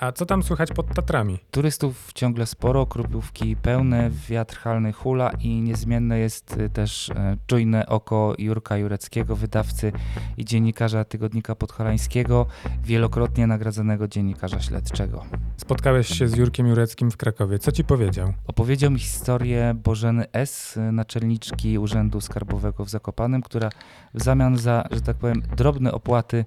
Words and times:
A 0.00 0.12
co 0.12 0.26
tam 0.26 0.42
słychać 0.42 0.72
pod 0.72 0.94
Tatrami? 0.94 1.38
Turystów 1.50 2.12
ciągle 2.12 2.46
sporo, 2.46 2.86
kroplówki 2.86 3.56
pełne, 3.56 4.10
wiatr 4.28 4.56
halny 4.56 4.92
hula 4.92 5.30
i 5.40 5.48
niezmienne 5.60 6.18
jest 6.18 6.56
y, 6.56 6.70
też 6.70 7.10
e, 7.10 7.36
czujne 7.46 7.86
oko 7.86 8.34
Jurka 8.38 8.76
Jureckiego, 8.76 9.36
wydawcy 9.36 9.92
i 10.36 10.44
dziennikarza 10.44 11.04
Tygodnika 11.04 11.54
Podhalańskiego, 11.54 12.46
wielokrotnie 12.84 13.46
nagradzanego 13.46 14.08
dziennikarza 14.08 14.60
śledczego. 14.60 15.24
Spotkałeś 15.56 16.08
się 16.08 16.28
z 16.28 16.36
Jurkiem 16.36 16.66
Jureckim 16.66 17.10
w 17.10 17.16
Krakowie. 17.16 17.58
Co 17.58 17.72
ci 17.72 17.84
powiedział? 17.84 18.32
Opowiedział 18.46 18.90
mi 18.90 18.98
historię 18.98 19.74
Bożeny 19.84 20.24
S., 20.32 20.78
naczelniczki 20.92 21.78
Urzędu 21.78 22.20
Skarbowego 22.20 22.84
w 22.84 22.90
Zakopanem, 22.90 23.42
która 23.42 23.70
w 24.14 24.22
zamian 24.22 24.56
za, 24.56 24.88
że 24.90 25.00
tak 25.00 25.16
powiem, 25.16 25.42
drobne 25.56 25.92
opłaty 25.92 26.44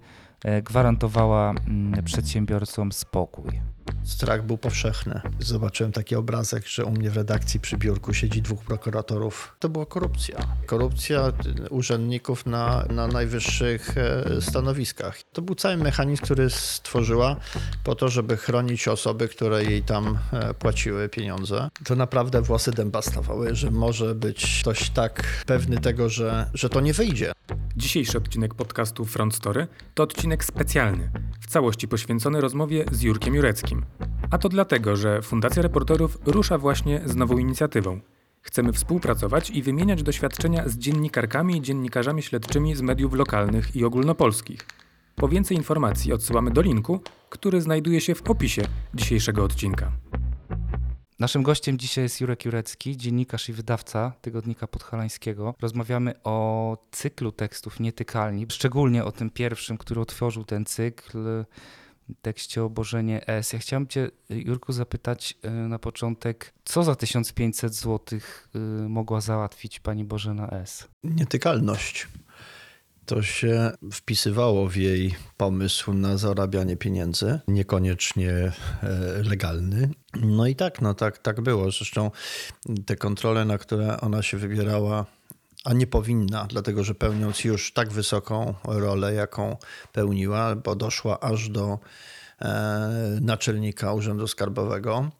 gwarantowała 0.63 1.49
mm, 1.67 2.03
przedsiębiorcom 2.03 2.91
spokój. 2.91 3.61
Strach 4.03 4.45
był 4.45 4.57
powszechny. 4.57 5.21
Zobaczyłem 5.39 5.91
taki 5.91 6.15
obrazek, 6.15 6.67
że 6.67 6.85
u 6.85 6.91
mnie 6.91 7.09
w 7.09 7.17
redakcji 7.17 7.59
przy 7.59 7.77
biurku 7.77 8.13
siedzi 8.13 8.41
dwóch 8.41 8.63
prokuratorów. 8.63 9.55
To 9.59 9.69
była 9.69 9.85
korupcja. 9.85 10.37
Korupcja 10.65 11.31
urzędników 11.69 12.45
na, 12.45 12.85
na 12.89 13.07
najwyższych 13.07 13.97
e, 13.97 14.41
stanowiskach. 14.41 15.17
To 15.33 15.41
był 15.41 15.55
cały 15.55 15.77
mechanizm, 15.77 16.23
który 16.23 16.49
stworzyła 16.49 17.35
po 17.83 17.95
to, 17.95 18.09
żeby 18.09 18.37
chronić 18.37 18.87
osoby, 18.87 19.27
które 19.27 19.63
jej 19.63 19.83
tam 19.83 20.17
e, 20.33 20.53
płaciły 20.53 21.09
pieniądze. 21.09 21.69
To 21.85 21.95
naprawdę 21.95 22.41
włosy 22.41 22.71
dęba 22.71 23.01
stawały, 23.01 23.55
że 23.55 23.71
może 23.71 24.15
być 24.15 24.59
ktoś 24.61 24.89
tak 24.89 25.43
pewny 25.45 25.77
tego, 25.77 26.09
że, 26.09 26.49
że 26.53 26.69
to 26.69 26.81
nie 26.81 26.93
wyjdzie. 26.93 27.31
Dzisiejszy 27.77 28.17
odcinek 28.17 28.53
podcastu 28.53 29.05
Front 29.05 29.35
Story 29.35 29.67
to 29.93 30.03
odcinek 30.03 30.43
specjalny, 30.45 31.11
w 31.41 31.47
całości 31.47 31.87
poświęcony 31.87 32.41
rozmowie 32.41 32.85
z 32.91 33.01
Jurkiem 33.01 33.35
Jureckim. 33.35 33.74
A 34.31 34.37
to 34.37 34.49
dlatego, 34.49 34.95
że 34.95 35.21
Fundacja 35.21 35.61
Reporterów 35.61 36.17
rusza 36.25 36.57
właśnie 36.57 37.01
z 37.05 37.15
nową 37.15 37.37
inicjatywą. 37.37 37.99
Chcemy 38.41 38.73
współpracować 38.73 39.49
i 39.49 39.63
wymieniać 39.63 40.03
doświadczenia 40.03 40.69
z 40.69 40.77
dziennikarkami 40.77 41.57
i 41.57 41.61
dziennikarzami 41.61 42.23
śledczymi 42.23 42.75
z 42.75 42.81
mediów 42.81 43.13
lokalnych 43.13 43.75
i 43.75 43.85
ogólnopolskich. 43.85 44.67
Po 45.15 45.27
więcej 45.27 45.57
informacji 45.57 46.13
odsyłamy 46.13 46.51
do 46.51 46.61
linku, 46.61 46.99
który 47.29 47.61
znajduje 47.61 48.01
się 48.01 48.15
w 48.15 48.29
opisie 48.29 48.61
dzisiejszego 48.93 49.43
odcinka. 49.43 49.91
Naszym 51.19 51.43
gościem 51.43 51.77
dzisiaj 51.77 52.03
jest 52.03 52.21
Jurek 52.21 52.45
Jurecki, 52.45 52.97
dziennikarz 52.97 53.49
i 53.49 53.53
wydawca 53.53 54.13
Tygodnika 54.21 54.67
Podhalańskiego. 54.67 55.55
Rozmawiamy 55.61 56.13
o 56.23 56.77
cyklu 56.91 57.31
tekstów 57.31 57.79
Nietykalni, 57.79 58.45
szczególnie 58.49 59.03
o 59.05 59.11
tym 59.11 59.29
pierwszym, 59.29 59.77
który 59.77 60.01
otworzył 60.01 60.43
ten 60.43 60.65
cykl, 60.65 61.45
tekście 62.21 62.63
Obożenie 62.63 63.27
S. 63.27 63.53
Ja 63.53 63.59
chciałem 63.59 63.87
cię, 63.87 64.09
Jurku, 64.29 64.73
zapytać 64.73 65.33
y, 65.45 65.49
na 65.49 65.79
początek, 65.79 66.53
co 66.65 66.83
za 66.83 66.95
1500 66.95 67.75
zł 67.75 68.19
y, 68.55 68.59
mogła 68.89 69.21
załatwić 69.21 69.79
pani 69.79 70.05
Bożena 70.05 70.49
S? 70.49 70.87
Nietykalność. 71.03 72.07
To 73.05 73.21
się 73.21 73.71
wpisywało 73.91 74.69
w 74.69 74.75
jej 74.75 75.15
pomysł 75.37 75.93
na 75.93 76.17
zarabianie 76.17 76.77
pieniędzy, 76.77 77.39
niekoniecznie 77.47 78.31
e, 78.31 78.51
legalny. 79.23 79.89
No 80.21 80.47
i 80.47 80.55
tak, 80.55 80.81
no 80.81 80.93
tak, 80.93 81.17
tak 81.17 81.41
było. 81.41 81.71
Zresztą 81.71 82.11
te 82.85 82.95
kontrole, 82.95 83.45
na 83.45 83.57
które 83.57 84.01
ona 84.01 84.21
się 84.21 84.37
wybierała, 84.37 85.05
a 85.65 85.73
nie 85.73 85.87
powinna, 85.87 86.45
dlatego 86.49 86.83
że 86.83 86.95
pełniąc 86.95 87.43
już 87.43 87.73
tak 87.73 87.91
wysoką 87.91 88.53
rolę, 88.63 89.13
jaką 89.13 89.57
pełniła, 89.93 90.55
bo 90.55 90.75
doszła 90.75 91.19
aż 91.19 91.49
do 91.49 91.79
e, 92.41 93.17
naczelnika 93.21 93.93
Urzędu 93.93 94.27
Skarbowego, 94.27 95.11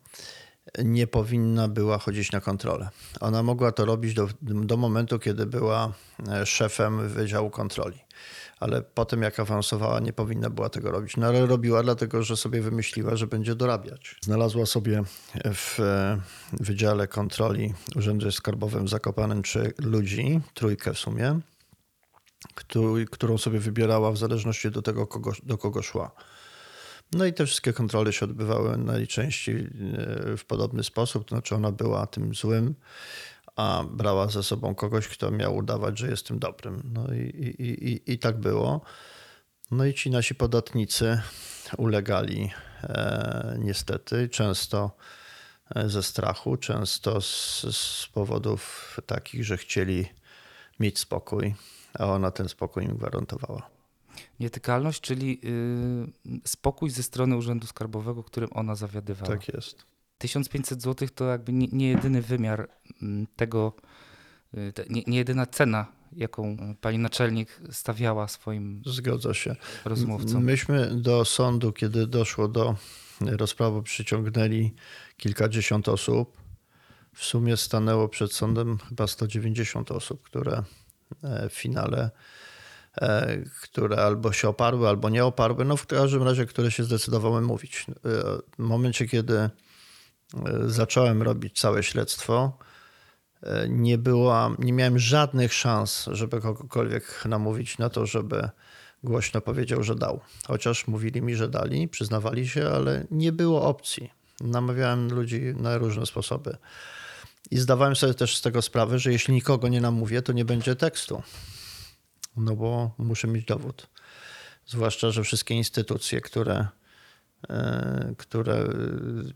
nie 0.84 1.06
powinna 1.06 1.68
była 1.68 1.98
chodzić 1.98 2.32
na 2.32 2.40
kontrolę. 2.40 2.88
Ona 3.20 3.42
mogła 3.42 3.72
to 3.72 3.84
robić 3.84 4.14
do, 4.14 4.28
do 4.42 4.76
momentu, 4.76 5.18
kiedy 5.18 5.46
była 5.46 5.92
e, 6.28 6.46
szefem 6.46 7.08
Wydziału 7.08 7.50
Kontroli. 7.50 7.98
Ale 8.60 8.82
potem, 8.82 9.22
jak 9.22 9.40
awansowała, 9.40 10.00
nie 10.00 10.12
powinna 10.12 10.50
była 10.50 10.68
tego 10.68 10.90
robić. 10.90 11.16
No 11.16 11.26
ale 11.26 11.46
robiła, 11.46 11.82
dlatego 11.82 12.22
że 12.22 12.36
sobie 12.36 12.60
wymyśliła, 12.60 13.16
że 13.16 13.26
będzie 13.26 13.54
dorabiać. 13.54 14.16
Znalazła 14.22 14.66
sobie 14.66 15.02
w 15.54 15.80
e, 15.80 16.20
Wydziale 16.52 17.08
Kontroli 17.08 17.74
Urzędu 17.96 18.32
Skarbowym 18.32 18.84
w 18.84 18.88
Zakopanem 18.88 19.42
trzy 19.42 19.72
ludzi, 19.78 20.40
trójkę 20.54 20.94
w 20.94 20.98
sumie, 20.98 21.40
którą 23.10 23.38
sobie 23.38 23.58
wybierała 23.58 24.12
w 24.12 24.18
zależności 24.18 24.70
do 24.70 24.82
tego, 24.82 25.06
kogo, 25.06 25.32
do 25.42 25.58
kogo 25.58 25.82
szła. 25.82 26.10
No 27.12 27.24
i 27.24 27.32
te 27.32 27.46
wszystkie 27.46 27.72
kontrole 27.72 28.12
się 28.12 28.24
odbywały 28.24 28.76
najczęściej 28.78 29.56
e, 29.56 30.36
w 30.36 30.44
podobny 30.46 30.84
sposób, 30.84 31.28
to 31.28 31.34
znaczy 31.34 31.54
ona 31.54 31.72
była 31.72 32.06
tym 32.06 32.34
złym, 32.34 32.74
a 33.56 33.84
brała 33.90 34.28
ze 34.28 34.42
sobą 34.42 34.74
kogoś, 34.74 35.08
kto 35.08 35.30
miał 35.30 35.56
udawać, 35.56 35.98
że 35.98 36.10
jest 36.10 36.26
tym 36.26 36.38
dobrym. 36.38 36.82
No 36.84 37.14
i, 37.14 37.20
i, 37.58 37.90
i, 37.90 38.12
i 38.12 38.18
tak 38.18 38.40
było. 38.40 38.80
No 39.70 39.84
i 39.84 39.94
ci 39.94 40.10
nasi 40.10 40.34
podatnicy 40.34 41.20
ulegali 41.76 42.50
e, 42.82 43.56
niestety, 43.60 44.28
często 44.28 44.90
e, 45.74 45.88
ze 45.88 46.02
strachu, 46.02 46.56
często 46.56 47.20
z, 47.20 47.62
z 47.76 48.08
powodów 48.14 48.96
takich, 49.06 49.44
że 49.44 49.56
chcieli 49.56 50.08
mieć 50.80 50.98
spokój, 50.98 51.54
a 51.98 52.06
ona 52.06 52.30
ten 52.30 52.48
spokój 52.48 52.84
im 52.84 52.96
gwarantowała. 52.96 53.70
Nietykalność, 54.40 55.00
czyli 55.00 55.40
yy, 56.24 56.40
spokój 56.44 56.90
ze 56.90 57.02
strony 57.02 57.36
Urzędu 57.36 57.66
Skarbowego, 57.66 58.24
którym 58.24 58.50
ona 58.52 58.74
zawiadywała. 58.74 59.32
Tak 59.32 59.48
jest. 59.48 59.95
1500 60.18 60.82
zł 60.82 61.08
to 61.14 61.24
jakby 61.24 61.52
nie, 61.52 61.66
nie 61.72 61.88
jedyny 61.88 62.22
wymiar 62.22 62.68
mm, 63.02 63.26
tego, 63.36 63.72
y, 64.54 64.72
nie, 64.90 65.02
nie, 65.06 65.18
jedyna 65.18 65.46
cena, 65.46 65.86
jaką 66.12 66.56
pani 66.80 66.98
naczelnik 66.98 67.60
stawiała 67.70 68.28
swoim 68.28 68.82
Zgadza 68.86 69.34
się. 69.34 69.56
rozmówcom. 69.84 70.44
Myśmy 70.44 70.90
do 70.94 71.24
sądu, 71.24 71.72
kiedy 71.72 72.06
doszło 72.06 72.48
do 72.48 72.76
rozprawy, 73.20 73.82
przyciągnęli 73.82 74.74
kilkadziesiąt 75.16 75.88
osób. 75.88 76.36
W 77.14 77.24
sumie 77.24 77.56
stanęło 77.56 78.08
przed 78.08 78.32
sądem 78.32 78.78
chyba 78.88 79.06
190 79.06 79.90
osób, 79.90 80.22
które 80.22 80.62
e, 81.22 81.48
w 81.48 81.52
finale 81.52 82.10
E, 83.00 83.38
które 83.62 83.96
albo 83.96 84.32
się 84.32 84.48
oparły, 84.48 84.88
albo 84.88 85.08
nie 85.08 85.24
oparły, 85.24 85.64
no 85.64 85.76
w 85.76 85.86
każdym 85.86 86.22
razie, 86.22 86.46
które 86.46 86.70
się 86.70 86.84
zdecydowały 86.84 87.40
mówić. 87.40 87.86
E, 87.88 87.92
w 88.58 88.58
momencie, 88.58 89.08
kiedy 89.08 89.50
zacząłem 90.66 91.22
robić 91.22 91.60
całe 91.60 91.82
śledztwo, 91.82 92.58
nie, 93.68 93.98
była, 93.98 94.56
nie 94.58 94.72
miałem 94.72 94.98
żadnych 94.98 95.54
szans, 95.54 96.08
żeby 96.12 96.40
kogokolwiek 96.40 97.24
namówić 97.24 97.78
na 97.78 97.90
to, 97.90 98.06
żeby 98.06 98.48
głośno 99.02 99.40
powiedział, 99.40 99.82
że 99.82 99.94
dał. 99.94 100.20
Chociaż 100.46 100.86
mówili 100.86 101.22
mi, 101.22 101.34
że 101.36 101.48
dali, 101.48 101.88
przyznawali 101.88 102.48
się, 102.48 102.68
ale 102.68 103.06
nie 103.10 103.32
było 103.32 103.62
opcji. 103.62 104.10
Namawiałem 104.40 105.08
ludzi 105.14 105.40
na 105.40 105.78
różne 105.78 106.06
sposoby. 106.06 106.56
I 107.50 107.58
zdawałem 107.58 107.96
sobie 107.96 108.14
też 108.14 108.36
z 108.36 108.42
tego 108.42 108.62
sprawę, 108.62 108.98
że 108.98 109.12
jeśli 109.12 109.34
nikogo 109.34 109.68
nie 109.68 109.80
namówię, 109.80 110.22
to 110.22 110.32
nie 110.32 110.44
będzie 110.44 110.76
tekstu 110.76 111.22
no 112.36 112.56
bo 112.56 112.90
muszę 112.98 113.28
mieć 113.28 113.44
dowód. 113.44 113.86
Zwłaszcza, 114.66 115.10
że 115.10 115.22
wszystkie 115.22 115.54
instytucje, 115.54 116.20
które, 116.20 116.54
e, 116.54 116.68
które 118.16 118.68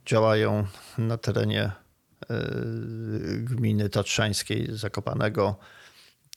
działają 0.06 0.66
na 0.98 1.18
terenie 1.18 1.62
e, 1.62 1.72
gminy 3.36 3.88
tatrzańskiej 3.88 4.66
Zakopanego, 4.76 5.56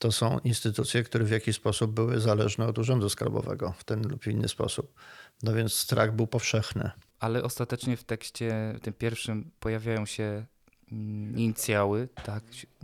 to 0.00 0.12
są 0.12 0.38
instytucje, 0.38 1.02
które 1.02 1.24
w 1.24 1.30
jakiś 1.30 1.56
sposób 1.56 1.90
były 1.92 2.20
zależne 2.20 2.66
od 2.66 2.78
Urzędu 2.78 3.08
Skarbowego 3.08 3.74
w 3.78 3.84
ten 3.84 4.08
lub 4.08 4.26
inny 4.26 4.48
sposób. 4.48 4.94
No 5.42 5.52
więc 5.52 5.74
strach 5.74 6.16
był 6.16 6.26
powszechny. 6.26 6.90
Ale 7.20 7.42
ostatecznie 7.42 7.96
w 7.96 8.04
tekście 8.04 8.78
tym 8.82 8.92
pierwszym 8.92 9.50
pojawiają 9.60 10.06
się 10.06 10.46
Mm, 10.92 11.38
inicjały, 11.38 12.08
tak, 12.24 12.42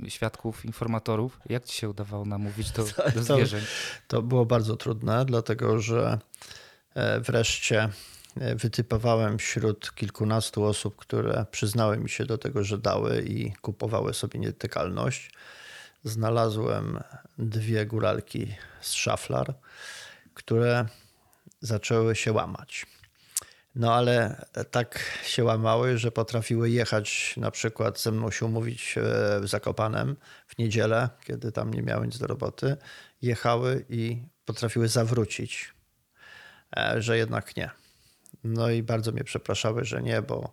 świadków, 0.09 0.65
informatorów. 0.65 1.41
Jak 1.49 1.65
ci 1.65 1.77
się 1.77 1.89
udawało 1.89 2.25
namówić 2.25 2.71
do, 2.77 2.85
do 3.15 3.23
zwierzeń? 3.23 3.61
To, 4.09 4.17
to 4.17 4.23
było 4.23 4.47
bardzo 4.47 4.77
trudne, 4.77 5.25
dlatego 5.25 5.81
że 5.81 6.19
e, 6.95 7.21
wreszcie 7.21 7.83
e, 7.83 7.91
wytypowałem 8.37 9.39
wśród 9.39 9.95
kilkunastu 9.95 10.65
osób, 10.65 10.97
które 10.97 11.47
przyznały 11.51 11.99
mi 11.99 12.09
się 12.09 12.25
do 12.27 12.39
tego, 12.39 12.65
że 12.65 12.79
dały 12.79 13.23
i 13.23 13.53
kupowały 13.53 14.15
sobie 14.15 14.41
nietykalność. 14.41 15.31
Znalazłem 16.05 17.01
dwie 17.39 17.87
góralki 17.87 18.55
z 18.81 18.93
szaflar, 18.93 19.55
które 20.35 20.87
zaczęły 21.61 22.17
się 22.17 22.33
łamać. 22.33 22.87
No 23.75 23.95
ale 23.95 24.45
tak 24.71 25.21
się 25.25 25.45
łamały, 25.45 25.99
że 25.99 26.13
potrafiły 26.13 26.71
jechać 26.71 27.35
na 27.37 27.51
przykład 27.51 28.01
ze 28.01 28.13
mną 28.13 28.31
się 28.31 28.47
umówić 28.47 28.95
e, 28.99 29.01
w 29.41 29.49
Zakopanem 29.49 30.17
w 30.47 30.59
niedzielę, 30.59 31.09
kiedy 31.25 31.53
tam 31.53 31.75
nie 31.75 31.83
miały 31.83 32.07
nic 32.07 32.19
do 32.19 32.27
roboty. 32.27 32.77
Jechały 33.23 33.85
i 33.89 34.23
potrafiły 34.45 34.89
zawrócić, 34.89 35.75
e, 36.77 37.03
że 37.03 37.19
jednak 37.19 37.57
nie. 37.57 37.71
No 38.45 38.71
i 38.71 38.83
bardzo 38.83 39.13
mnie 39.13 39.25
przepraszały, 39.25 39.85
że 39.85 40.03
nie, 40.03 40.23
bo, 40.23 40.53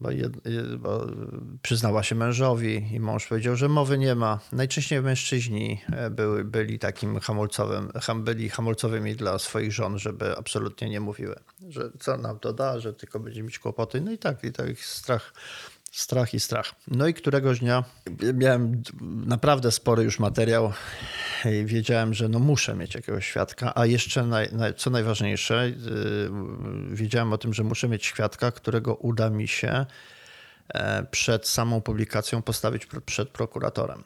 bo, 0.00 0.10
jed, 0.10 0.32
bo 0.78 1.06
przyznała 1.62 2.02
się 2.02 2.14
mężowi 2.14 2.88
i 2.92 3.00
mąż 3.00 3.26
powiedział, 3.26 3.56
że 3.56 3.68
mowy 3.68 3.98
nie 3.98 4.14
ma. 4.14 4.40
Najczęściej 4.52 5.02
mężczyźni 5.02 5.80
e, 5.92 6.10
były, 6.10 6.44
byli 6.44 6.78
takim 6.78 7.20
hamulcowym, 7.20 7.92
ham, 8.02 8.24
byli 8.24 8.48
hamulcowymi 8.48 9.16
dla 9.16 9.38
swoich 9.38 9.72
żon, 9.72 9.98
żeby 9.98 10.36
absolutnie 10.36 10.90
nie 10.90 11.00
mówiły, 11.00 11.36
że 11.68 11.90
co 12.00 12.16
nam 12.16 12.38
to 12.38 12.52
da, 12.52 12.80
że 12.80 12.92
tylko 12.92 13.20
będzie 13.20 13.42
mieć 13.42 13.58
kłopoty. 13.58 14.00
No 14.00 14.12
i 14.12 14.18
tak, 14.18 14.44
i 14.44 14.52
tak 14.52 14.78
strach 14.78 15.34
Strach 15.94 16.34
i 16.34 16.40
strach. 16.40 16.74
No 16.88 17.06
i 17.06 17.14
któregoś 17.14 17.60
dnia 17.60 17.84
miałem 18.34 18.82
naprawdę 19.26 19.72
spory 19.72 20.02
już 20.02 20.18
materiał 20.18 20.72
i 21.44 21.64
wiedziałem, 21.64 22.14
że 22.14 22.28
no 22.28 22.38
muszę 22.38 22.74
mieć 22.74 22.94
jakiegoś 22.94 23.26
świadka, 23.26 23.72
a 23.74 23.86
jeszcze 23.86 24.26
naj, 24.26 24.48
naj, 24.52 24.74
co 24.74 24.90
najważniejsze, 24.90 25.68
yy, 25.68 26.96
wiedziałem 26.96 27.32
o 27.32 27.38
tym, 27.38 27.54
że 27.54 27.64
muszę 27.64 27.88
mieć 27.88 28.06
świadka, 28.06 28.52
którego 28.52 28.94
uda 28.94 29.30
mi 29.30 29.48
się 29.48 29.86
e, 30.68 31.02
przed 31.10 31.48
samą 31.48 31.80
publikacją 31.80 32.42
postawić 32.42 32.86
przed 33.06 33.28
prokuratorem. 33.28 34.04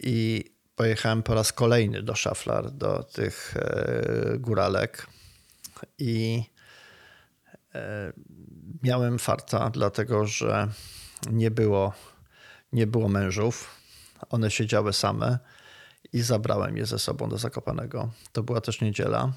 I 0.00 0.44
pojechałem 0.76 1.22
po 1.22 1.34
raz 1.34 1.52
kolejny 1.52 2.02
do 2.02 2.14
Szaflar, 2.14 2.70
do 2.70 3.02
tych 3.02 3.56
e, 3.56 4.38
góralek 4.38 5.06
i 5.98 6.44
e, 7.74 8.12
miałem 8.82 9.18
farta, 9.18 9.70
dlatego 9.70 10.26
że 10.26 10.68
nie 11.30 11.50
było, 11.50 11.92
nie 12.72 12.86
było 12.86 13.08
mężów. 13.08 13.80
One 14.30 14.50
siedziały 14.50 14.92
same 14.92 15.38
i 16.12 16.22
zabrałem 16.22 16.76
je 16.76 16.86
ze 16.86 16.98
sobą 16.98 17.28
do 17.28 17.38
Zakopanego. 17.38 18.10
To 18.32 18.42
była 18.42 18.60
też 18.60 18.80
niedziela. 18.80 19.32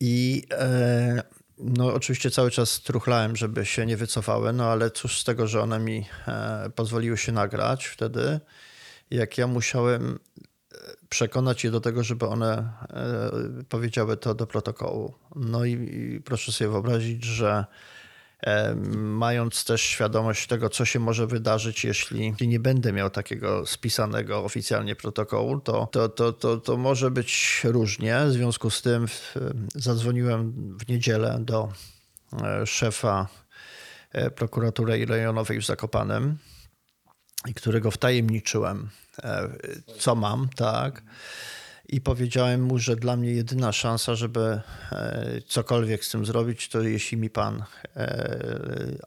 I 0.00 0.46
e, 0.52 1.22
no, 1.58 1.94
oczywiście 1.94 2.30
cały 2.30 2.50
czas 2.50 2.80
truchlałem, 2.80 3.36
żeby 3.36 3.66
się 3.66 3.86
nie 3.86 3.96
wycofały, 3.96 4.52
no 4.52 4.64
ale 4.64 4.90
cóż 4.90 5.20
z 5.20 5.24
tego, 5.24 5.46
że 5.46 5.62
one 5.62 5.78
mi 5.78 6.06
e, 6.28 6.70
pozwoliły 6.74 7.16
się 7.18 7.32
nagrać 7.32 7.86
wtedy, 7.86 8.40
jak 9.10 9.38
ja 9.38 9.46
musiałem 9.46 10.18
przekonać 11.08 11.64
je 11.64 11.70
do 11.70 11.80
tego, 11.80 12.04
żeby 12.04 12.26
one 12.26 12.52
e, 12.52 13.64
powiedziały 13.68 14.16
to 14.16 14.34
do 14.34 14.46
protokołu. 14.46 15.14
No 15.36 15.64
i, 15.64 16.22
proszę 16.24 16.52
sobie 16.52 16.70
wyobrazić, 16.70 17.24
że 17.24 17.64
e, 18.40 18.74
mając 18.96 19.64
też 19.64 19.82
świadomość 19.82 20.46
tego, 20.46 20.68
co 20.68 20.84
się 20.84 20.98
może 20.98 21.26
wydarzyć, 21.26 21.84
jeśli 21.84 22.34
nie 22.40 22.60
będę 22.60 22.92
miał 22.92 23.10
takiego 23.10 23.66
spisanego 23.66 24.44
oficjalnie 24.44 24.96
protokołu, 24.96 25.60
to, 25.60 25.86
to, 25.86 26.08
to, 26.08 26.32
to, 26.32 26.56
to 26.56 26.76
może 26.76 27.10
być 27.10 27.60
różnie. 27.64 28.20
W 28.26 28.32
związku 28.32 28.70
z 28.70 28.82
tym 28.82 29.06
zadzwoniłem 29.74 30.52
w 30.78 30.88
niedzielę 30.88 31.38
do 31.40 31.72
e, 32.42 32.66
szefa 32.66 33.28
prokuratury 34.36 35.06
rejonowej 35.06 35.60
w 35.60 35.66
Zakopanem, 35.66 36.38
którego 37.54 37.90
wtajemniczyłem 37.90 38.90
co 39.98 40.14
mam, 40.14 40.48
tak. 40.56 41.02
I 41.88 42.00
powiedziałem 42.00 42.62
mu, 42.62 42.78
że 42.78 42.96
dla 42.96 43.16
mnie 43.16 43.30
jedyna 43.30 43.72
szansa, 43.72 44.14
żeby 44.14 44.60
e, 44.92 45.40
cokolwiek 45.46 46.04
z 46.04 46.10
tym 46.10 46.26
zrobić, 46.26 46.68
to 46.68 46.82
jeśli 46.82 47.18
mi 47.18 47.30
pan 47.30 47.64
e, 47.96 48.38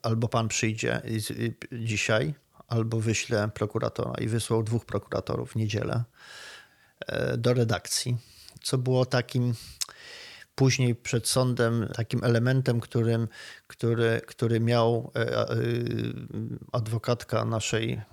albo 0.04 0.28
pan 0.28 0.48
przyjdzie 0.48 1.02
dzisiaj, 1.72 2.34
albo 2.68 3.00
wyślę 3.00 3.50
prokuratora. 3.54 4.14
I 4.22 4.28
wysłał 4.28 4.64
dwóch 4.64 4.86
prokuratorów 4.86 5.52
w 5.52 5.56
niedzielę 5.56 6.04
do 7.38 7.54
redakcji, 7.54 8.18
co 8.62 8.78
było 8.78 9.06
takim 9.06 9.54
później 10.58 10.96
przed 10.96 11.28
sądem 11.28 11.88
takim 11.96 12.24
elementem, 12.24 12.80
którym, 12.80 13.28
który, 13.68 14.22
który 14.28 14.60
miał 14.60 15.12
e, 15.16 15.20
e, 15.20 15.56
adwokatka 16.72 17.46
naszej 17.46 17.94
e, 17.94 18.04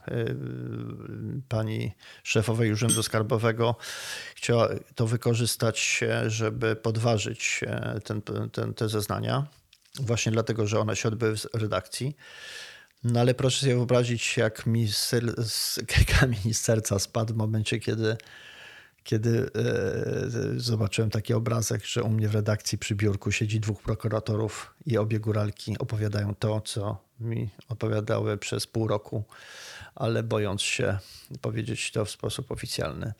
pani 1.48 1.92
szefowej 2.22 2.72
Urzędu 2.72 3.02
Skarbowego, 3.02 3.76
chciała 4.34 4.68
to 4.94 5.06
wykorzystać, 5.06 6.04
żeby 6.26 6.76
podważyć 6.76 7.60
ten, 8.04 8.22
ten, 8.52 8.74
te 8.74 8.88
zeznania, 8.88 9.46
właśnie 10.00 10.32
dlatego, 10.32 10.66
że 10.66 10.80
one 10.80 10.96
się 10.96 11.08
odbyły 11.08 11.36
w 11.36 11.54
redakcji. 11.54 12.16
No 13.04 13.20
ale 13.20 13.34
proszę 13.34 13.60
sobie 13.60 13.74
wyobrazić, 13.74 14.36
jak 14.36 14.66
mi 14.66 14.88
z, 14.88 15.14
kamień 16.20 16.54
z 16.54 16.60
serca 16.60 16.98
spadł 16.98 17.34
w 17.34 17.36
momencie, 17.36 17.78
kiedy 17.78 18.16
kiedy 19.04 19.50
e, 19.54 20.60
zobaczyłem 20.60 21.10
taki 21.10 21.34
obrazek, 21.34 21.84
że 21.84 22.02
u 22.02 22.08
mnie 22.08 22.28
w 22.28 22.34
redakcji 22.34 22.78
przy 22.78 22.94
biurku 22.94 23.32
siedzi 23.32 23.60
dwóch 23.60 23.82
prokuratorów 23.82 24.74
i 24.86 24.98
obie 24.98 25.20
góralki 25.20 25.78
opowiadają 25.78 26.34
to, 26.34 26.60
co 26.60 27.04
mi 27.20 27.50
opowiadały 27.68 28.38
przez 28.38 28.66
pół 28.66 28.88
roku, 28.88 29.24
ale 29.94 30.22
bojąc 30.22 30.62
się 30.62 30.98
powiedzieć 31.40 31.92
to 31.92 32.04
w 32.04 32.10
sposób 32.10 32.52
oficjalny. 32.52 33.12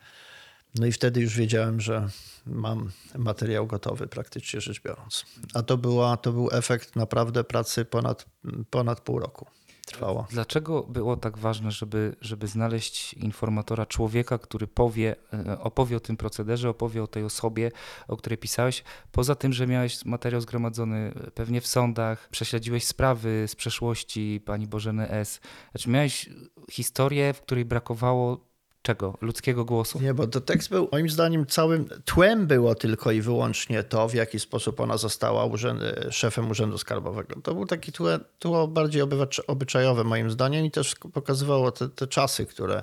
No 0.75 0.87
i 0.87 0.93
wtedy 0.93 1.21
już 1.21 1.37
wiedziałem, 1.37 1.81
że 1.81 2.09
mam 2.47 2.91
materiał 3.19 3.67
gotowy, 3.67 4.07
praktycznie 4.07 4.61
rzecz 4.61 4.83
biorąc. 4.83 5.25
A 5.55 5.63
to, 5.63 5.77
była, 5.77 6.17
to 6.17 6.33
był 6.33 6.49
efekt 6.53 6.97
naprawdę 6.97 7.45
pracy 7.45 7.85
ponad, 7.85 8.27
ponad 8.71 9.01
pół 9.01 9.19
roku 9.19 9.47
trwało. 9.85 10.27
Dlaczego 10.31 10.83
było 10.83 11.17
tak 11.17 11.39
ważne, 11.39 11.71
żeby, 11.71 12.17
żeby 12.21 12.47
znaleźć 12.47 13.15
informatora, 13.15 13.87
człowieka, 13.87 14.39
który 14.39 14.67
powie, 14.67 15.17
e, 15.33 15.61
opowie 15.61 15.97
o 15.97 16.01
tym 16.01 16.17
procederze, 16.17 16.71
opowie 16.71 17.03
o 17.03 17.07
tej 17.07 17.25
osobie, 17.25 17.71
o 18.09 18.17
której 18.17 18.39
pisałeś, 18.39 18.85
poza 19.13 19.35
tym, 19.35 19.53
że 19.53 19.67
miałeś 19.67 20.05
materiał 20.05 20.41
zgromadzony 20.41 21.13
pewnie 21.35 21.61
w 21.61 21.67
sądach, 21.67 22.29
prześledziłeś 22.29 22.85
sprawy 22.85 23.45
z 23.49 23.55
przeszłości 23.55 24.41
pani 24.45 24.67
Bożeny 24.67 25.11
S. 25.11 25.41
Znaczy 25.71 25.91
miałeś 25.91 26.31
historię, 26.71 27.33
w 27.33 27.41
której 27.41 27.65
brakowało 27.65 28.54
czego? 28.85 29.19
Ludzkiego 29.21 29.65
głosu? 29.65 30.01
Nie, 30.01 30.15
bo 30.15 30.27
to 30.27 30.41
tekst 30.41 30.71
był 30.71 30.89
moim 30.93 31.09
zdaniem 31.11 31.47
całym 31.47 31.89
tłem 32.05 32.47
było 32.47 32.75
tylko 32.75 33.13
i 33.13 33.21
wyłącznie 33.21 33.83
to, 33.83 34.09
w 34.09 34.15
jaki 34.15 34.41
sposób 34.41 34.81
ona 34.81 34.97
została 34.97 35.45
urzęd, 35.45 35.81
szefem 36.11 36.51
Urzędu 36.51 36.79
Skarbowego. 36.79 37.41
To 37.41 37.55
był 37.55 37.67
taki 37.67 37.93
tło, 37.93 38.09
tło 38.39 38.69
bardziej 38.69 39.03
obyczajowe 39.47 40.05
moim 40.05 40.31
zdaniem 40.31 40.65
i 40.67 40.71
też 40.71 40.95
pokazywało 41.13 41.73
te, 41.73 41.89
te 41.89 42.07
czasy, 42.07 42.47
które, 42.47 42.83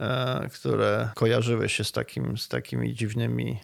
e, 0.00 0.48
które 0.52 1.08
kojarzyły 1.14 1.68
się 1.68 1.84
z, 1.84 1.92
takim, 1.92 2.38
z 2.38 2.48
takimi 2.48 2.94
dziwnymi 2.94 3.60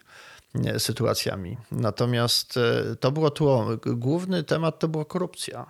sytuacjami. 0.79 1.57
Natomiast 1.73 2.57
e, 2.57 2.97
to 2.97 3.13
było 3.13 3.31
tło. 3.31 3.67
Główny 3.87 4.43
temat 4.43 4.79
to 4.79 4.89
była 4.89 5.05
korupcja 5.05 5.67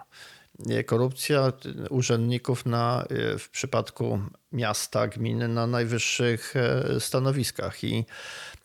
korupcja 0.86 1.52
urzędników 1.90 2.66
na, 2.66 3.04
w 3.38 3.48
przypadku 3.52 4.20
miasta, 4.52 5.08
gminy 5.08 5.48
na 5.48 5.66
najwyższych 5.66 6.54
e, 6.56 7.00
stanowiskach. 7.00 7.84
I 7.84 8.04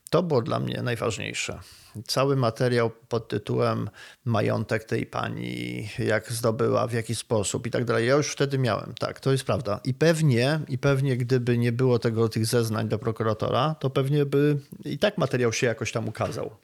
to 0.10 0.24
było 0.24 0.42
dla 0.42 0.60
mnie 0.60 0.82
najważniejsze. 0.82 1.60
Cały 2.08 2.36
materiał 2.36 2.92
pod 3.10 3.28
tytułem 3.28 3.90
Majątek 4.26 4.84
tej 4.84 5.06
pani, 5.06 5.90
jak 6.00 6.32
zdobyła, 6.32 6.88
w 6.88 6.94
jaki 6.94 7.16
sposób 7.16 7.68
i 7.68 7.72
tak 7.72 7.86
dalej. 7.86 8.08
Ja 8.08 8.16
już 8.16 8.32
wtedy 8.32 8.58
miałem, 8.58 8.94
tak, 9.00 9.20
to 9.20 9.32
jest 9.32 9.44
prawda. 9.44 9.80
I 9.84 9.94
pewnie, 9.94 10.60
i 10.68 10.78
pewnie 10.78 11.18
gdyby 11.18 11.58
nie 11.58 11.72
było 11.72 12.00
tego, 12.00 12.30
tych 12.30 12.46
zeznań 12.46 12.90
do 12.90 13.00
prokuratora, 13.00 13.76
to 13.80 13.90
pewnie 13.90 14.26
by 14.26 14.58
i 14.86 15.00
tak 15.00 15.18
materiał 15.18 15.54
się 15.54 15.68
jakoś 15.68 15.92
tam 15.92 16.08
ukazał. 16.08 16.56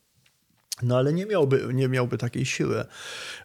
No 0.84 0.98
ale 0.98 1.14
nie 1.14 1.26
miałby, 1.26 1.68
nie 1.74 1.88
miałby 1.88 2.18
takiej 2.18 2.46
siły 2.46 2.86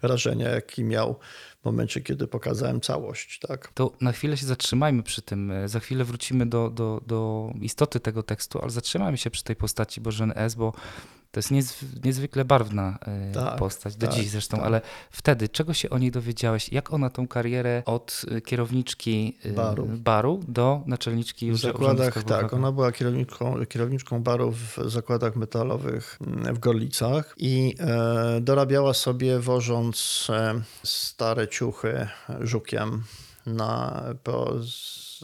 rażenia, 0.03 0.49
jaki 0.49 0.85
miał 0.85 1.19
momencie, 1.65 2.01
kiedy 2.01 2.27
pokazałem 2.27 2.81
całość. 2.81 3.39
Tak? 3.49 3.73
To 3.75 3.93
na 4.01 4.13
chwilę 4.13 4.37
się 4.37 4.47
zatrzymajmy 4.47 5.03
przy 5.03 5.23
tym. 5.23 5.53
Za 5.67 5.81
chwilę 5.81 6.05
wrócimy 6.05 6.47
do, 6.47 6.71
do, 6.71 7.01
do 7.07 7.51
istoty 7.61 8.01
tego 8.01 8.23
tekstu, 8.23 8.59
ale 8.61 8.71
zatrzymajmy 8.71 9.19
się 9.19 9.31
przy 9.31 9.45
tej 9.45 9.57
postaci 9.57 10.01
Bożeny 10.01 10.35
S., 10.35 10.55
bo 10.55 10.73
to 11.37 11.55
jest 11.55 11.75
niezwykle 12.05 12.45
barwna 12.45 12.99
e, 13.07 13.33
tak, 13.33 13.57
postać, 13.57 13.97
do 13.97 14.07
tak, 14.07 14.17
dziś 14.17 14.31
zresztą, 14.31 14.57
tak. 14.57 14.67
ale 14.67 14.81
wtedy 15.11 15.49
czego 15.49 15.75
się 15.75 15.91
o 15.91 15.99
niej 15.99 16.11
dowiedziałeś? 16.11 16.73
Jak 16.73 16.93
ona 16.93 17.11
tą 17.11 17.29
karierę 17.29 17.83
od 17.87 18.23
e, 18.31 18.41
kierowniczki 18.41 19.39
e, 19.45 19.53
baru, 19.53 19.87
baru 19.87 20.41
do 20.49 20.83
naczelniczki 20.87 21.53
w 21.53 21.57
zakładach? 21.57 22.25
Tak, 22.25 22.53
ona 22.53 22.73
była 22.73 22.93
kierowniczką, 22.93 23.67
kierowniczką 23.67 24.23
baru 24.23 24.53
w 24.53 24.79
zakładach 24.87 25.37
metalowych 25.37 26.19
mm, 26.21 26.55
w 26.55 26.59
Gorlicach 26.59 27.35
i 27.37 27.75
e, 27.81 28.41
dorabiała 28.41 28.95
sobie 28.95 29.39
wożąc 29.39 30.27
stare 30.85 31.49
ciuchy 31.49 32.09
żukiem 32.41 33.03
na, 33.47 34.03
po 34.25 34.53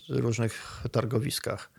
różnych 0.08 0.82
targowiskach. 0.90 1.71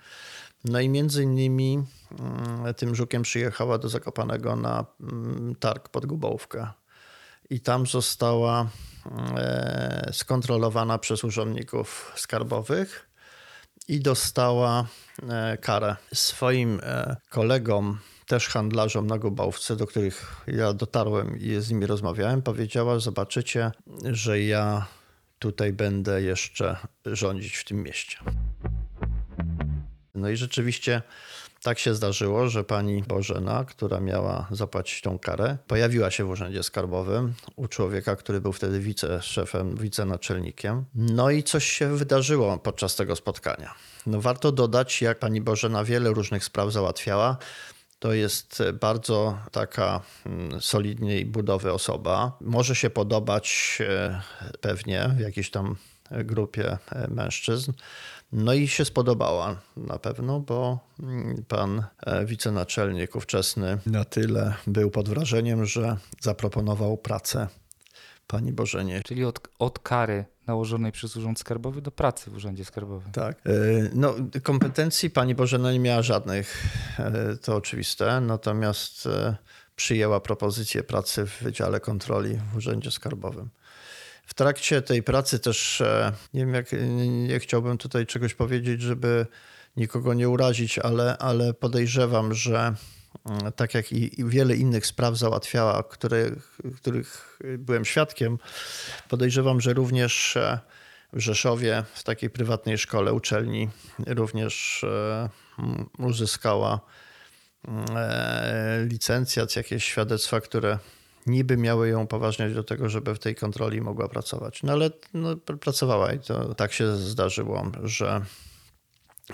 No 0.65 0.79
i 0.79 0.89
między 0.89 1.23
innymi 1.23 1.83
mm, 2.19 2.73
tym 2.73 2.95
żukiem 2.95 3.21
przyjechała 3.21 3.77
do 3.77 3.89
Zakopanego 3.89 4.55
na 4.55 4.85
mm, 5.01 5.55
targ 5.55 5.89
pod 5.89 6.05
Gubałówkę. 6.05 6.67
I 7.49 7.59
tam 7.59 7.87
została 7.87 8.67
e, 9.35 10.09
skontrolowana 10.13 10.97
przez 10.97 11.23
urzędników 11.23 12.11
skarbowych 12.15 13.09
i 13.87 13.99
dostała 13.99 14.85
e, 15.29 15.57
karę. 15.57 15.95
Swoim 16.13 16.79
e, 16.83 17.15
kolegom 17.29 17.99
też 18.25 18.47
handlarzom 18.47 19.07
na 19.07 19.17
Gubałówce, 19.17 19.75
do 19.75 19.87
których 19.87 20.43
ja 20.47 20.73
dotarłem 20.73 21.39
i 21.39 21.61
z 21.61 21.69
nimi 21.69 21.85
rozmawiałem, 21.85 22.41
powiedziała, 22.41 22.99
zobaczycie, 22.99 23.71
że 24.03 24.41
ja 24.41 24.85
tutaj 25.39 25.73
będę 25.73 26.21
jeszcze 26.21 26.77
rządzić 27.05 27.55
w 27.55 27.65
tym 27.65 27.83
mieście. 27.83 28.17
No 30.15 30.29
i 30.29 30.37
rzeczywiście 30.37 31.01
tak 31.63 31.79
się 31.79 31.95
zdarzyło, 31.95 32.49
że 32.49 32.63
pani 32.63 33.03
Bożena, 33.03 33.65
która 33.65 33.99
miała 33.99 34.47
zapłacić 34.51 35.01
tą 35.01 35.19
karę, 35.19 35.57
pojawiła 35.67 36.11
się 36.11 36.23
w 36.23 36.29
urzędzie 36.29 36.63
skarbowym 36.63 37.33
u 37.55 37.67
człowieka, 37.67 38.15
który 38.15 38.41
był 38.41 38.53
wtedy 38.53 38.79
wiceszefem, 38.79 39.75
wicenaczelnikiem. 39.75 40.85
No 40.95 41.29
i 41.29 41.43
coś 41.43 41.65
się 41.71 41.97
wydarzyło 41.97 42.57
podczas 42.57 42.95
tego 42.95 43.15
spotkania. 43.15 43.73
No 44.05 44.21
warto 44.21 44.51
dodać, 44.51 45.01
jak 45.01 45.19
pani 45.19 45.41
Bożena 45.41 45.83
wiele 45.83 46.09
różnych 46.09 46.43
spraw 46.43 46.71
załatwiała. 46.71 47.37
To 47.99 48.13
jest 48.13 48.63
bardzo 48.81 49.37
taka 49.51 50.01
mm, 50.25 50.61
solidnej 50.61 51.25
budowy 51.25 51.73
osoba. 51.73 52.37
Może 52.41 52.75
się 52.75 52.89
podobać 52.89 53.77
e, 53.81 54.21
pewnie 54.61 55.09
w 55.17 55.19
jakiejś 55.19 55.51
tam 55.51 55.75
grupie 56.11 56.77
e, 56.91 57.07
mężczyzn. 57.07 57.71
No 58.33 58.53
i 58.53 58.67
się 58.67 58.85
spodobała 58.85 59.55
na 59.77 59.99
pewno, 59.99 60.39
bo 60.39 60.79
mm, 60.99 61.43
pan 61.47 61.83
e, 62.05 62.25
wicenaczelnik 62.25 63.15
ówczesny 63.15 63.77
na 63.85 64.05
tyle 64.05 64.53
był 64.67 64.91
pod 64.91 65.09
wrażeniem, 65.09 65.65
że 65.65 65.97
zaproponował 66.21 66.97
pracę 66.97 67.47
pani 68.27 68.53
Bożenie. 68.53 69.01
Czyli 69.05 69.25
od, 69.25 69.39
od 69.59 69.79
kary 69.79 70.25
nałożonej 70.47 70.91
przez 70.91 71.15
Urząd 71.15 71.39
Skarbowy 71.39 71.81
do 71.81 71.91
pracy 71.91 72.31
w 72.31 72.35
Urzędzie 72.35 72.65
Skarbowym. 72.65 73.11
Tak. 73.11 73.37
E, 73.45 73.51
No, 73.93 74.15
kompetencji 74.43 75.09
pani 75.09 75.35
Bożena 75.35 75.71
nie 75.71 75.79
miała 75.79 76.01
żadnych, 76.01 76.63
e, 76.99 77.37
to 77.37 77.55
oczywiste, 77.55 78.21
natomiast 78.21 79.09
przyjęła 79.75 80.19
propozycję 80.19 80.83
pracy 80.83 81.25
w 81.25 81.43
Wydziale 81.43 81.79
Kontroli 81.79 82.39
w 82.53 82.57
Urzędzie 82.57 82.91
Skarbowym. 82.91 83.49
W 84.25 84.33
trakcie 84.33 84.81
tej 84.81 85.03
pracy 85.03 85.39
też, 85.39 85.81
e, 85.81 86.11
nie 86.33 86.45
wiem, 86.45 86.53
jak, 86.53 86.67
nie, 87.07 87.39
chciałbym 87.39 87.77
tutaj 87.77 88.05
czegoś 88.05 88.33
powiedzieć, 88.33 88.81
żeby 88.81 89.25
nikogo 89.77 90.13
nie 90.13 90.29
urazić, 90.29 90.79
ale, 90.79 91.17
ale 91.17 91.53
podejrzewam, 91.53 92.33
że 92.33 92.73
mm, 93.25 93.51
tak 93.51 93.73
jak 93.73 93.91
i, 93.91 94.21
i 94.21 94.25
wiele 94.25 94.55
innych 94.55 94.85
spraw 94.85 95.17
załatwiała, 95.17 95.83
które, 95.83 96.31
których 96.75 97.39
byłem 97.57 97.85
świadkiem, 97.85 98.37
podejrzewam, 99.09 99.61
że 99.61 99.73
również 99.73 100.37
e, 100.37 100.59
w 101.13 101.19
Rzeszowie, 101.19 101.83
w 101.93 102.03
takiej 102.03 102.29
prywatnej 102.29 102.77
szkole, 102.77 103.13
uczelni, 103.13 103.69
również 104.07 104.83
e, 104.83 105.29
uzyskała 105.97 106.79
e, 107.95 108.85
licencjat, 108.89 109.55
jakieś 109.55 109.83
świadectwa, 109.83 110.41
które 110.41 110.79
niby 111.27 111.57
miały 111.57 111.89
ją 111.89 112.03
upoważniać 112.03 112.53
do 112.53 112.63
tego, 112.63 112.89
żeby 112.89 113.15
w 113.15 113.19
tej 113.19 113.35
kontroli 113.35 113.81
mogła 113.81 114.07
pracować. 114.07 114.63
No 114.63 114.73
ale 114.73 114.89
no, 115.13 115.33
pr- 115.35 115.57
pracowała 115.57 116.13
i 116.13 116.19
to 116.19 116.55
tak 116.55 116.73
się 116.73 116.95
zdarzyło, 116.95 117.71
że 117.83 118.21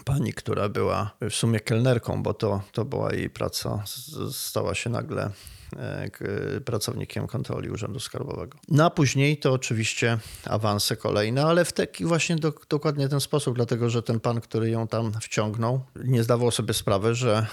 pani, 0.06 0.34
która 0.34 0.70
była 0.70 1.12
w 1.30 1.34
sumie 1.34 1.60
kelnerką, 1.60 2.24
bo 2.24 2.34
to, 2.34 2.62
to 2.72 2.86
była 2.86 3.14
jej 3.14 3.30
praca, 3.30 3.84
stała 4.32 4.76
się 4.76 4.90
nagle 4.90 5.32
e, 5.78 6.62
pracownikiem 6.66 7.28
kontroli 7.28 7.70
Urzędu 7.70 8.00
Skarbowego. 8.00 8.58
No 8.68 8.92
później 8.92 9.38
to 9.38 9.54
oczywiście 9.54 10.18
awanse 10.46 10.96
kolejne, 10.96 11.46
ale 11.46 11.66
w 11.66 11.74
taki 11.74 12.06
właśnie 12.06 12.36
do, 12.36 12.54
dokładnie 12.70 13.10
ten 13.10 13.20
sposób, 13.20 13.56
dlatego 13.56 13.90
że 13.90 14.04
ten 14.04 14.20
pan, 14.20 14.42
który 14.42 14.70
ją 14.70 14.88
tam 14.88 15.14
wciągnął, 15.22 15.82
nie 16.04 16.24
zdawał 16.24 16.52
sobie 16.52 16.74
sprawy, 16.74 17.16
że 17.16 17.46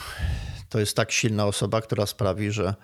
to 0.69 0.81
jest 0.81 0.97
tak 0.97 1.13
silna 1.13 1.47
osoba, 1.47 1.81
która 1.81 2.07
sprawi, 2.07 2.51
że, 2.51 2.75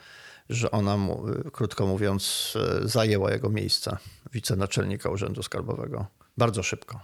że 0.48 0.70
ona, 0.70 0.96
mu, 0.96 1.24
krótko 1.52 1.86
mówiąc, 1.86 2.54
zajęła 2.82 3.32
jego 3.32 3.48
miejsce 3.48 3.96
wicenaczelnika 4.32 5.10
Urzędu 5.10 5.42
Skarbowego. 5.42 6.06
Bardzo 6.38 6.62
szybko. 6.62 7.00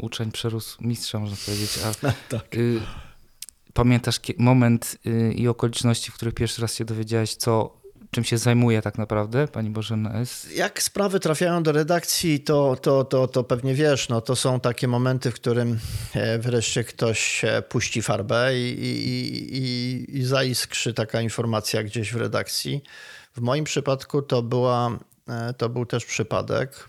Uczeń 0.00 0.32
przerósł 0.32 0.84
mistrza, 0.84 1.18
można 1.18 1.36
powiedzieć. 1.46 1.78
A 1.84 2.12
Tak. 2.28 2.54
y, 2.54 2.80
pamiętasz 3.72 4.20
moment 4.38 4.98
y, 5.06 5.32
i 5.32 5.48
okoliczności, 5.48 6.10
w 6.10 6.14
których 6.14 6.34
pierwszy 6.34 6.62
raz 6.62 6.74
się 6.74 6.84
dowiedziałeś, 6.84 7.34
co, 7.34 7.75
czym 8.10 8.24
się 8.24 8.38
zajmuje 8.38 8.82
tak 8.82 8.98
naprawdę 8.98 9.48
pani 9.48 9.70
Bożena 9.70 10.14
S? 10.14 10.48
Jak 10.54 10.82
sprawy 10.82 11.20
trafiają 11.20 11.62
do 11.62 11.72
redakcji, 11.72 12.40
to, 12.40 12.76
to, 12.76 13.04
to, 13.04 13.28
to 13.28 13.44
pewnie 13.44 13.74
wiesz, 13.74 14.08
no, 14.08 14.20
to 14.20 14.36
są 14.36 14.60
takie 14.60 14.88
momenty, 14.88 15.30
w 15.30 15.34
którym 15.34 15.78
e, 16.14 16.38
wreszcie 16.38 16.84
ktoś 16.84 17.44
e, 17.44 17.62
puści 17.62 18.02
farbę 18.02 18.58
i, 18.58 18.84
i, 18.84 19.56
i, 19.58 20.18
i 20.18 20.24
zaiskrzy 20.24 20.94
taka 20.94 21.20
informacja 21.20 21.82
gdzieś 21.82 22.12
w 22.12 22.16
redakcji. 22.16 22.82
W 23.36 23.40
moim 23.40 23.64
przypadku 23.64 24.22
to, 24.22 24.42
była, 24.42 24.98
e, 25.28 25.54
to 25.54 25.68
był 25.68 25.86
też 25.86 26.04
przypadek. 26.04 26.88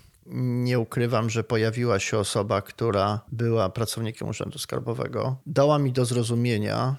Nie 0.66 0.80
ukrywam, 0.80 1.30
że 1.30 1.44
pojawiła 1.44 2.00
się 2.00 2.18
osoba, 2.18 2.62
która 2.62 3.20
była 3.32 3.70
pracownikiem 3.70 4.28
Urzędu 4.28 4.60
Skarbowego. 4.60 5.38
Dała 5.46 5.80
mi 5.80 5.92
do 5.92 6.06
zrozumienia, 6.06 6.96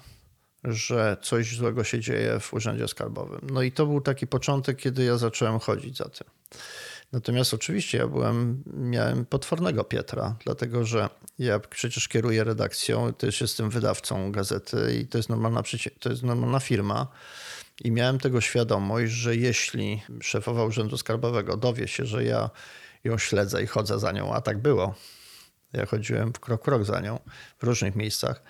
że 0.63 1.17
coś 1.21 1.55
złego 1.55 1.83
się 1.83 1.99
dzieje 1.99 2.39
w 2.39 2.53
Urzędzie 2.53 2.87
Skarbowym. 2.87 3.47
No 3.53 3.61
i 3.61 3.71
to 3.71 3.85
był 3.85 4.01
taki 4.01 4.27
początek, 4.27 4.77
kiedy 4.77 5.03
ja 5.03 5.17
zacząłem 5.17 5.59
chodzić 5.59 5.97
za 5.97 6.05
tym. 6.05 6.27
Natomiast 7.11 7.53
oczywiście 7.53 7.97
ja 7.97 8.07
byłem, 8.07 8.63
miałem 8.73 9.25
potwornego 9.25 9.83
Pietra, 9.83 10.35
dlatego 10.45 10.85
że 10.85 11.09
ja 11.39 11.59
przecież 11.59 12.07
kieruję 12.07 12.43
redakcją, 12.43 13.13
też 13.13 13.41
jestem 13.41 13.69
wydawcą 13.69 14.31
gazety 14.31 14.97
i 15.01 15.07
to 15.07 15.17
jest 15.17 15.29
normalna, 15.29 15.63
to 15.99 16.09
jest 16.09 16.23
normalna 16.23 16.59
firma. 16.59 17.07
I 17.83 17.91
miałem 17.91 18.19
tego 18.19 18.41
świadomość, 18.41 19.11
że 19.11 19.35
jeśli 19.35 20.01
szefowa 20.21 20.63
Urzędu 20.63 20.97
Skarbowego 20.97 21.57
dowie 21.57 21.87
się, 21.87 22.05
że 22.05 22.23
ja 22.23 22.49
ją 23.03 23.17
śledzę 23.17 23.63
i 23.63 23.67
chodzę 23.67 23.99
za 23.99 24.11
nią, 24.11 24.33
a 24.33 24.41
tak 24.41 24.61
było, 24.61 24.95
ja 25.73 25.85
chodziłem 25.85 26.33
w 26.33 26.39
krok 26.39 26.63
krok 26.63 26.85
za 26.85 26.99
nią 26.99 27.19
w 27.59 27.63
różnych 27.63 27.95
miejscach, 27.95 28.43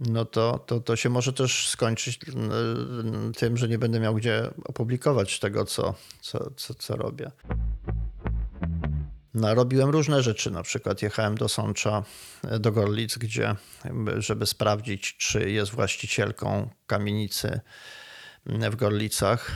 no 0.00 0.24
to, 0.24 0.58
to, 0.58 0.80
to 0.80 0.96
się 0.96 1.08
może 1.08 1.32
też 1.32 1.68
skończyć 1.68 2.20
mm, 2.28 3.32
tym, 3.34 3.56
że 3.56 3.68
nie 3.68 3.78
będę 3.78 4.00
miał 4.00 4.14
gdzie 4.14 4.50
opublikować 4.64 5.38
tego, 5.40 5.64
co, 5.64 5.94
co, 6.20 6.50
co, 6.56 6.74
co 6.74 6.96
robię. 6.96 7.30
No, 9.34 9.54
robiłem 9.54 9.90
różne 9.90 10.22
rzeczy, 10.22 10.50
na 10.50 10.62
przykład 10.62 11.02
jechałem 11.02 11.34
do 11.34 11.48
Sącza, 11.48 12.02
e, 12.44 12.58
do 12.58 12.72
Gorlic, 12.72 13.18
gdzie, 13.18 13.56
żeby 14.18 14.46
sprawdzić, 14.46 15.16
czy 15.16 15.50
jest 15.50 15.72
właścicielką 15.72 16.68
kamienicy 16.86 17.60
w 18.46 18.76
Gorlicach. 18.76 19.50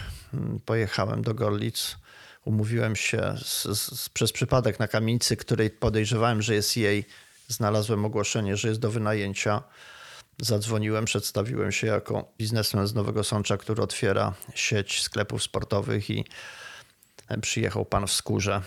Pojechałem 0.65 1.23
do 1.23 1.35
Gorlic, 1.35 1.97
umówiłem 2.45 2.97
się 2.97 3.35
z, 3.45 3.65
z, 3.79 4.09
przez 4.09 4.33
przypadek 4.33 4.79
na 4.79 4.89
kamienicy, 4.89 5.37
której 5.37 5.71
podejrzewałem, 5.71 6.43
że 6.43 6.55
jest 6.55 6.77
jej. 6.77 7.05
Znalazłem 7.49 8.05
ogłoszenie, 8.05 8.57
że 8.57 8.69
jest 8.69 8.81
do 8.81 8.91
wynajęcia. 8.91 9.63
Zadzwoniłem, 10.39 11.05
przedstawiłem 11.05 11.73
się 11.73 11.87
jako 11.87 12.33
biznesmen 12.39 12.87
z 12.87 12.95
Nowego 12.95 13.25
Sącza, 13.25 13.57
który 13.57 13.83
otwiera 13.83 14.35
sieć 14.55 15.03
sklepów 15.03 15.43
sportowych 15.43 16.11
i 16.11 16.25
przyjechał 17.41 17.85
pan 17.85 18.07
w 18.07 18.13
skórze 18.13 18.63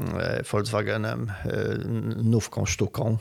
e, 0.00 0.42
Volkswagenem, 0.52 1.32
e, 1.44 1.78
nówką 2.22 2.66
sztuką 2.66 3.18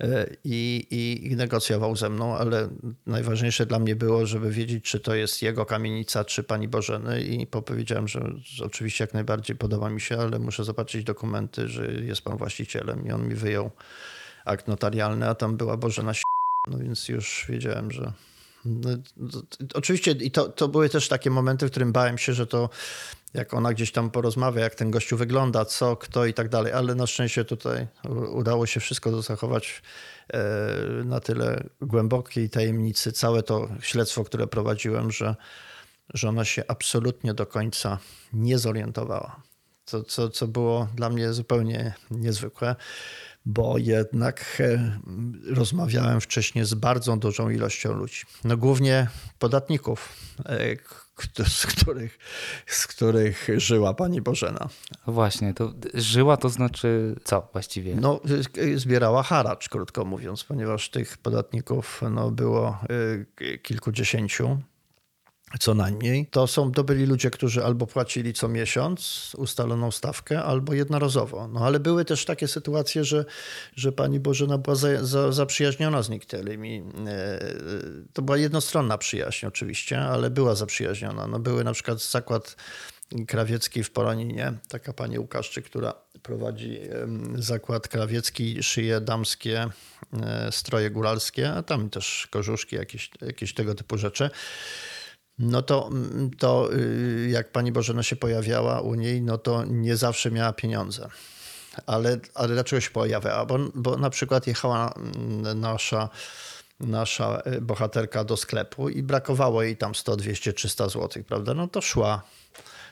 e, 0.00 0.26
i, 0.44 0.86
i, 1.30 1.36
negocjował 1.36 1.96
ze 1.96 2.10
mną, 2.10 2.36
ale 2.36 2.68
najważniejsze 3.06 3.66
dla 3.66 3.78
mnie 3.78 3.96
było, 3.96 4.26
żeby 4.26 4.50
wiedzieć, 4.50 4.84
czy 4.84 5.00
to 5.00 5.14
jest 5.14 5.42
jego 5.42 5.66
kamienica, 5.66 6.24
czy 6.24 6.42
pani 6.42 6.68
Bożeny 6.68 7.22
i 7.22 7.46
powiedziałem, 7.46 8.08
że, 8.08 8.32
że 8.44 8.64
oczywiście 8.64 9.04
jak 9.04 9.14
najbardziej 9.14 9.56
podoba 9.56 9.90
mi 9.90 10.00
się, 10.00 10.18
ale 10.18 10.38
muszę 10.38 10.64
zobaczyć 10.64 11.04
dokumenty, 11.04 11.68
że 11.68 11.92
jest 11.92 12.22
pan 12.22 12.36
właścicielem 12.36 13.06
i 13.06 13.12
on 13.12 13.28
mi 13.28 13.34
wyjął 13.34 13.70
akt 14.44 14.68
notarialny, 14.68 15.28
a 15.28 15.34
tam 15.34 15.56
była 15.56 15.76
Bożena 15.76 16.14
no 16.68 16.78
więc 16.78 17.08
już 17.08 17.46
wiedziałem, 17.48 17.90
że. 17.90 18.12
No, 18.64 18.90
to- 19.32 19.42
oczywiście, 19.74 20.10
i 20.10 20.30
to, 20.30 20.48
to 20.48 20.68
były 20.68 20.88
też 20.88 21.08
takie 21.08 21.30
momenty, 21.30 21.66
w 21.66 21.70
którym 21.70 21.92
bałem 21.92 22.18
się, 22.18 22.32
że 22.34 22.46
to 22.46 22.70
jak 23.34 23.54
ona 23.54 23.72
gdzieś 23.72 23.92
tam 23.92 24.10
porozmawia, 24.10 24.62
jak 24.62 24.74
ten 24.74 24.90
gościu 24.90 25.16
wygląda, 25.16 25.64
co, 25.64 25.96
kto 25.96 26.26
i 26.26 26.34
tak 26.34 26.48
dalej, 26.48 26.72
ale 26.72 26.94
na 26.94 27.06
szczęście 27.06 27.44
tutaj 27.44 27.86
udało 28.32 28.66
się 28.66 28.80
wszystko 28.80 29.22
zachować 29.22 29.82
e, 30.32 30.44
na 31.04 31.20
tyle 31.20 31.64
głębokiej 31.80 32.50
tajemnicy, 32.50 33.12
całe 33.12 33.42
to 33.42 33.68
śledztwo, 33.80 34.24
które 34.24 34.46
prowadziłem, 34.46 35.10
że, 35.10 35.36
że 36.14 36.28
ona 36.28 36.44
się 36.44 36.64
absolutnie 36.68 37.34
do 37.34 37.46
końca 37.46 37.98
nie 38.32 38.58
zorientowała. 38.58 39.42
Co, 39.84 40.04
co, 40.04 40.30
co 40.30 40.48
było 40.48 40.88
dla 40.94 41.10
mnie 41.10 41.32
zupełnie 41.32 41.94
niezwykłe 42.10 42.76
bo 43.46 43.78
jednak 43.78 44.58
e, 44.60 44.98
rozmawiałem 45.46 46.20
wcześniej 46.20 46.64
z 46.64 46.74
bardzo 46.74 47.16
dużą 47.16 47.50
ilością 47.50 47.92
ludzi. 47.92 48.22
No 48.44 48.56
głównie 48.56 49.08
podatników, 49.38 50.16
e, 50.46 50.76
z 51.48 51.66
których, 51.66 52.18
z 52.66 52.86
których 52.86 53.48
żyła 53.56 53.94
pani 53.94 54.20
Bożena. 54.20 54.68
Właśnie, 55.06 55.54
to 55.54 55.72
żyła 55.94 56.36
to 56.36 56.48
znaczy 56.48 57.16
co 57.24 57.48
właściwie? 57.52 57.94
No, 57.94 58.20
y, 58.58 58.78
zbierała 58.78 59.22
haracz, 59.22 59.68
krótko 59.68 60.04
mówiąc, 60.04 60.44
ponieważ 60.44 60.90
tych 60.90 61.18
podatników 61.18 62.02
no, 62.10 62.30
było 62.30 62.78
kilkudziesięciu. 63.62 64.58
Co 65.58 65.74
najmniej. 65.74 66.26
To, 66.26 66.46
są, 66.46 66.72
to 66.72 66.84
byli 66.84 67.06
ludzie, 67.06 67.30
którzy 67.30 67.64
albo 67.64 67.86
płacili 67.86 68.32
co 68.32 68.48
miesiąc 68.48 69.32
ustaloną 69.38 69.90
stawkę, 69.90 70.42
albo 70.42 70.74
jednorazowo. 70.74 71.48
No 71.48 71.60
ale 71.60 71.80
były 71.80 72.04
też 72.04 72.24
takie 72.24 72.48
sytuacje, 72.48 73.04
że, 73.04 73.24
że 73.76 73.92
pani 73.92 74.20
Bożena 74.20 74.58
była 74.58 74.76
za, 74.76 75.04
za, 75.04 75.32
zaprzyjaźniona 75.32 76.02
z 76.02 76.08
niektórymi. 76.08 76.82
E, 77.06 77.38
to 78.12 78.22
była 78.22 78.38
jednostronna 78.38 78.98
przyjaźń 78.98 79.46
oczywiście, 79.46 80.00
ale 80.00 80.30
była 80.30 80.54
zaprzyjaźniona. 80.54 81.26
No 81.26 81.38
były 81.38 81.64
na 81.64 81.72
przykład 81.72 82.02
zakład 82.02 82.56
krawiecki 83.26 83.84
w 83.84 83.90
Poloninie, 83.90 84.52
taka 84.68 84.92
pani 84.92 85.18
Łukaszczyk, 85.18 85.64
która 85.64 85.94
prowadzi 86.22 86.80
zakład 87.34 87.88
krawiecki, 87.88 88.62
szyje 88.62 89.00
damskie 89.00 89.68
e, 90.22 90.52
stroje 90.52 90.90
góralskie, 90.90 91.52
a 91.52 91.62
tam 91.62 91.90
też 91.90 92.28
kożuszki, 92.30 92.76
jakieś, 92.76 93.10
jakieś 93.20 93.54
tego 93.54 93.74
typu 93.74 93.98
rzeczy. 93.98 94.30
No 95.38 95.62
to, 95.62 95.90
to 96.38 96.74
y, 96.74 97.28
jak 97.30 97.52
pani 97.52 97.72
Bożena 97.72 98.02
się 98.02 98.16
pojawiała 98.16 98.80
u 98.80 98.94
niej, 98.94 99.22
no 99.22 99.38
to 99.38 99.64
nie 99.64 99.96
zawsze 99.96 100.30
miała 100.30 100.52
pieniądze. 100.52 101.08
Ale, 101.86 102.18
ale 102.34 102.48
dlaczego 102.48 102.80
się 102.80 102.90
pojawiała? 102.90 103.46
Bo, 103.46 103.58
bo 103.74 103.96
na 103.96 104.10
przykład 104.10 104.46
jechała 104.46 104.94
mm, 104.96 105.60
nasza 105.60 106.08
nasza 106.80 107.42
y, 107.46 107.60
bohaterka 107.60 108.24
do 108.24 108.36
sklepu 108.36 108.88
i 108.88 109.02
brakowało 109.02 109.62
jej 109.62 109.76
tam 109.76 109.94
100, 109.94 110.16
200, 110.16 110.52
300 110.52 110.88
zł, 110.88 111.22
prawda? 111.28 111.54
No 111.54 111.68
to 111.68 111.80
szła 111.80 112.22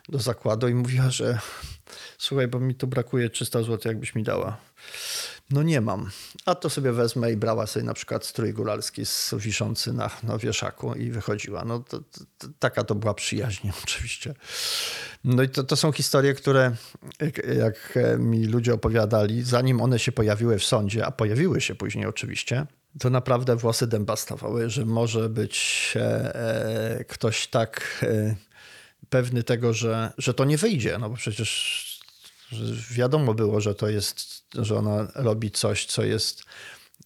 do 0.09 0.19
zakładu 0.19 0.69
i 0.69 0.75
mówiła, 0.75 1.11
że 1.11 1.38
słuchaj, 2.19 2.49
bo 2.49 2.61
mi 2.61 2.75
tu 2.75 2.87
brakuje 2.87 3.30
300 3.30 3.62
zł, 3.62 3.78
jakbyś 3.85 4.14
mi 4.14 4.23
dała. 4.23 4.57
No 5.50 5.62
nie 5.62 5.80
mam. 5.80 6.11
A 6.47 6.54
to 6.54 6.71
sobie 6.71 6.92
wezmę 6.92 7.33
i 7.33 7.37
brała 7.37 7.66
sobie 7.66 7.87
na 7.87 7.95
przykład 7.95 8.26
strój 8.26 8.52
góralski 8.52 9.02
wiszący 9.33 9.92
na, 9.92 10.11
na 10.23 10.38
wieszaku 10.38 10.95
i 10.95 11.11
wychodziła. 11.11 11.64
No 11.64 11.78
to, 11.78 11.99
to, 12.38 12.49
taka 12.59 12.85
to 12.85 12.95
była 12.95 13.14
przyjaźń 13.14 13.69
oczywiście. 13.85 14.35
No 15.25 15.42
i 15.42 15.49
to, 15.49 15.64
to 15.64 15.76
są 15.76 15.92
historie, 15.92 16.35
które 16.35 16.76
jak 17.59 17.99
mi 18.19 18.47
ludzie 18.47 18.75
opowiadali, 18.75 19.42
zanim 19.42 19.80
one 19.80 19.99
się 19.99 20.12
pojawiły 20.12 20.59
w 20.59 20.64
sądzie, 20.64 21.07
a 21.07 21.11
pojawiły 21.11 21.61
się 21.61 21.75
później 21.75 22.07
oczywiście, 22.07 22.66
to 22.99 23.11
naprawdę 23.11 23.57
włosy 23.57 23.87
dęba 23.87 24.16
stawały, 24.16 24.71
że 24.71 24.85
może 24.85 25.28
być 25.28 25.92
e, 25.97 26.35
e, 27.00 27.04
ktoś 27.04 27.47
tak 27.47 28.00
e, 28.02 28.35
pewny 29.09 29.42
tego, 29.42 29.73
że, 29.73 30.12
że 30.19 30.35
to 30.35 30.45
nie 30.45 30.59
wyjdzie, 30.59 30.99
no 30.99 31.11
bo 31.11 31.16
przecież 31.16 32.00
wiadomo 32.90 33.35
było, 33.35 33.61
że 33.61 33.75
to 33.75 33.88
jest, 33.88 34.45
że 34.54 34.76
ona 34.76 35.09
robi 35.14 35.50
coś, 35.50 35.87
co 35.87 36.04
jest 36.04 36.45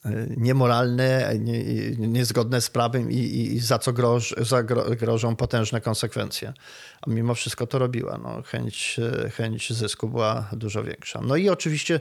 e, 0.05 0.27
niemoralne, 0.37 1.33
nie, 1.39 1.65
niezgodne 1.97 2.61
z 2.61 2.71
prawem 2.71 3.11
i, 3.11 3.17
i 3.17 3.61
za 3.61 3.79
co 3.79 3.93
groż, 3.93 4.35
za 4.39 4.63
grożą 4.63 5.37
potężne 5.37 5.81
konsekwencje. 5.81 6.53
A 7.03 7.11
mimo 7.11 7.35
wszystko 7.35 7.67
to 7.67 7.79
robiła. 7.79 8.19
No, 8.19 8.43
chęć, 8.43 9.01
e, 9.25 9.31
chęć 9.31 9.73
zysku 9.73 10.09
była 10.09 10.49
dużo 10.53 10.85
większa. 10.85 11.21
No 11.21 11.37
i 11.37 11.49
oczywiście 11.49 12.01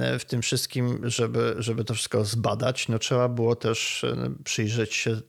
e, 0.00 0.18
w 0.18 0.24
tym 0.24 0.42
wszystkim, 0.42 1.10
żeby, 1.10 1.54
żeby 1.58 1.84
to 1.84 1.94
wszystko 1.94 2.24
zbadać, 2.24 2.88
no 2.88 2.98
trzeba 2.98 3.28
było 3.28 3.56
też 3.56 4.06
przyjrzeć 4.44 4.94
się 4.94 5.20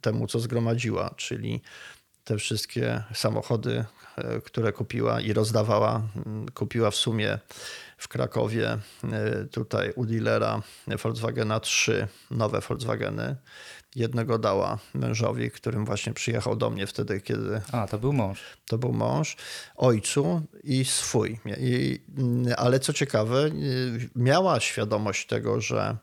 temu, 0.00 0.26
co 0.26 0.40
zgromadziła, 0.40 1.14
czyli 1.16 1.62
te 2.24 2.38
wszystkie 2.38 3.02
samochody, 3.14 3.84
e, 4.16 4.40
które 4.40 4.72
kupiła 4.72 5.20
i 5.20 5.32
rozdawała. 5.32 6.02
Kupiła 6.54 6.90
w 6.90 6.96
sumie 6.96 7.38
w 7.98 8.08
Krakowie 8.08 8.68
e, 8.70 9.44
tutaj 9.50 9.92
u 9.96 10.06
dealera 10.06 10.62
Volkswagena 11.02 11.60
trzy 11.60 12.08
nowe 12.30 12.60
Volkswageny. 12.60 13.36
Jednego 13.96 14.38
dała 14.38 14.78
mężowi, 14.94 15.50
którym 15.50 15.84
właśnie 15.84 16.12
przyjechał 16.12 16.56
do 16.56 16.70
mnie 16.70 16.86
wtedy, 16.86 17.20
kiedy. 17.20 17.60
A, 17.72 17.86
to 17.86 17.98
był 17.98 18.12
mąż. 18.12 18.40
To 18.66 18.78
był 18.78 18.92
mąż, 18.92 19.36
ojcu 19.76 20.42
i 20.64 20.84
swój. 20.84 21.40
I, 21.58 22.00
ale 22.56 22.80
co 22.80 22.92
ciekawe, 22.92 23.44
e, 23.44 23.50
miała 24.16 24.60
świadomość 24.60 25.26
tego, 25.26 25.60
że 25.60 25.96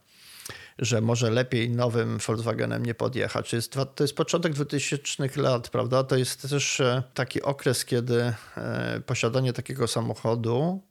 że 0.80 1.02
może 1.02 1.32
lepiej 1.32 1.70
nowym 1.70 2.18
Volkswagenem 2.18 2.86
nie 2.86 2.94
podjechać. 2.94 3.54
Jest, 3.54 3.74
to 3.96 4.04
jest 4.04 4.16
początek 4.16 4.54
2000 4.54 5.42
lat, 5.42 5.70
prawda? 5.70 6.04
To 6.04 6.16
jest 6.16 6.50
też 6.50 6.80
e, 6.80 7.04
taki 7.14 7.42
okres, 7.42 7.86
kiedy 7.86 8.34
e, 8.58 9.02
posiadanie 9.06 9.54
takiego 9.54 9.88
samochodu 9.88 10.82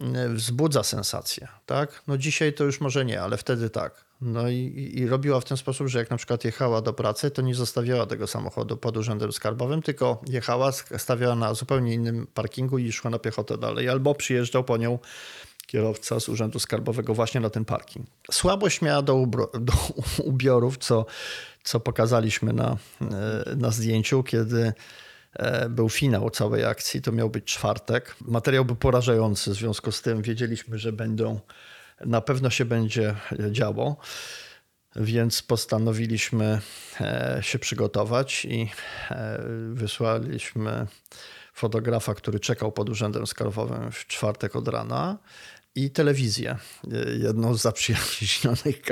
e, 0.00 0.28
wzbudza 0.28 0.82
sensację, 0.82 1.48
tak? 1.66 2.02
No 2.06 2.18
dzisiaj 2.18 2.52
to 2.52 2.64
już 2.64 2.80
może 2.80 3.04
nie, 3.04 3.22
ale 3.22 3.36
wtedy 3.36 3.70
tak. 3.70 4.04
No 4.22 4.48
i, 4.48 4.92
i, 4.94 5.06
robiła 5.06 5.40
w 5.40 5.44
ten 5.44 5.56
sposób, 5.56 5.88
że 5.88 5.98
jak 5.98 6.10
na 6.10 6.16
przykład 6.16 6.44
jechała 6.44 6.82
do 6.82 6.92
pracy, 6.92 7.30
to 7.30 7.42
nie 7.42 7.54
zostawiała 7.54 8.06
tego 8.06 8.26
samochodu 8.26 8.76
pod 8.76 8.96
urzędem 8.96 9.32
skarbowym, 9.32 9.82
tylko 9.82 10.20
jechała, 10.26 10.72
stawiała 10.72 11.34
na 11.34 11.54
zupełnie 11.54 11.94
innym 11.94 12.26
parkingu 12.34 12.78
i 12.78 12.92
szła 12.92 13.10
na 13.10 13.18
piechotę 13.18 13.58
dalej, 13.58 13.88
albo 13.88 14.14
przyjeżdżał 14.14 14.64
po 14.64 14.76
nią 14.76 14.98
kierowca 15.72 16.20
z 16.20 16.28
Urzędu 16.28 16.58
Skarbowego 16.58 17.14
właśnie 17.14 17.40
na 17.40 17.50
ten 17.50 17.64
parking. 17.64 18.06
Słabość 18.30 18.82
miała 18.82 19.02
do, 19.02 19.26
do 19.60 19.72
ubiorów, 20.24 20.78
co, 20.78 21.06
co 21.64 21.80
pokazaliśmy 21.80 22.52
na, 22.52 22.76
e, 23.00 23.56
na 23.56 23.70
zdjęciu, 23.70 24.22
kiedy 24.22 24.72
e, 25.32 25.68
był 25.68 25.88
finał 25.88 26.30
całej 26.30 26.64
akcji, 26.64 27.02
to 27.02 27.12
miał 27.12 27.30
być 27.30 27.44
czwartek. 27.44 28.16
Materiał 28.20 28.64
był 28.64 28.76
porażający, 28.76 29.50
w 29.50 29.54
związku 29.54 29.92
z 29.92 30.02
tym 30.02 30.22
wiedzieliśmy, 30.22 30.78
że 30.78 30.92
będą, 30.92 31.40
na 32.00 32.20
pewno 32.20 32.50
się 32.50 32.64
będzie 32.64 33.14
działo, 33.50 33.96
więc 34.96 35.42
postanowiliśmy 35.42 36.60
e, 37.00 37.38
się 37.42 37.58
przygotować 37.58 38.44
i 38.44 38.70
wysłaliśmy 39.72 40.86
fotografa, 41.54 42.14
który 42.14 42.40
czekał 42.40 42.72
pod 42.72 42.90
urzędem 42.90 43.26
skarbowym 43.26 43.92
w 43.92 44.06
czwartek 44.06 44.56
od 44.56 44.68
rana 44.68 45.18
i 45.74 45.90
telewizję, 45.90 46.58
jedną 47.18 47.54
z 47.54 47.62
zaprzyjaźnionych 47.62 48.82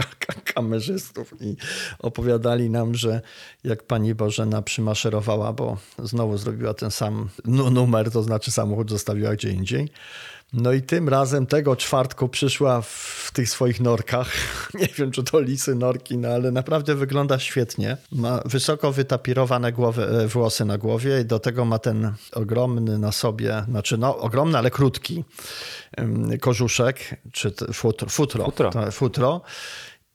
kamerzystów 0.62 1.34
i 1.40 1.56
opowiadali 1.98 2.70
nam, 2.70 2.94
że 2.94 3.20
jak 3.64 3.82
pani 3.82 4.14
Bożena 4.14 4.62
przymaszerowała, 4.62 5.52
bo 5.52 5.76
znowu 5.98 6.38
zrobiła 6.38 6.74
ten 6.74 6.90
sam 6.90 7.28
numer, 7.44 8.10
to 8.10 8.22
znaczy 8.22 8.50
samochód 8.50 8.90
zostawiła 8.90 9.34
gdzie 9.34 9.50
indziej, 9.50 9.88
no 10.52 10.72
i 10.72 10.82
tym 10.82 11.08
razem 11.08 11.46
tego 11.46 11.76
czwartku 11.76 12.28
przyszła 12.28 12.82
w 12.82 13.30
tych 13.32 13.50
swoich 13.50 13.80
norkach. 13.80 14.32
Nie 14.80 14.88
wiem, 14.98 15.10
czy 15.10 15.24
to 15.24 15.40
lisy, 15.40 15.74
norki, 15.74 16.18
no 16.18 16.28
ale 16.28 16.50
naprawdę 16.50 16.94
wygląda 16.94 17.38
świetnie. 17.38 17.96
Ma 18.12 18.42
wysoko 18.44 18.92
wytapirowane 18.92 19.72
głowy, 19.72 20.08
e, 20.08 20.26
włosy 20.26 20.64
na 20.64 20.78
głowie 20.78 21.20
i 21.20 21.24
do 21.24 21.38
tego 21.38 21.64
ma 21.64 21.78
ten 21.78 22.12
ogromny 22.32 22.98
na 22.98 23.12
sobie, 23.12 23.64
znaczy 23.68 23.98
no 23.98 24.18
ogromny, 24.18 24.58
ale 24.58 24.70
krótki 24.70 25.24
kożuszek, 26.40 27.20
czy 27.32 27.52
futro. 27.72 28.08
Futro. 28.08 28.44
futro. 28.44 28.70
To, 28.70 28.90
futro. 28.92 29.40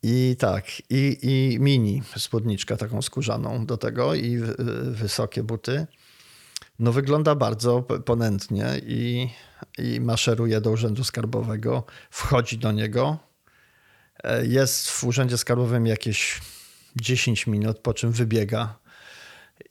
I 0.08 0.36
tak, 0.40 0.66
i, 0.90 1.18
i 1.22 1.60
mini 1.60 2.04
spódniczka 2.18 2.78
taką 2.78 3.02
skórzaną 3.02 3.66
do 3.66 3.78
tego 3.78 4.16
i 4.16 4.38
wysokie 4.82 5.44
buty. 5.44 5.88
No 6.80 6.92
wygląda 6.92 7.36
bardzo 7.36 7.82
ponętnie 7.82 8.66
i, 8.86 9.30
i 9.78 10.00
maszeruje 10.02 10.62
do 10.62 10.72
Urzędu 10.72 11.04
Skarbowego, 11.04 11.84
wchodzi 12.10 12.58
do 12.58 12.72
niego. 12.72 13.18
E, 14.24 14.46
jest 14.46 14.90
w 14.90 15.04
Urzędzie 15.04 15.38
Skarbowym 15.38 15.86
jakieś 15.88 16.42
10 16.96 17.48
minut, 17.48 17.80
po 17.80 17.94
czym 17.94 18.12
wybiega. 18.12 18.80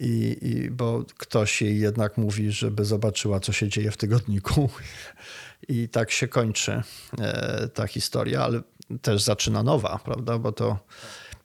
I, 0.00 0.38
i, 0.42 0.70
bo 0.70 1.04
ktoś 1.18 1.62
jej 1.62 1.80
jednak 1.80 2.16
mówi, 2.16 2.52
żeby 2.52 2.84
zobaczyła, 2.84 3.40
co 3.40 3.52
się 3.52 3.68
dzieje 3.68 3.90
w 3.90 3.96
tygodniku. 3.96 4.70
I 5.68 5.88
tak 5.88 6.10
się 6.10 6.28
kończy 6.28 6.82
e, 7.18 7.68
ta 7.68 7.86
historia, 7.86 8.44
ale 8.44 8.62
też 9.02 9.22
zaczyna 9.22 9.62
nowa, 9.62 10.00
prawda? 10.04 10.38
Bo 10.38 10.52
to 10.52 10.78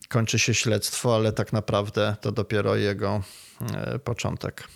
kończy 0.09 0.39
się 0.39 0.53
śledztwo, 0.53 1.15
ale 1.15 1.33
tak 1.33 1.53
naprawdę 1.53 2.15
to 2.21 2.31
dopiero 2.31 2.75
jego 2.75 3.21
e, 3.73 3.99
początek. 3.99 4.67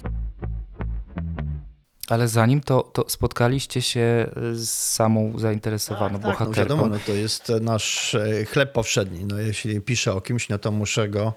Ale 2.10 2.28
zanim 2.28 2.62
to, 2.62 2.82
to 2.82 3.06
spotkaliście 3.10 3.82
się 3.82 4.30
z 4.54 4.70
samą 4.70 5.40
zainteresowaną 5.40 6.20
tak, 6.20 6.22
bohaterką. 6.22 6.54
Tak, 6.54 6.70
no 6.70 6.76
wiadomo, 6.76 6.88
no 6.88 7.00
to 7.06 7.12
jest 7.12 7.52
nasz 7.62 8.16
e, 8.16 8.46
chleb 8.46 8.72
powszedni. 8.72 9.26
No 9.26 9.40
jeśli 9.40 9.82
piszę 9.82 10.14
o 10.14 10.22
kimś, 10.22 10.50
no 10.50 10.58
to 10.60 10.72
muszę 10.72 11.10
go 11.10 11.34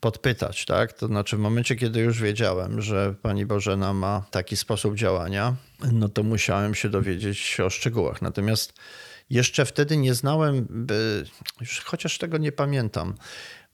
podpytać, 0.00 0.64
tak? 0.64 0.92
To 0.92 1.06
znaczy 1.06 1.36
w 1.36 1.40
momencie, 1.40 1.76
kiedy 1.76 2.00
już 2.00 2.20
wiedziałem, 2.22 2.82
że 2.82 3.14
pani 3.22 3.46
Bożena 3.46 3.92
ma 3.92 4.24
taki 4.30 4.56
sposób 4.56 4.94
działania, 4.94 5.54
no 5.92 6.08
to 6.08 6.22
musiałem 6.22 6.74
się 6.74 6.88
dowiedzieć 6.88 7.60
o 7.60 7.70
szczegółach. 7.70 8.22
Natomiast 8.22 8.72
jeszcze 9.30 9.64
wtedy 9.64 9.96
nie 9.96 10.14
znałem, 10.14 10.86
już 11.60 11.80
chociaż 11.80 12.18
tego 12.18 12.38
nie 12.38 12.52
pamiętam, 12.52 13.14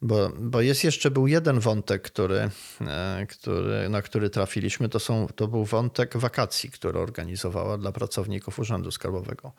bo, 0.01 0.31
bo 0.39 0.61
jest 0.61 0.83
jeszcze 0.83 1.11
był 1.11 1.27
jeden 1.27 1.59
wątek, 1.59 2.01
który, 2.01 2.49
e, 2.81 3.25
który, 3.29 3.89
na 3.89 4.01
który 4.01 4.29
trafiliśmy. 4.29 4.89
To, 4.89 4.99
są, 4.99 5.27
to 5.35 5.47
był 5.47 5.65
wątek 5.65 6.17
wakacji, 6.17 6.71
który 6.71 6.99
organizowała 6.99 7.77
dla 7.77 7.91
pracowników 7.91 8.59
Urzędu 8.59 8.91
Skarbowego. 8.91 9.51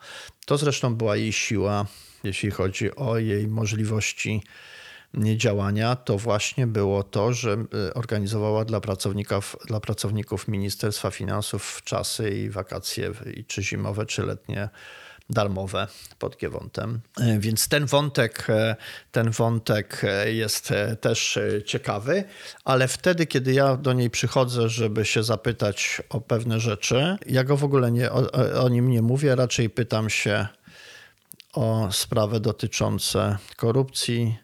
To 0.45 0.57
zresztą 0.57 0.95
była 0.95 1.15
jej 1.15 1.33
siła, 1.33 1.85
jeśli 2.23 2.51
chodzi 2.51 2.95
o 2.95 3.17
jej 3.17 3.47
możliwości 3.47 4.43
działania 5.35 5.95
to 5.95 6.17
właśnie 6.17 6.67
było 6.67 7.03
to, 7.03 7.33
że 7.33 7.65
y, 7.89 7.93
organizowała 7.93 8.65
dla 8.65 8.81
pracowników, 8.81 9.55
dla 9.67 9.79
pracowników 9.79 10.47
Ministerstwa 10.47 11.11
Finansów 11.11 11.81
czasy 11.83 12.29
i 12.29 12.49
wakacje, 12.49 13.11
czy 13.47 13.63
zimowe, 13.63 14.05
czy 14.05 14.23
letnie 14.23 14.69
darmowe 15.29 15.87
pod 16.19 16.37
Giewontem. 16.37 16.99
E, 17.21 17.39
Więc 17.39 17.67
ten 17.67 17.85
wątek, 17.85 18.45
e, 18.49 18.75
ten 19.11 19.31
wątek 19.31 20.01
e, 20.03 20.31
jest 20.33 20.73
też 21.01 21.39
ciekawy, 21.65 22.23
ale 22.65 22.87
wtedy, 22.87 23.25
kiedy 23.25 23.53
ja 23.53 23.77
do 23.77 23.93
niej 23.93 24.09
przychodzę, 24.09 24.69
żeby 24.69 25.05
się 25.05 25.23
zapytać 25.23 26.01
o 26.09 26.21
pewne 26.21 26.59
rzeczy, 26.59 27.17
ja 27.25 27.43
go 27.43 27.57
w 27.57 27.63
ogóle 27.63 27.91
nie, 27.91 28.11
o, 28.11 28.31
o- 28.63 28.69
nim 28.69 28.89
nie 28.89 29.01
mówię, 29.01 29.35
raczej 29.35 29.69
pytam 29.69 30.09
się 30.09 30.47
o 31.53 31.87
sprawy 31.91 32.39
dotyczące 32.39 33.37
korupcji, 33.57 34.37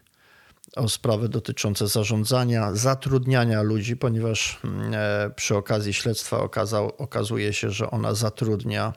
o 0.76 0.88
sprawy 0.88 1.28
dotyczące 1.28 1.88
zarządzania, 1.88 2.74
zatrudniania 2.74 3.62
ludzi, 3.62 3.96
ponieważ 3.96 4.60
mm, 4.64 4.92
przy 5.34 5.56
okazji 5.56 5.92
śledztwa 5.94 6.38
okazał, 6.40 6.92
okazuje 6.98 7.52
się, 7.52 7.70
że 7.70 7.90
ona 7.90 8.14
zatrudnia 8.14 8.92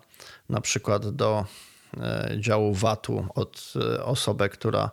na 0.49 0.61
przykład 0.61 1.09
do 1.09 1.45
działu 2.39 2.73
VAT-u 2.73 3.27
od 3.35 3.73
e, 3.75 4.03
osobę, 4.03 4.49
która, 4.49 4.91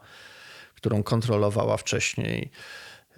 którą 0.74 1.02
kontrolowała 1.02 1.76
wcześniej 1.76 2.50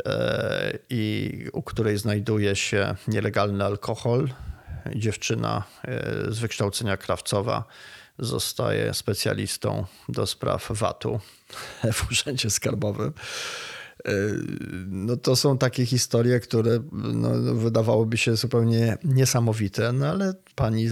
e, 0.06 0.78
i 0.90 1.30
u 1.52 1.62
której 1.62 1.98
znajduje 1.98 2.56
się 2.56 2.94
nielegalny 3.08 3.64
alkohol. 3.64 4.28
Dziewczyna 4.94 5.62
e, 5.82 6.32
z 6.32 6.38
wykształcenia 6.38 6.96
krawcowa 6.96 7.64
zostaje 8.18 8.94
specjalistą 8.94 9.86
do 10.08 10.26
spraw 10.26 10.66
VAT-u 10.70 11.20
w 11.92 12.10
Urzędzie 12.10 12.50
Skarbowym. 12.50 13.12
No 14.86 15.16
to 15.16 15.36
są 15.36 15.58
takie 15.58 15.86
historie, 15.86 16.40
które 16.40 16.78
no, 16.92 17.54
wydawałoby 17.54 18.16
się 18.16 18.36
zupełnie 18.36 18.98
niesamowite, 19.04 19.92
no 19.92 20.06
ale 20.06 20.34
pani 20.54 20.88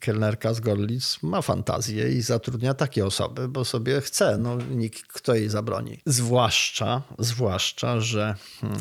kelnerka 0.00 0.54
z 0.54 0.60
Gorlic 0.60 1.18
ma 1.22 1.42
fantazję 1.42 2.12
i 2.12 2.22
zatrudnia 2.22 2.74
takie 2.74 3.06
osoby, 3.06 3.48
bo 3.48 3.64
sobie 3.64 4.00
chce, 4.00 4.38
no 4.38 4.58
nikt 4.70 5.06
kto 5.06 5.34
jej 5.34 5.48
zabroni. 5.48 6.00
Zwłaszcza, 6.06 7.02
zwłaszcza, 7.18 8.00
że 8.00 8.34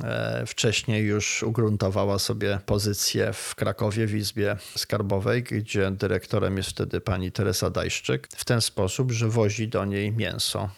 e, 0.03 0.43
wcześniej 0.47 1.05
już 1.05 1.43
ugruntowała 1.43 2.19
sobie 2.19 2.59
pozycję 2.65 3.33
w 3.33 3.55
Krakowie 3.55 4.07
w 4.07 4.15
Izbie 4.15 4.57
Skarbowej, 4.75 5.43
gdzie 5.43 5.91
dyrektorem 5.91 6.57
jest 6.57 6.69
wtedy 6.69 7.01
pani 7.01 7.31
Teresa 7.31 7.69
Dajszczyk, 7.69 8.27
w 8.35 8.45
ten 8.45 8.61
sposób, 8.61 9.11
że 9.11 9.29
wozi 9.29 9.67
do 9.67 9.85
niej 9.85 10.11
mięso 10.11 10.69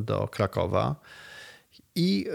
do 0.00 0.28
Krakowa 0.28 0.96
i 1.98 2.26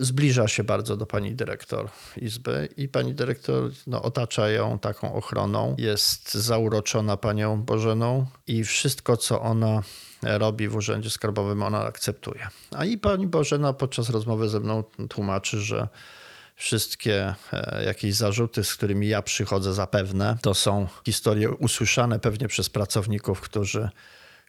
y, 0.00 0.04
zbliża 0.04 0.48
się 0.48 0.64
bardzo 0.64 0.96
do 0.96 1.06
pani 1.06 1.34
dyrektor 1.34 1.88
izby 2.16 2.68
i 2.76 2.88
pani 2.88 3.14
dyrektor 3.14 3.70
no, 3.86 4.02
otacza 4.02 4.48
ją 4.48 4.78
taką 4.78 5.14
ochroną, 5.14 5.76
jest 5.78 6.34
zauroczona 6.34 7.16
panią 7.16 7.62
Bożeną 7.62 8.26
i 8.46 8.64
wszystko, 8.64 9.16
co 9.16 9.40
ona 9.40 9.82
robi 10.22 10.68
w 10.68 10.76
urzędzie 10.76 11.10
skarbowym, 11.10 11.62
ona 11.62 11.84
akceptuje. 11.84 12.48
A 12.70 12.84
i 12.84 12.98
pani 12.98 13.26
Bożena 13.26 13.72
podczas 13.72 14.10
rozmowy 14.10 14.48
ze 14.48 14.60
mną 14.60 14.84
tłumaczy, 15.08 15.60
że 15.60 15.88
wszystkie 16.56 17.34
e, 17.52 17.84
jakieś 17.84 18.14
zarzuty, 18.14 18.64
z 18.64 18.74
którymi 18.74 19.08
ja 19.08 19.22
przychodzę 19.22 19.74
zapewne, 19.74 20.36
to 20.42 20.54
są 20.54 20.86
historie 21.06 21.50
usłyszane 21.50 22.18
pewnie 22.18 22.48
przez 22.48 22.68
pracowników, 22.68 23.40
którzy 23.40 23.88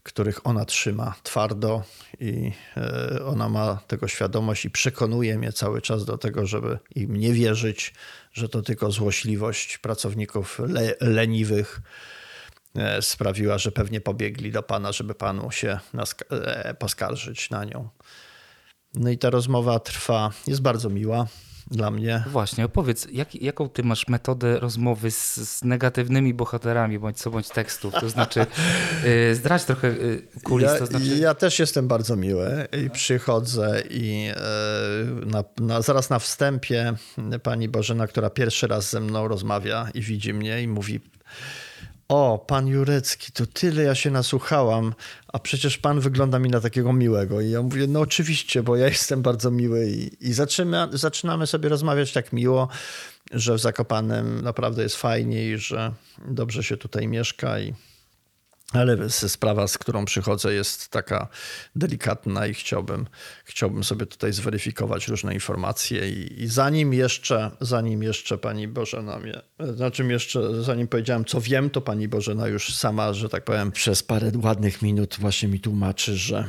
których 0.04 0.48
ona 0.48 0.66
trzyma 0.66 1.16
twardo 1.24 1.84
i 2.20 2.52
e, 2.78 3.26
ona 3.26 3.50
ma 3.50 3.80
tego 3.88 4.08
świadomość 4.08 4.66
i 4.66 4.70
przekonuje 4.70 5.38
mnie 5.38 5.54
cały 5.54 5.82
czas 5.82 6.06
do 6.06 6.18
tego, 6.18 6.46
żeby 6.46 6.80
im 6.96 7.18
nie 7.18 7.34
wierzyć, 7.34 7.94
że 8.34 8.50
to 8.50 8.62
tylko 8.62 8.92
złośliwość 8.92 9.78
pracowników 9.78 10.60
le 10.60 10.96
leniwych 11.00 11.82
e, 12.76 13.02
sprawiła, 13.02 13.58
że 13.58 13.72
pewnie 13.72 14.02
pobiegli 14.02 14.52
do 14.52 14.64
pana, 14.64 14.92
żeby 14.92 15.16
panu 15.16 15.52
się 15.52 15.80
e, 16.32 16.74
poskarżyć 16.74 17.50
na 17.50 17.66
nią. 17.66 17.90
No 18.94 19.10
i 19.10 19.18
ta 19.18 19.30
rozmowa 19.30 19.80
trwa, 19.80 20.32
jest 20.48 20.62
bardzo 20.62 20.90
miła 20.90 21.28
dla 21.74 21.92
mnie. 21.92 22.24
Właśnie, 22.28 22.66
opowiedz, 22.66 23.08
jak, 23.12 23.36
jaką 23.36 23.70
ty 23.70 23.84
masz 23.84 24.08
metodę 24.08 24.60
rozmowy 24.60 25.12
z, 25.12 25.36
z 25.36 25.64
negatywnymi 25.64 26.34
bohaterami 26.34 27.00
bądź 27.00 27.18
co 27.18 27.32
bądź 27.32 27.50
tekstów? 27.50 27.94
To 27.94 28.10
znaczy, 28.10 28.40
y, 29.32 29.36
zdradź 29.36 29.64
trochę 29.64 29.88
y, 29.88 30.28
kulis, 30.44 30.72
Ja, 30.72 30.80
to 30.80 30.86
znaczy... 30.86 31.06
ja 31.06 31.34
też 31.34 31.60
jestem 31.60 31.88
bardzo 31.88 32.16
miły 32.16 32.68
i 32.86 32.90
przychodzę 32.90 33.84
i 33.90 34.32
e, 34.36 35.26
na, 35.26 35.44
na, 35.60 35.82
zaraz 35.82 36.10
na 36.10 36.20
wstępie 36.20 36.94
pani 37.44 37.70
Bożena, 37.70 38.08
która 38.08 38.30
pierwszy 38.30 38.68
raz 38.68 38.90
ze 38.90 39.00
mną 39.00 39.28
rozmawia 39.28 39.88
i 39.94 40.02
widzi 40.02 40.34
mnie 40.34 40.62
i 40.62 40.68
mówi 40.68 41.00
o, 42.08 42.46
pan 42.48 42.68
Jurecki, 42.68 43.32
to 43.32 43.46
tyle 43.46 43.84
ja 43.84 43.96
się 43.96 44.12
nasłuchałam, 44.12 44.94
a 45.28 45.40
przecież 45.40 45.78
pan 45.78 46.00
wygląda 46.00 46.40
mi 46.40 46.50
na 46.50 46.60
takiego 46.60 46.94
miłego. 46.94 47.42
I 47.42 47.50
ja 47.50 47.62
mówię, 47.62 47.88
no 47.88 48.00
oczywiście, 48.00 48.64
bo 48.64 48.76
ja 48.76 48.88
jestem 48.98 49.22
bardzo 49.22 49.52
miły 49.52 49.88
i, 49.88 50.28
i 50.28 50.34
zaczyna, 50.34 50.90
zaczynamy 50.92 51.48
sobie 51.48 51.70
rozmawiać 51.70 52.14
tak 52.14 52.34
miło, 52.34 52.68
że 53.32 53.56
w 53.56 53.60
Zakopanem 53.60 54.42
naprawdę 54.42 54.84
jest 54.84 54.96
fajnie 54.96 55.50
i 55.50 55.58
że 55.58 55.94
dobrze 56.28 56.64
się 56.64 56.78
tutaj 56.78 57.08
mieszka 57.08 57.60
i 57.60 57.74
ale 58.74 59.10
sprawa, 59.10 59.68
z 59.68 59.78
którą 59.78 60.06
przychodzę, 60.06 60.54
jest 60.54 60.90
taka 60.90 61.28
delikatna 61.76 62.48
i 62.48 62.54
chciałbym, 62.54 63.08
chciałbym 63.44 63.84
sobie 63.84 64.06
tutaj 64.06 64.34
zweryfikować 64.34 65.08
różne 65.08 65.34
informacje. 65.34 66.10
I, 66.10 66.44
i 66.44 66.48
zanim 66.48 66.94
jeszcze, 66.94 67.52
zanim 67.62 68.04
jeszcze 68.04 68.38
pani 68.38 68.68
Bożena 68.68 69.20
mnie, 69.20 69.42
znaczy 69.76 70.04
jeszcze, 70.04 70.64
zanim 70.64 70.88
powiedziałem, 70.88 71.26
co 71.26 71.42
wiem, 71.42 71.70
to 71.70 71.82
pani 71.82 72.08
Bożena 72.08 72.48
już 72.48 72.76
sama, 72.76 73.14
że 73.14 73.30
tak 73.30 73.44
powiem, 73.44 73.72
przez 73.72 74.04
parę 74.04 74.32
ładnych 74.44 74.82
minut 74.82 75.18
właśnie 75.20 75.50
mi 75.50 75.60
tłumaczy, 75.60 76.18
że 76.18 76.46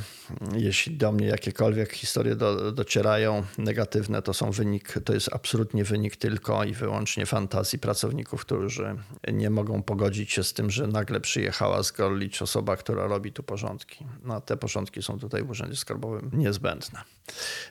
jeśli 0.56 0.96
do 0.96 1.12
mnie 1.12 1.26
jakiekolwiek 1.26 1.92
historie 1.92 2.36
do, 2.36 2.72
docierają 2.72 3.42
negatywne, 3.58 4.22
to 4.22 4.34
są 4.34 4.50
wynik, 4.50 4.94
to 5.04 5.14
jest 5.14 5.28
absolutnie 5.32 5.84
wynik 5.84 6.16
tylko 6.16 6.64
i 6.64 6.74
wyłącznie 6.74 7.26
fantazji 7.26 7.78
pracowników, 7.78 8.40
którzy 8.40 8.96
nie 9.32 9.50
mogą 9.50 9.82
pogodzić 9.82 10.32
się 10.32 10.44
z 10.44 10.52
tym, 10.52 10.70
że 10.70 10.86
nagle 10.86 11.20
przyjechała 11.20 11.82
z 11.82 11.92
Gorlicz 11.92 12.42
osoba, 12.42 12.76
która 12.76 13.06
robi 13.06 13.32
tu 13.32 13.42
porządki. 13.42 14.06
No, 14.24 14.34
a 14.34 14.40
te 14.40 14.56
porządki 14.56 15.02
są 15.02 15.18
tutaj 15.18 15.44
w 15.44 15.50
Urzędzie 15.50 15.76
Skarbowym 15.76 16.30
niezbędne. 16.32 16.83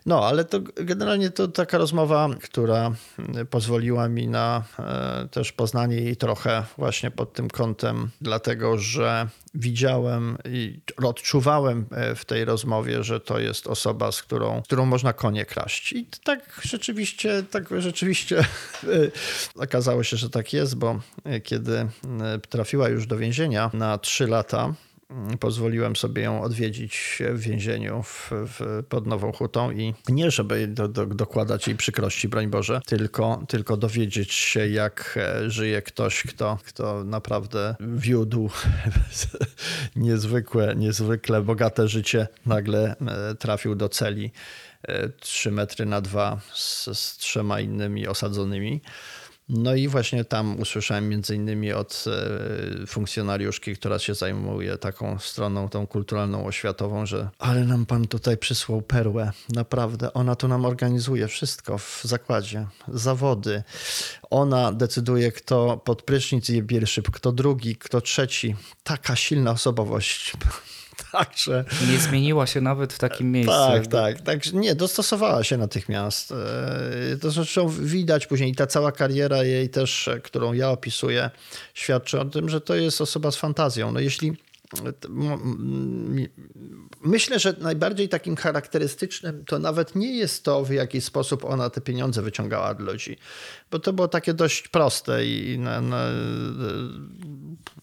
No, 0.05 0.27
ale 0.27 0.45
to 0.45 0.59
generalnie 0.75 1.29
to 1.29 1.47
taka 1.47 1.77
rozmowa, 1.77 2.29
która 2.41 2.91
pozwoliła 3.49 4.09
mi 4.09 4.27
na 4.27 4.63
e, 4.79 5.27
też 5.31 5.51
poznanie 5.51 5.95
jej 5.95 6.17
trochę 6.17 6.63
właśnie 6.77 7.11
pod 7.11 7.33
tym 7.33 7.49
kątem, 7.49 8.09
dlatego 8.21 8.77
że 8.77 9.27
widziałem 9.53 10.37
i 10.45 10.79
odczuwałem 11.03 11.85
e, 11.91 12.15
w 12.15 12.25
tej 12.25 12.45
rozmowie, 12.45 13.03
że 13.03 13.19
to 13.19 13.39
jest 13.39 13.67
osoba, 13.67 14.11
z 14.11 14.23
którą, 14.23 14.61
którą 14.61 14.85
można 14.85 15.13
konie 15.13 15.45
kraść. 15.45 15.93
I 15.93 16.07
tak 16.23 16.61
rzeczywiście, 16.63 17.43
tak 17.51 17.81
rzeczywiście 17.81 18.39
e, 18.39 18.45
okazało 19.55 20.03
się, 20.03 20.17
że 20.17 20.29
tak 20.29 20.53
jest, 20.53 20.75
bo 20.75 20.99
kiedy 21.43 21.87
trafiła 22.49 22.89
już 22.89 23.07
do 23.07 23.17
więzienia 23.17 23.69
na 23.73 23.97
trzy 23.97 24.27
lata, 24.27 24.73
pozwoliłem 25.39 25.95
sobie 25.95 26.21
ją 26.21 26.41
odwiedzić 26.41 27.21
w 27.33 27.39
więzieniu 27.39 28.03
w, 28.03 28.31
w, 28.31 28.83
pod 28.89 29.07
Nową 29.07 29.31
Hutą 29.31 29.71
i 29.71 29.93
nie, 30.09 30.31
żeby 30.31 30.67
do, 30.67 30.87
do, 30.87 31.05
dokładać 31.05 31.67
jej 31.67 31.77
przykrości, 31.77 32.29
broń 32.29 32.47
Boże, 32.47 32.81
tylko, 32.85 33.43
tylko 33.47 33.77
dowiedzieć 33.77 34.33
się, 34.33 34.67
jak 34.67 35.19
e, 35.21 35.49
żyje 35.49 35.81
ktoś, 35.81 36.23
kto, 36.23 36.57
kto 36.65 37.03
naprawdę 37.03 37.75
wiódł 37.79 38.49
niezwykłe, 39.95 40.75
niezwykle 40.75 41.41
bogate 41.41 41.87
życie, 41.87 42.27
nagle 42.45 42.95
e, 43.31 43.35
trafił 43.35 43.75
do 43.75 43.89
celi 43.89 44.31
e, 44.83 45.09
3 45.09 45.51
metry 45.51 45.85
na 45.85 46.01
dwa 46.01 46.39
z, 46.53 46.89
z 46.99 47.17
trzema 47.17 47.59
innymi 47.59 48.07
osadzonymi. 48.07 48.81
No 49.49 49.75
i 49.75 49.87
właśnie 49.87 50.25
tam 50.25 50.59
usłyszałem 50.59 51.09
między 51.09 51.35
innymi 51.35 51.73
od 51.73 52.05
e, 52.83 52.87
funkcjonariuszki, 52.87 53.75
która 53.75 53.99
się 53.99 54.15
zajmuje 54.15 54.77
taką 54.77 55.19
stroną, 55.19 55.69
tą 55.69 55.87
kulturalną, 55.87 56.45
oświatową, 56.45 57.05
że 57.05 57.29
ale 57.39 57.63
nam 57.63 57.85
pan 57.85 58.07
tutaj 58.07 58.37
przysłał 58.37 58.81
perłę. 58.81 59.31
Naprawdę, 59.49 60.13
ona 60.13 60.35
tu 60.35 60.47
nam 60.47 60.65
organizuje 60.65 61.27
wszystko 61.27 61.77
w 61.77 62.01
zakładzie. 62.03 62.67
Zawody. 62.87 63.63
Ona 64.29 64.71
decyduje, 64.71 65.31
kto 65.31 65.77
pod 65.77 66.01
prysznic 66.01 66.49
je 66.49 66.63
pierwszy, 66.63 67.01
kto 67.01 67.31
drugi, 67.31 67.75
kto 67.75 68.01
trzeci. 68.01 68.55
Taka 68.83 69.15
silna 69.15 69.51
osobowość. 69.51 70.33
Także... 71.13 71.65
Nie 71.91 71.97
zmieniła 71.97 72.47
się 72.47 72.61
nawet 72.61 72.93
w 72.93 72.99
takim 72.99 73.31
miejscu. 73.31 73.53
Tak, 73.53 73.87
tak, 73.87 74.21
tak. 74.21 74.53
Nie, 74.53 74.75
dostosowała 74.75 75.43
się 75.43 75.57
natychmiast. 75.57 76.31
E, 76.31 77.17
To 77.21 77.31
zresztą 77.31 77.69
widać 77.69 78.27
później 78.27 78.51
i 78.51 78.55
ta 78.55 78.67
cała 78.67 78.91
kariera 78.91 79.43
jej 79.43 79.69
też, 79.69 80.09
którą 80.23 80.53
ja 80.53 80.69
opisuję, 80.69 81.29
świadczy 81.73 82.19
o 82.19 82.25
tym, 82.25 82.49
że 82.49 82.61
to 82.61 82.75
jest 82.75 83.01
osoba 83.01 83.31
z 83.31 83.35
fantazją. 83.35 83.91
No 83.91 83.99
jeśli 83.99 84.37
Myślę, 87.01 87.39
że 87.39 87.55
najbardziej 87.59 88.09
takim 88.09 88.35
charakterystycznym 88.35 89.45
to 89.45 89.59
nawet 89.59 89.95
nie 89.95 90.17
jest 90.17 90.43
to, 90.43 90.65
w 90.65 90.71
jaki 90.71 91.01
sposób 91.01 91.45
ona 91.45 91.69
te 91.69 91.81
pieniądze 91.81 92.21
wyciągała 92.21 92.69
od 92.69 92.79
ludzi, 92.79 93.17
bo 93.71 93.79
to 93.79 93.93
było 93.93 94.07
takie 94.07 94.33
dość 94.33 94.67
proste 94.67 95.25
i 95.25 95.59
na, 95.59 95.81
na, 95.81 96.07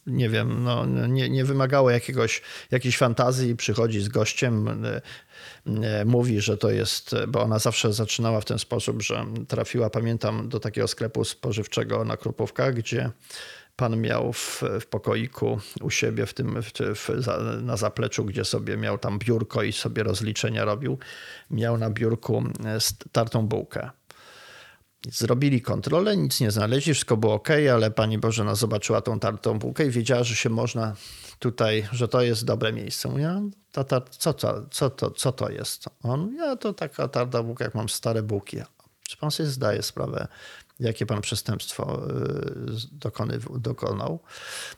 nie 0.06 0.28
wiem, 0.28 0.64
no, 0.64 0.86
nie, 0.86 1.30
nie 1.30 1.44
wymagało 1.44 1.90
jakiegoś, 1.90 2.42
jakiejś 2.70 2.98
fantazji. 2.98 3.56
Przychodzi 3.56 4.00
z 4.00 4.08
gościem, 4.08 4.84
mówi, 6.04 6.40
że 6.40 6.56
to 6.56 6.70
jest, 6.70 7.14
bo 7.28 7.42
ona 7.42 7.58
zawsze 7.58 7.92
zaczynała 7.92 8.40
w 8.40 8.44
ten 8.44 8.58
sposób, 8.58 9.02
że 9.02 9.26
trafiła, 9.48 9.90
pamiętam, 9.90 10.48
do 10.48 10.60
takiego 10.60 10.88
sklepu 10.88 11.24
spożywczego 11.24 12.04
na 12.04 12.16
Krupówkach, 12.16 12.74
gdzie 12.74 13.10
pan 13.76 14.00
miał 14.00 14.32
w, 14.32 14.62
w 14.80 14.86
pokoiku 14.86 15.60
u 15.80 15.90
siebie 15.90 16.26
w 16.26 16.34
tym, 16.34 16.62
w, 16.62 16.72
w, 16.94 17.08
na 17.62 17.76
zapleczu, 17.76 18.24
gdzie 18.24 18.44
sobie 18.44 18.76
miał 18.76 18.98
tam 18.98 19.18
biurko 19.18 19.62
i 19.62 19.72
sobie 19.72 20.02
rozliczenia 20.02 20.64
robił, 20.64 20.98
miał 21.50 21.78
na 21.78 21.90
biurku 21.90 22.44
e, 22.64 22.78
tartą 23.12 23.46
bułkę. 23.46 23.90
Zrobili 25.08 25.62
kontrolę, 25.62 26.16
nic 26.16 26.40
nie 26.40 26.50
znaleźli, 26.50 26.94
wszystko 26.94 27.16
było 27.16 27.34
ok, 27.34 27.48
ale 27.72 27.90
pani 27.90 28.18
Bożena 28.18 28.54
zobaczyła 28.54 29.00
tą 29.00 29.20
tartą 29.20 29.58
bułkę 29.58 29.86
i 29.86 29.90
wiedziała, 29.90 30.24
że 30.24 30.36
się 30.36 30.50
można 30.50 30.96
tutaj, 31.38 31.88
że 31.92 32.08
to 32.08 32.22
jest 32.22 32.44
dobre 32.44 32.72
miejsce. 32.72 33.08
Mówię, 33.08 33.50
ta, 33.72 33.84
ta, 33.84 34.00
co, 34.00 34.34
to, 34.34 34.66
co, 34.70 34.90
to, 34.90 35.10
co 35.10 35.32
to 35.32 35.50
jest? 35.50 35.84
On, 36.02 36.34
ja 36.34 36.56
to 36.56 36.72
taka 36.72 37.08
tarta 37.08 37.42
bułka, 37.42 37.64
jak 37.64 37.74
mam 37.74 37.88
stare 37.88 38.22
bułki. 38.22 38.56
Czy 39.08 39.16
pan 39.16 39.30
sobie 39.30 39.48
zdaje 39.48 39.82
sprawę, 39.82 40.28
jakie 40.80 41.06
pan 41.06 41.20
przestępstwo 41.20 42.02
y, 43.54 43.58
dokonał. 43.58 44.20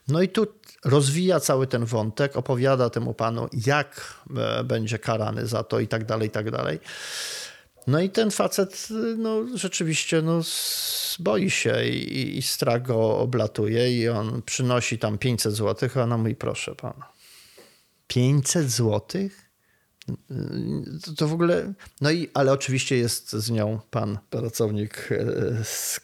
No 0.09 0.23
i 0.23 0.29
tu 0.29 0.47
rozwija 0.85 1.41
cały 1.41 1.67
ten 1.67 1.85
wątek, 1.85 2.37
opowiada 2.37 2.91
temu 2.91 3.15
panu, 3.15 3.49
jak 3.67 4.19
e, 4.37 4.65
będzie 4.65 4.99
karany 4.99 5.47
za 5.47 5.63
to 5.65 5.81
i 5.81 5.89
tak 5.89 6.05
dalej, 6.05 6.29
i 6.29 6.31
tak 6.31 6.51
dalej. 6.51 6.81
No 7.87 8.01
i 8.01 8.11
ten 8.11 8.31
facet 8.31 8.89
no, 9.19 9.45
rzeczywiście 9.55 10.23
no, 10.23 10.41
boi 11.19 11.51
się 11.51 11.85
i, 11.85 12.39
i 12.39 12.43
strach 12.43 12.83
go 12.83 13.19
oblatuje 13.19 13.99
i 13.99 14.09
on 14.09 14.43
przynosi 14.43 14.99
tam 14.99 15.19
500 15.19 15.53
złotych, 15.53 15.97
a 15.97 16.03
ona 16.03 16.19
mówi, 16.19 16.35
proszę 16.35 16.75
pana, 16.75 17.13
500 18.07 18.71
złotych? 18.71 19.42
To 21.17 21.29
w 21.29 21.33
ogóle. 21.33 21.73
No 22.01 22.11
i, 22.11 22.29
ale 22.35 22.53
oczywiście 22.53 22.97
jest 22.97 23.33
z 23.33 23.51
nią 23.51 23.81
pan 23.91 24.19
pracownik 24.31 25.09
e, 25.13 25.65
z 25.65 26.01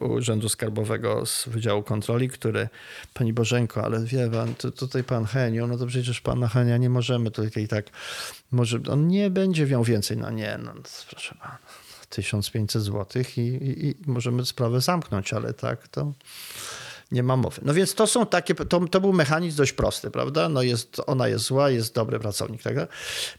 Urzędu 0.00 0.48
Skarbowego 0.48 1.26
z 1.26 1.48
Wydziału 1.48 1.82
Kontroli, 1.82 2.28
który 2.28 2.68
pani 3.14 3.32
Bożenko, 3.32 3.84
ale 3.84 4.04
wie 4.04 4.30
pan, 4.30 4.54
to, 4.54 4.70
tutaj 4.70 5.04
pan 5.04 5.24
Henio, 5.24 5.66
no 5.66 5.78
to 5.78 5.86
przecież 5.86 6.20
pana 6.20 6.48
Henia 6.48 6.76
nie 6.76 6.90
możemy 6.90 7.30
tutaj 7.30 7.68
tak. 7.68 7.86
Może 8.50 8.80
on 8.90 9.08
nie 9.08 9.30
będzie 9.30 9.66
miał 9.66 9.84
więcej. 9.84 10.16
No 10.16 10.30
nie, 10.30 10.58
no 10.64 10.72
proszę 11.10 11.34
pana. 11.40 11.58
1500 12.10 12.82
zł 12.82 13.22
i, 13.36 13.40
i, 13.40 13.86
i 13.86 13.94
możemy 14.06 14.46
sprawę 14.46 14.80
zamknąć, 14.80 15.32
ale 15.32 15.54
tak 15.54 15.88
to 15.88 16.12
nie 17.12 17.22
ma 17.22 17.36
mowy. 17.36 17.60
No 17.64 17.74
więc 17.74 17.94
to 17.94 18.06
są 18.06 18.26
takie, 18.26 18.54
to, 18.54 18.88
to 18.88 19.00
był 19.00 19.12
mechanizm 19.12 19.56
dość 19.56 19.72
prosty, 19.72 20.10
prawda? 20.10 20.48
No 20.48 20.62
jest, 20.62 21.00
ona 21.06 21.28
jest 21.28 21.44
zła, 21.44 21.70
jest 21.70 21.94
dobry 21.94 22.18
pracownik, 22.20 22.62
tak? 22.62 22.74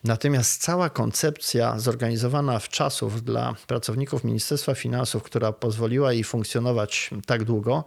Natomiast 0.04 0.62
cała 0.62 0.90
koncepcja 0.90 1.80
zorganizowana 1.80 2.60
w 2.60 2.70
czasów 2.70 3.24
dla 3.24 3.56
pracowników 3.68 4.24
Ministerstwa 4.24 4.76
Finansów, 4.76 5.24
która 5.24 5.52
pozwoliła 5.52 6.14
jej 6.14 6.24
funkcjonować 6.24 7.10
tak 7.26 7.44
długo, 7.44 7.84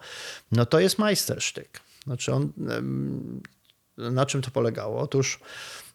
no 0.53 0.67
to 0.67 0.81
jest 0.81 0.99
majstersztyk. 0.99 1.81
Znaczy 2.05 2.33
on, 2.33 2.53
na 3.97 4.27
czym 4.27 4.43
to 4.43 4.51
polegało? 4.51 5.01
Otóż 5.01 5.41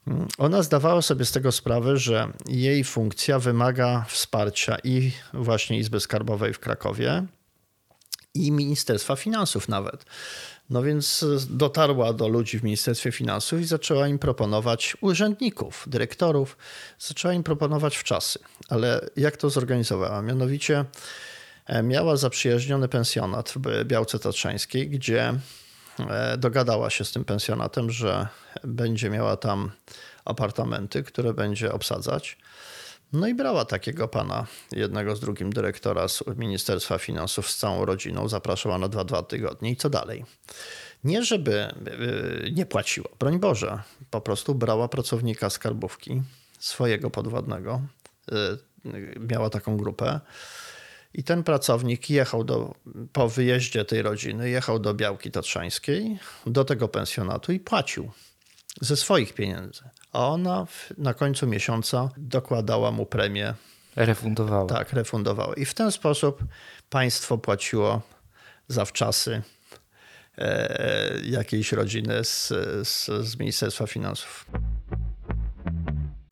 mm, 0.07 0.27
ona 0.37 0.63
zdawała 0.63 1.01
sobie 1.01 1.25
z 1.25 1.31
tego 1.31 1.51
sprawę, 1.51 1.97
że 1.97 2.27
jej 2.47 2.83
funkcja 2.83 3.39
wymaga 3.39 4.05
wsparcia 4.09 4.77
i 4.83 5.11
właśnie 5.33 5.77
Izby 5.77 5.99
Skarbowej 5.99 6.53
w 6.53 6.59
Krakowie, 6.59 7.25
i 8.33 8.51
Ministerstwa 8.51 9.15
Finansów 9.15 9.69
nawet. 9.69 10.05
No 10.69 10.83
więc 10.83 11.25
dotarła 11.49 12.13
do 12.13 12.27
ludzi 12.27 12.59
w 12.59 12.63
Ministerstwie 12.63 13.11
Finansów 13.11 13.61
i 13.61 13.65
zaczęła 13.65 14.07
im 14.07 14.19
proponować 14.19 14.97
urzędników, 15.01 15.85
dyrektorów, 15.87 16.57
zaczęła 16.99 17.33
im 17.33 17.43
proponować 17.43 17.97
w 17.97 18.03
czasy. 18.03 18.39
Ale 18.69 19.09
jak 19.15 19.37
to 19.37 19.49
zorganizowała? 19.49 20.21
Mianowicie 20.21 20.85
e, 21.65 21.83
miała 21.83 22.17
zaprzyjaźniony 22.17 22.87
pensjonat 22.87 23.53
w 23.55 23.85
Białce 23.85 24.19
Tatrzańskiej, 24.19 24.89
gdzie 24.89 25.33
e, 25.99 26.37
dogadała 26.37 26.89
się 26.89 27.05
z 27.05 27.11
tym 27.11 27.25
pensjonatem, 27.25 27.91
że 27.91 28.27
będzie 28.63 29.09
miała 29.09 29.37
tam 29.37 29.71
apartamenty, 30.25 31.03
które 31.03 31.33
będzie 31.33 31.73
obsadzać. 31.73 32.37
No 33.13 33.27
i 33.27 33.33
brała 33.33 33.65
takiego 33.65 34.07
pana, 34.07 34.47
jednego 34.71 35.15
z 35.15 35.19
drugim 35.19 35.53
dyrektora 35.53 36.07
z 36.07 36.23
Ministerstwa 36.37 36.97
Finansów 36.97 37.49
z 37.49 37.57
całą 37.57 37.85
rodziną, 37.85 38.29
zapraszała 38.29 38.77
na 38.77 38.87
dwa, 38.87 39.03
dwa 39.03 39.23
tygodnie 39.23 39.71
i 39.71 39.75
co 39.75 39.89
dalej. 39.89 40.25
Nie, 41.03 41.23
żeby 41.23 41.73
y, 42.47 42.51
nie 42.51 42.65
płaciła, 42.65 43.09
broń 43.19 43.39
Boże, 43.39 43.79
po 44.11 44.21
prostu 44.21 44.55
brała 44.55 44.87
pracownika 44.87 45.49
skarbówki 45.49 46.21
swojego 46.59 47.09
podwładnego, 47.09 47.81
y, 48.31 48.35
miała 49.19 49.49
taką 49.49 49.77
grupę. 49.77 50.19
I 51.13 51.23
ten 51.23 51.43
pracownik 51.43 52.09
jechał 52.09 52.43
do, 52.43 52.75
po 53.13 53.29
wyjeździe 53.29 53.85
tej 53.85 54.01
rodziny, 54.01 54.49
jechał 54.49 54.79
do 54.79 54.93
Białki 54.93 55.31
Tatrzańskiej, 55.31 56.19
do 56.45 56.65
tego 56.65 56.87
pensjonatu 56.87 57.51
i 57.51 57.59
płacił 57.59 58.11
ze 58.81 58.97
swoich 58.97 59.33
pieniędzy 59.33 59.83
a 60.13 60.27
ona 60.27 60.65
na 60.97 61.13
końcu 61.13 61.47
miesiąca 61.47 62.09
dokładała 62.17 62.91
mu 62.91 63.05
premię. 63.05 63.53
Refundowała. 63.95 64.69
Tak, 64.69 64.93
refundowała. 64.93 65.53
I 65.55 65.65
w 65.65 65.73
ten 65.73 65.91
sposób 65.91 66.43
państwo 66.89 67.37
płaciło 67.37 68.01
zawczasy 68.67 69.41
e, 70.37 71.19
jakiejś 71.23 71.71
rodziny 71.71 72.23
z, 72.23 72.47
z, 72.87 73.05
z 73.27 73.39
Ministerstwa 73.39 73.87
Finansów 73.87 74.45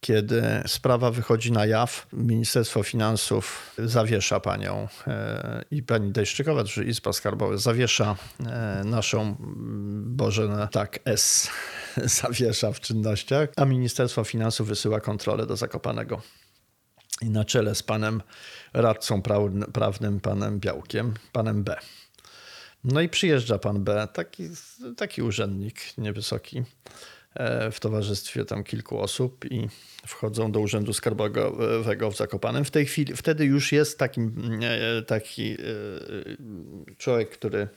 kiedy 0.02 0.44
sprawa 0.68 1.12
wychodzi 1.12 1.52
na 1.52 1.66
jaw, 1.66 2.08
Ministerstwo 2.14 2.84
Finansów 2.84 3.76
zawiesza 3.78 4.40
panią 4.40 4.88
e, 5.08 5.64
i 5.72 5.84
pani 5.84 6.12
Dejszczykowa, 6.12 6.64
czyli 6.64 6.90
Izba 6.90 7.14
Skarbowa, 7.14 7.58
zawiesza 7.58 8.16
e, 8.40 8.82
naszą 8.86 9.36
Bożenę, 10.06 10.68
tak, 10.72 11.00
S 11.06 11.50
zawiesza 12.22 12.72
w 12.72 12.80
czynnościach, 12.80 13.50
a 13.56 13.66
Ministerstwo 13.66 14.24
Finansów 14.24 14.68
wysyła 14.68 15.00
kontrolę 15.00 15.46
do 15.46 15.58
Zakopanego. 15.58 16.22
I 17.22 17.30
na 17.30 17.46
czele 17.46 17.76
z 17.76 17.84
panem 17.84 18.22
radcą 18.74 19.22
prawnym, 19.74 20.20
panem 20.20 20.60
Białkiem, 20.60 21.14
panem 21.32 21.64
B. 21.64 21.78
No 22.84 23.02
i 23.02 23.10
przyjeżdża 23.10 23.60
pan 23.60 23.84
B, 23.84 24.08
taki, 24.14 24.50
taki 24.98 25.22
urzędnik 25.22 25.98
niewysoki, 25.98 26.64
w 27.72 27.80
towarzystwie 27.80 28.46
tam 28.46 28.63
kilku 28.63 29.00
osób 29.00 29.46
i 29.52 29.67
wchodzą 30.08 30.52
do 30.52 30.60
Urzędu 30.60 30.94
Skarbowego 30.94 32.12
w 32.12 32.17
Zakopanem. 32.17 32.65
W 32.65 32.72
tej 32.72 32.86
chwili, 32.86 33.15
wtedy 33.15 33.46
już 33.46 33.72
jest 33.72 34.00
taki, 34.00 34.22
e, 34.22 35.02
taki 35.02 35.52
e, 35.52 35.58
człowiek, 36.98 37.30
który 37.30 37.67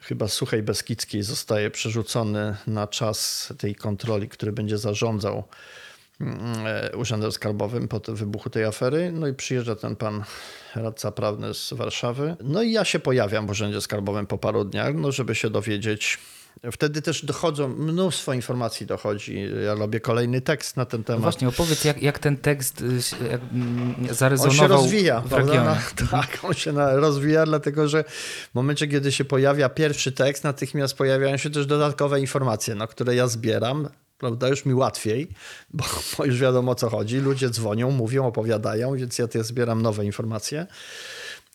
chyba 0.00 0.28
Suchej 0.28 0.62
Beskidzkiej 0.62 1.22
zostaje 1.22 1.70
przerzucony 1.70 2.56
na 2.66 2.86
czas 2.86 3.52
tej 3.58 3.74
kontroli, 3.74 4.28
który 4.28 4.52
będzie 4.52 4.78
zarządzał 4.78 5.44
Urzędem 6.96 7.32
Skarbowym 7.32 7.88
po 7.88 8.00
wybuchu 8.08 8.50
tej 8.50 8.64
afery. 8.64 9.12
No 9.12 9.26
i 9.26 9.34
przyjeżdża 9.34 9.76
ten 9.76 9.96
pan 9.96 10.24
radca 10.74 11.12
prawny 11.12 11.54
z 11.54 11.72
Warszawy. 11.72 12.36
No 12.44 12.62
i 12.62 12.72
ja 12.72 12.84
się 12.84 12.98
pojawiam 12.98 13.46
w 13.46 13.50
Urzędzie 13.50 13.80
Skarbowym 13.80 14.26
po 14.26 14.38
paru 14.38 14.64
dniach, 14.64 14.94
no 14.94 15.12
żeby 15.12 15.34
się 15.34 15.50
dowiedzieć, 15.50 16.18
Wtedy 16.72 17.02
też 17.02 17.24
dochodzą, 17.24 17.68
mnóstwo 17.68 18.32
informacji 18.32 18.86
dochodzi. 18.86 19.48
Ja 19.64 19.74
robię 19.74 20.00
kolejny 20.00 20.40
tekst 20.40 20.76
na 20.76 20.84
ten 20.84 21.04
temat. 21.04 21.18
No 21.18 21.22
właśnie, 21.22 21.48
opowiedz, 21.48 21.84
jak, 21.84 22.02
jak 22.02 22.18
ten 22.18 22.36
tekst 22.36 22.80
y, 22.80 23.26
jak 23.30 23.40
mm, 23.52 23.94
zarezonował 24.10 24.62
On 24.62 24.68
się 24.68 24.68
rozwija, 24.68 25.20
w 25.20 25.30
tak, 26.10 26.38
on 26.42 26.54
się 26.54 26.72
rozwija, 26.76 27.46
dlatego 27.46 27.88
że 27.88 28.04
w 28.50 28.54
momencie, 28.54 28.88
kiedy 28.88 29.12
się 29.12 29.24
pojawia 29.24 29.68
pierwszy 29.68 30.12
tekst, 30.12 30.44
natychmiast 30.44 30.94
pojawiają 30.94 31.36
się 31.36 31.50
też 31.50 31.66
dodatkowe 31.66 32.20
informacje, 32.20 32.74
no, 32.74 32.88
które 32.88 33.14
ja 33.14 33.28
zbieram. 33.28 33.88
Prawda, 34.18 34.48
już 34.48 34.64
mi 34.64 34.74
łatwiej, 34.74 35.28
bo, 35.70 35.84
bo 36.18 36.24
już 36.24 36.38
wiadomo 36.38 36.72
o 36.72 36.74
co 36.74 36.90
chodzi. 36.90 37.18
Ludzie 37.18 37.50
dzwonią, 37.50 37.90
mówią, 37.90 38.26
opowiadają, 38.26 38.96
więc 38.96 39.18
ja 39.18 39.26
zbieram 39.42 39.82
nowe 39.82 40.04
informacje. 40.04 40.66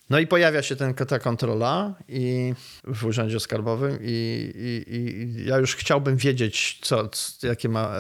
No 0.10 0.20
i 0.20 0.28
pojawia 0.28 0.62
się 0.62 0.76
ten, 0.76 0.94
ta 0.94 1.20
kontrola 1.20 1.96
i 2.08 2.54
w 2.84 3.06
Urzędzie 3.06 3.40
Skarbowym 3.40 3.98
i, 4.02 4.52
i, 4.88 4.96
i 4.96 5.46
ja 5.46 5.58
już 5.58 5.76
chciałbym 5.76 6.18
wiedzieć, 6.18 6.80
co, 6.82 7.10
jakie 7.44 7.70
ma 7.70 7.94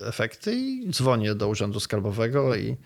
efekty 0.00 0.54
i 0.54 0.90
dzwonię 0.90 1.34
do 1.34 1.48
Urzędu 1.48 1.80
Skarbowego 1.80 2.54
i 2.54 2.76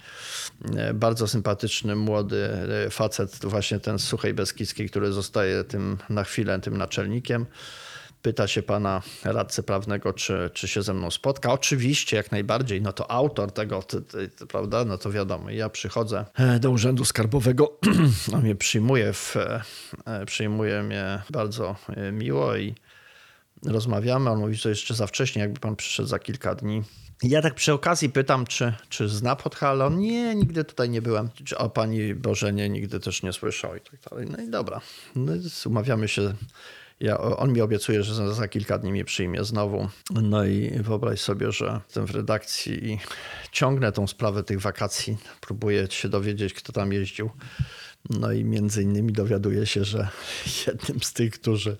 e, 0.76 0.94
bardzo 0.94 1.28
sympatyczny, 1.28 1.96
młody 1.96 2.48
e, 2.86 2.90
facet, 2.90 3.38
właśnie 3.42 3.80
ten 3.80 3.98
z 3.98 4.04
Suchej 4.04 4.34
Beskidzkiej, 4.34 4.90
który 4.90 5.12
zostaje 5.12 5.64
tym 5.64 5.98
na 6.08 6.24
chwilę 6.24 6.60
tym 6.60 6.76
naczelnikiem, 6.76 7.46
pyta 8.24 8.46
się 8.48 8.62
pana 8.62 9.02
radcy 9.24 9.62
prawnego, 9.62 10.12
czy, 10.12 10.50
czy 10.52 10.68
się 10.68 10.82
ze 10.82 10.94
mną 10.94 11.10
spotka. 11.10 11.52
Oczywiście, 11.52 12.16
jak 12.16 12.32
najbardziej, 12.32 12.82
no 12.82 12.92
to 12.92 13.10
autor 13.10 13.52
tego, 13.52 13.82
to, 13.82 14.00
to, 14.00 14.18
to, 14.38 14.46
prawda, 14.46 14.84
no 14.84 14.98
to 14.98 15.12
wiadomo. 15.12 15.50
Ja 15.50 15.68
przychodzę 15.68 16.24
e, 16.34 16.60
do 16.60 16.70
Urzędu 16.70 17.04
Skarbowego, 17.04 17.78
on 18.34 18.42
mnie 18.42 18.54
przyjmuje, 18.54 19.12
w, 19.12 19.36
e, 19.36 20.26
przyjmuje 20.26 20.82
mnie 20.82 21.22
bardzo 21.30 21.76
e, 21.88 22.12
miło 22.12 22.56
i 22.56 22.74
rozmawiamy. 23.66 24.30
On 24.30 24.38
mówi, 24.38 24.54
że 24.54 24.68
jeszcze 24.68 24.94
za 24.94 25.06
wcześnie, 25.06 25.42
jakby 25.42 25.60
pan 25.60 25.76
przyszedł 25.76 26.08
za 26.08 26.18
kilka 26.18 26.54
dni. 26.54 26.82
Ja 27.22 27.42
tak 27.42 27.54
przy 27.54 27.72
okazji 27.72 28.10
pytam, 28.10 28.46
czy, 28.46 28.74
czy 28.88 29.08
zna 29.08 29.36
Podhala. 29.36 29.86
On 29.86 29.98
nie, 29.98 30.34
nigdy 30.34 30.64
tutaj 30.64 30.90
nie 30.90 31.02
byłem. 31.02 31.28
Czy 31.44 31.58
o 31.58 31.70
pani 31.70 32.14
Bożenie 32.14 32.68
nigdy 32.68 33.00
też 33.00 33.22
nie 33.22 33.32
słyszał 33.32 33.76
i 33.76 33.80
tak 33.80 34.00
dalej. 34.10 34.26
No 34.30 34.42
i 34.42 34.50
dobra, 34.50 34.80
no, 35.16 35.32
umawiamy 35.66 36.08
się. 36.08 36.34
Ja, 37.00 37.18
on 37.18 37.52
mi 37.52 37.60
obiecuje, 37.60 38.02
że 38.02 38.34
za, 38.34 38.48
kilka 38.48 38.78
dni 38.78 38.92
mnie 38.92 39.04
przyjmie 39.04 39.44
znowu. 39.44 39.88
No 40.10 40.44
i 40.44 40.70
wyobraź 40.70 41.20
sobie, 41.20 41.52
że 41.52 41.80
jestem 41.84 42.06
w 42.06 42.10
redakcji 42.10 42.90
i 42.92 42.98
ciągnę 43.52 43.92
tą 43.92 44.06
sprawę 44.06 44.42
tych 44.44 44.60
wakacji. 44.60 45.16
Próbuję 45.40 45.86
się 45.90 46.08
dowiedzieć, 46.08 46.54
kto 46.54 46.72
tam 46.72 46.92
jeździł. 46.92 47.30
No 48.10 48.32
i 48.32 48.44
między 48.44 48.82
innymi 48.82 49.12
dowiaduję 49.12 49.66
się, 49.66 49.84
że 49.84 50.08
jednym 50.66 51.02
z 51.02 51.12
tych, 51.12 51.32
którzy, 51.32 51.76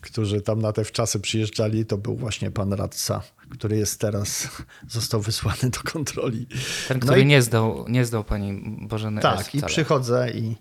którzy 0.00 0.40
tam 0.40 0.62
na 0.62 0.72
te 0.72 0.84
wczasy 0.84 1.20
przyjeżdżali, 1.20 1.86
to 1.86 1.98
był 1.98 2.16
właśnie 2.16 2.50
pan 2.50 2.72
radca, 2.72 3.22
który 3.50 3.76
jest 3.76 4.00
teraz, 4.00 4.48
został 4.88 5.20
wysłany 5.20 5.70
do 5.70 5.90
kontroli. 5.92 6.46
Ten, 6.88 6.98
No 6.98 7.02
który 7.06 7.20
i- 7.20 7.26
nie, 7.26 7.42
zdał, 7.42 7.84
nie 7.88 8.04
zdał 8.04 8.24
pani 8.24 8.62
Bożeny. 8.88 9.20
Tak, 9.20 9.54
i 9.54 9.62
przychodzę 9.62 10.30
i 10.30 10.56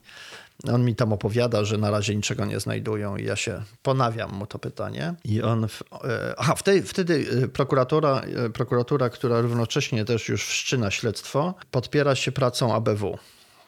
on 0.64 0.86
mi 0.86 0.96
tam 0.96 1.14
opowiada, 1.14 1.64
że 1.64 1.78
na 1.78 1.92
razie 1.92 2.16
niczego 2.16 2.46
nie 2.46 2.60
znajdują 2.60 3.18
i 3.18 3.26
ja 3.26 3.36
się 3.36 3.64
ponawiam 3.84 4.32
mu 4.32 4.48
to 4.48 4.60
pytanie. 4.60 5.14
I 5.24 5.42
on, 5.42 5.68
w, 5.68 5.82
e, 5.82 6.36
aha, 6.38 6.56
wtedy, 6.56 6.84
wtedy 6.84 7.48
prokuratura, 7.48 8.22
e, 8.22 8.50
prokuratura, 8.50 9.10
która 9.10 9.42
równocześnie 9.42 10.06
też 10.06 10.30
już 10.30 10.46
wszczyna 10.48 10.92
śledztwo, 10.92 11.54
podpiera 11.72 12.16
się 12.16 12.32
pracą 12.32 12.76
ABW. 12.76 13.18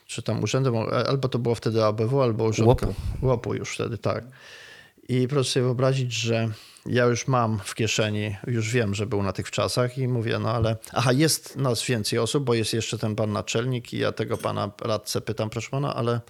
Czy 0.06 0.22
tam 0.22 0.44
urzędem, 0.44 0.76
e, 0.76 1.08
albo 1.08 1.30
to 1.30 1.40
było 1.40 1.56
wtedy 1.56 1.84
ABW, 1.84 2.22
albo 2.22 2.44
urząd 2.44 2.68
Łopu. 2.68 2.94
Łopu 3.22 3.54
już 3.54 3.74
wtedy, 3.74 3.98
tak. 3.98 4.24
I 5.10 5.28
proszę 5.28 5.52
sobie 5.52 5.64
wyobrazić, 5.64 6.14
że 6.14 6.50
ja 6.86 7.06
już 7.06 7.28
mam 7.28 7.60
w 7.64 7.76
kieszeni, 7.76 8.36
już 8.48 8.72
wiem, 8.72 8.96
że 8.96 9.08
był 9.08 9.24
na 9.24 9.34
tych 9.34 9.48
wczasach 9.48 9.98
i 9.98 10.08
mówię, 10.08 10.40
no 10.40 10.52
ale 10.52 10.78
aha, 10.94 11.12
jest 11.12 11.56
nas 11.56 11.86
więcej 11.86 12.20
osób, 12.20 12.44
bo 12.44 12.54
jest 12.54 12.74
jeszcze 12.74 12.98
ten 12.98 13.16
pan 13.16 13.32
naczelnik 13.32 13.94
i 13.94 13.98
ja 13.98 14.12
tego 14.12 14.38
pana 14.38 14.72
radcę 14.82 15.22
pytam, 15.22 15.50
proszę 15.50 15.70
pana, 15.70 15.96
ale 15.96 16.22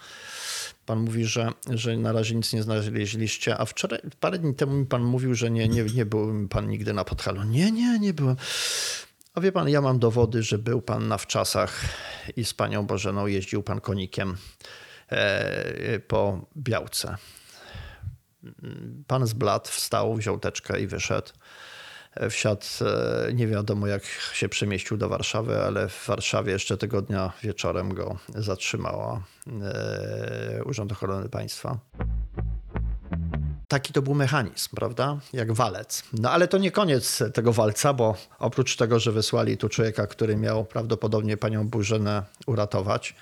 pan 0.88 1.00
mówi, 1.00 1.26
że, 1.26 1.52
że 1.70 1.98
na 1.98 2.12
razie 2.12 2.36
nic 2.36 2.54
nie 2.54 2.64
znaleźliście, 2.64 3.58
a 3.58 3.66
wczoraj, 3.66 4.00
parę 4.20 4.40
dni 4.40 4.56
temu 4.56 4.74
mi 4.74 4.86
pan 4.86 5.04
mówił, 5.04 5.36
że 5.36 5.52
nie, 5.52 5.68
nie, 5.68 5.84
nie 5.84 6.06
był 6.06 6.48
pan 6.48 6.68
nigdy 6.68 6.94
na 6.94 7.04
Podhalu. 7.04 7.44
Nie, 7.44 7.72
nie, 7.72 8.00
nie 8.00 8.14
byłem. 8.14 8.36
A 9.34 9.42
wie 9.42 9.52
pan, 9.52 9.70
ja 9.70 9.82
mam 9.82 10.00
dowody, 10.00 10.44
że 10.44 10.58
był 10.58 10.82
pan 10.82 11.08
na 11.08 11.18
wczasach 11.18 11.82
i 12.36 12.46
z 12.46 12.54
panią 12.54 12.86
Bożeną 12.86 13.28
jeździł 13.28 13.64
pan 13.64 13.82
konikiem 13.82 14.38
e, 15.10 16.00
po 16.00 16.46
Białce. 16.58 17.18
Pan 19.08 19.28
z 19.28 19.34
blat 19.34 19.68
wstał, 19.68 20.16
wziął 20.16 20.40
teczkę 20.40 20.82
i 20.82 20.88
wyszedł. 20.88 21.32
E, 22.20 22.30
Wsiadł, 22.30 22.66
e, 22.82 23.34
nie 23.34 23.48
wiadomo 23.48 23.88
jak 23.88 24.04
się 24.34 24.50
przemieścił 24.50 24.98
do 24.98 25.10
Warszawy, 25.10 25.64
ale 25.64 25.90
w 25.90 26.06
Warszawie 26.08 26.52
jeszcze 26.52 26.78
tego 26.78 27.02
dnia 27.02 27.32
wieczorem 27.44 27.94
go 27.94 28.18
zatrzymała 28.36 29.24
e, 29.62 30.64
Urząd 30.64 30.92
Ochrony 30.92 31.30
Państwa. 31.30 31.78
Taki 33.68 33.94
to 33.94 34.02
był 34.02 34.16
mechanizm, 34.16 34.70
prawda? 34.76 35.20
Jak 35.34 35.54
walec. 35.54 36.04
No 36.14 36.32
ale 36.32 36.48
to 36.48 36.58
nie 36.58 36.72
koniec 36.72 37.24
tego 37.34 37.54
walca, 37.54 37.94
bo 37.94 38.16
oprócz 38.40 38.76
tego, 38.76 39.00
że 39.00 39.12
wysłali 39.12 39.58
tu 39.58 39.70
człowieka, 39.70 40.08
który 40.08 40.38
miał 40.38 40.66
prawdopodobnie 40.66 41.38
panią 41.38 41.68
Burzenę 41.68 42.24
uratować, 42.46 43.16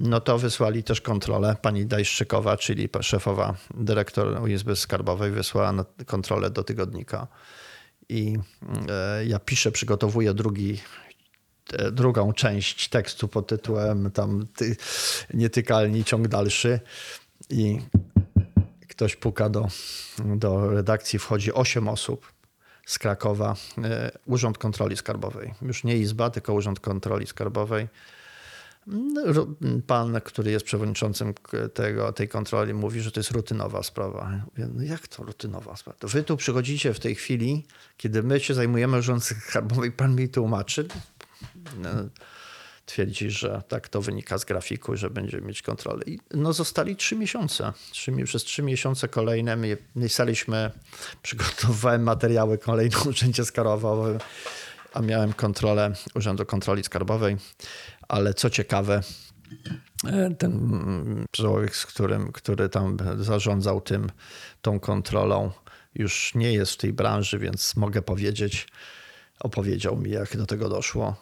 no 0.00 0.20
to 0.20 0.38
wysłali 0.38 0.84
też 0.84 1.00
kontrolę. 1.00 1.56
Pani 1.62 1.86
Dajszczykowa, 1.86 2.56
czyli 2.56 2.88
szefowa 3.00 3.54
dyrektor 3.74 4.48
Izby 4.48 4.76
Skarbowej, 4.76 5.30
wysłała 5.30 5.84
kontrolę 6.06 6.50
do 6.50 6.64
tygodnika. 6.64 7.26
I 8.10 8.38
e, 8.88 9.26
ja 9.26 9.38
piszę, 9.38 9.72
przygotowuję 9.72 10.34
drugi, 10.34 10.78
e, 11.72 11.90
drugą 11.90 12.32
część 12.32 12.88
tekstu 12.88 13.28
pod 13.28 13.46
tytułem 13.46 14.10
tam 14.10 14.46
ty, 14.56 14.76
Nietykalni, 15.34 16.04
ciąg 16.04 16.28
dalszy. 16.28 16.80
I 17.50 17.78
ktoś 18.88 19.16
puka 19.16 19.48
do, 19.48 19.68
do 20.18 20.70
redakcji, 20.70 21.18
wchodzi 21.18 21.52
8 21.52 21.88
osób 21.88 22.32
z 22.86 22.98
Krakowa, 22.98 23.56
e, 23.84 24.10
Urząd 24.26 24.58
Kontroli 24.58 24.96
Skarbowej. 24.96 25.54
Już 25.62 25.84
nie 25.84 25.96
Izba, 25.96 26.30
tylko 26.30 26.54
Urząd 26.54 26.80
Kontroli 26.80 27.26
Skarbowej. 27.26 27.88
No, 28.86 29.46
Pan, 29.86 30.20
który 30.24 30.50
jest 30.50 30.64
przewodniczącym 30.64 31.34
tego, 31.74 32.12
tej 32.12 32.28
kontroli, 32.28 32.74
mówi, 32.74 33.00
że 33.00 33.12
to 33.12 33.20
jest 33.20 33.30
rutynowa 33.30 33.82
sprawa. 33.82 34.30
Ja 34.32 34.44
Mówię, 34.44 34.74
no 34.74 34.82
jak 34.82 35.08
to 35.08 35.22
rutynowa 35.22 35.76
sprawa? 35.76 35.98
To 35.98 36.08
wy 36.08 36.22
tu 36.22 36.36
przychodzicie 36.36 36.94
w 36.94 37.00
tej 37.00 37.14
chwili, 37.14 37.66
kiedy 37.96 38.22
my 38.22 38.40
się 38.40 38.54
zajmujemy 38.54 38.98
urządem 38.98 39.20
skarbowym, 39.20 39.92
pan 39.92 40.14
mi 40.14 40.28
tłumaczy. 40.28 40.88
No, 41.78 41.88
twierdzi, 42.86 43.30
że 43.30 43.62
tak 43.68 43.88
to 43.88 44.02
wynika 44.02 44.38
z 44.38 44.44
grafiku, 44.44 44.96
że 44.96 45.10
będzie 45.10 45.40
mieć 45.40 45.62
kontrolę. 45.62 46.02
I 46.06 46.18
no 46.34 46.52
zostali 46.52 46.96
trzy 46.96 47.16
miesiące. 47.16 47.72
Przez 48.24 48.44
trzy 48.44 48.62
miesiące 48.62 49.08
kolejne 49.08 49.56
my 49.56 49.76
przygotowywałem 51.22 52.02
materiały 52.02 52.58
kolejne 52.58 52.98
Urzędzie 53.08 53.44
Skarbowym, 53.44 54.18
a 54.92 55.00
miałem 55.00 55.32
kontrolę 55.32 55.92
Urzędu 56.14 56.46
Kontroli 56.46 56.84
Skarbowej. 56.84 57.36
Ale 58.10 58.34
co 58.34 58.50
ciekawe, 58.50 59.00
e, 60.06 60.34
ten 60.34 61.26
człowiek, 61.30 61.76
z 61.76 61.86
którym, 61.86 62.32
który 62.32 62.68
tam 62.68 62.96
zarządzał 63.18 63.80
tym, 63.80 64.10
tą 64.62 64.80
kontrolą, 64.80 65.50
już 65.94 66.34
nie 66.34 66.52
jest 66.52 66.72
w 66.72 66.76
tej 66.76 66.92
branży, 66.92 67.38
więc 67.38 67.76
mogę 67.76 68.02
powiedzieć, 68.02 68.68
opowiedział 69.40 69.96
mi, 69.96 70.10
jak 70.10 70.36
do 70.36 70.46
tego 70.46 70.68
doszło. 70.68 71.16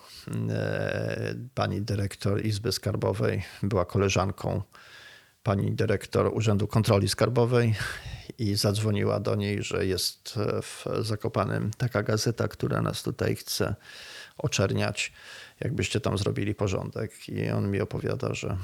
E, 0.51 1.35
Pani 1.55 1.83
dyrektor 1.83 2.44
Izby 2.44 2.72
Skarbowej 2.72 3.42
była 3.62 3.85
koleżanką 3.85 4.62
pani 5.42 5.72
dyrektor 5.72 6.31
Urzędu 6.35 6.66
Kontroli 6.66 7.09
Skarbowej 7.09 7.74
i 8.38 8.55
zadzwoniła 8.55 9.20
do 9.20 9.35
niej, 9.35 9.62
że 9.62 9.87
jest 9.87 10.38
w 10.62 10.85
Zakopanym 11.01 11.70
taka 11.79 12.03
gazeta, 12.03 12.48
która 12.48 12.83
nas 12.83 13.03
tutaj 13.03 13.37
chce 13.37 13.74
oczerniać, 14.38 15.12
jakbyście 15.61 16.01
tam 16.01 16.18
zrobili 16.18 16.55
porządek. 16.55 17.29
I 17.29 17.51
on 17.51 17.71
mi 17.71 17.81
opowiada, 17.81 18.35
że 18.35 18.57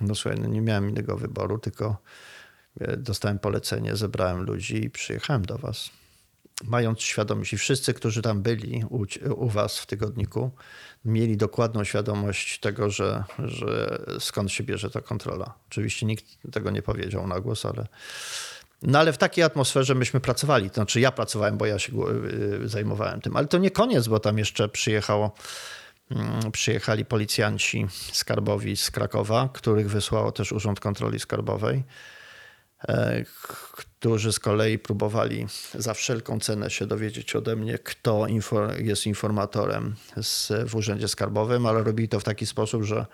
no 0.00 0.14
słuchaj, 0.14 0.40
no 0.40 0.48
nie 0.48 0.60
miałem 0.60 0.88
innego 0.88 1.16
wyboru, 1.16 1.58
tylko 1.58 1.96
e, 2.80 2.96
dostałem 2.96 3.38
polecenie, 3.38 3.96
zebrałem 3.96 4.42
ludzi 4.42 4.84
i 4.84 4.90
przyjechałem 4.90 5.42
do 5.42 5.58
was 5.58 5.90
mając 6.64 7.00
świadomość, 7.00 7.52
i 7.52 7.58
wszyscy, 7.58 7.94
którzy 7.94 8.22
tam 8.22 8.42
byli 8.42 8.84
u, 8.90 9.04
u 9.34 9.48
was 9.48 9.78
w 9.78 9.86
tygodniku, 9.86 10.50
mieli 11.04 11.36
dokładną 11.36 11.84
świadomość 11.84 12.60
tego, 12.60 12.90
że, 12.90 13.24
że 13.38 14.02
skąd 14.20 14.52
się 14.52 14.64
bierze 14.64 14.90
ta 14.90 15.00
kontrola. 15.00 15.54
Oczywiście 15.70 16.06
nikt 16.06 16.24
tego 16.52 16.70
nie 16.70 16.82
powiedział 16.82 17.26
na 17.26 17.40
głos, 17.40 17.66
ale. 17.66 17.86
No 18.82 18.98
ale 18.98 19.12
w 19.12 19.18
takiej 19.18 19.44
atmosferze 19.44 19.94
myśmy 19.94 20.20
pracowali. 20.20 20.70
To 20.70 20.74
znaczy 20.74 21.00
ja 21.00 21.12
pracowałem, 21.12 21.58
bo 21.58 21.66
ja 21.66 21.78
się 21.78 21.92
y, 22.62 22.68
zajmowałem 22.68 23.20
tym. 23.20 23.36
Ale 23.36 23.46
to 23.46 23.58
nie 23.58 23.70
koniec, 23.70 24.08
bo 24.08 24.20
tam 24.20 24.38
jeszcze 24.38 24.68
przyjechało, 24.68 25.34
przyjechali 26.52 27.04
policjanci 27.04 27.86
skarbowi 28.12 28.76
z 28.76 28.90
Krakowa, 28.90 29.48
których 29.52 29.90
wysłało 29.90 30.32
też 30.32 30.52
Urząd 30.52 30.80
Kontroli 30.80 31.20
Skarbowej 31.20 31.84
e, 32.88 33.24
którzy 33.98 34.32
z 34.32 34.38
kolei 34.38 34.78
próbowali 34.78 35.46
za 35.74 35.94
wszelką 35.94 36.40
cenę 36.40 36.70
się 36.70 36.86
dowiedzieć 36.86 37.36
ode 37.36 37.56
mnie, 37.56 37.78
kto 37.78 38.26
jest 38.78 39.06
informatorem 39.06 39.96
z, 40.22 40.52
w 40.70 40.76
Urzędzie 40.76 41.08
Skarbowym, 41.08 41.66
ale 41.66 41.82
robili 41.82 42.08
to 42.08 42.20
w 42.20 42.24
taki 42.24 42.46
sposób, 42.46 42.82
że 42.82 43.06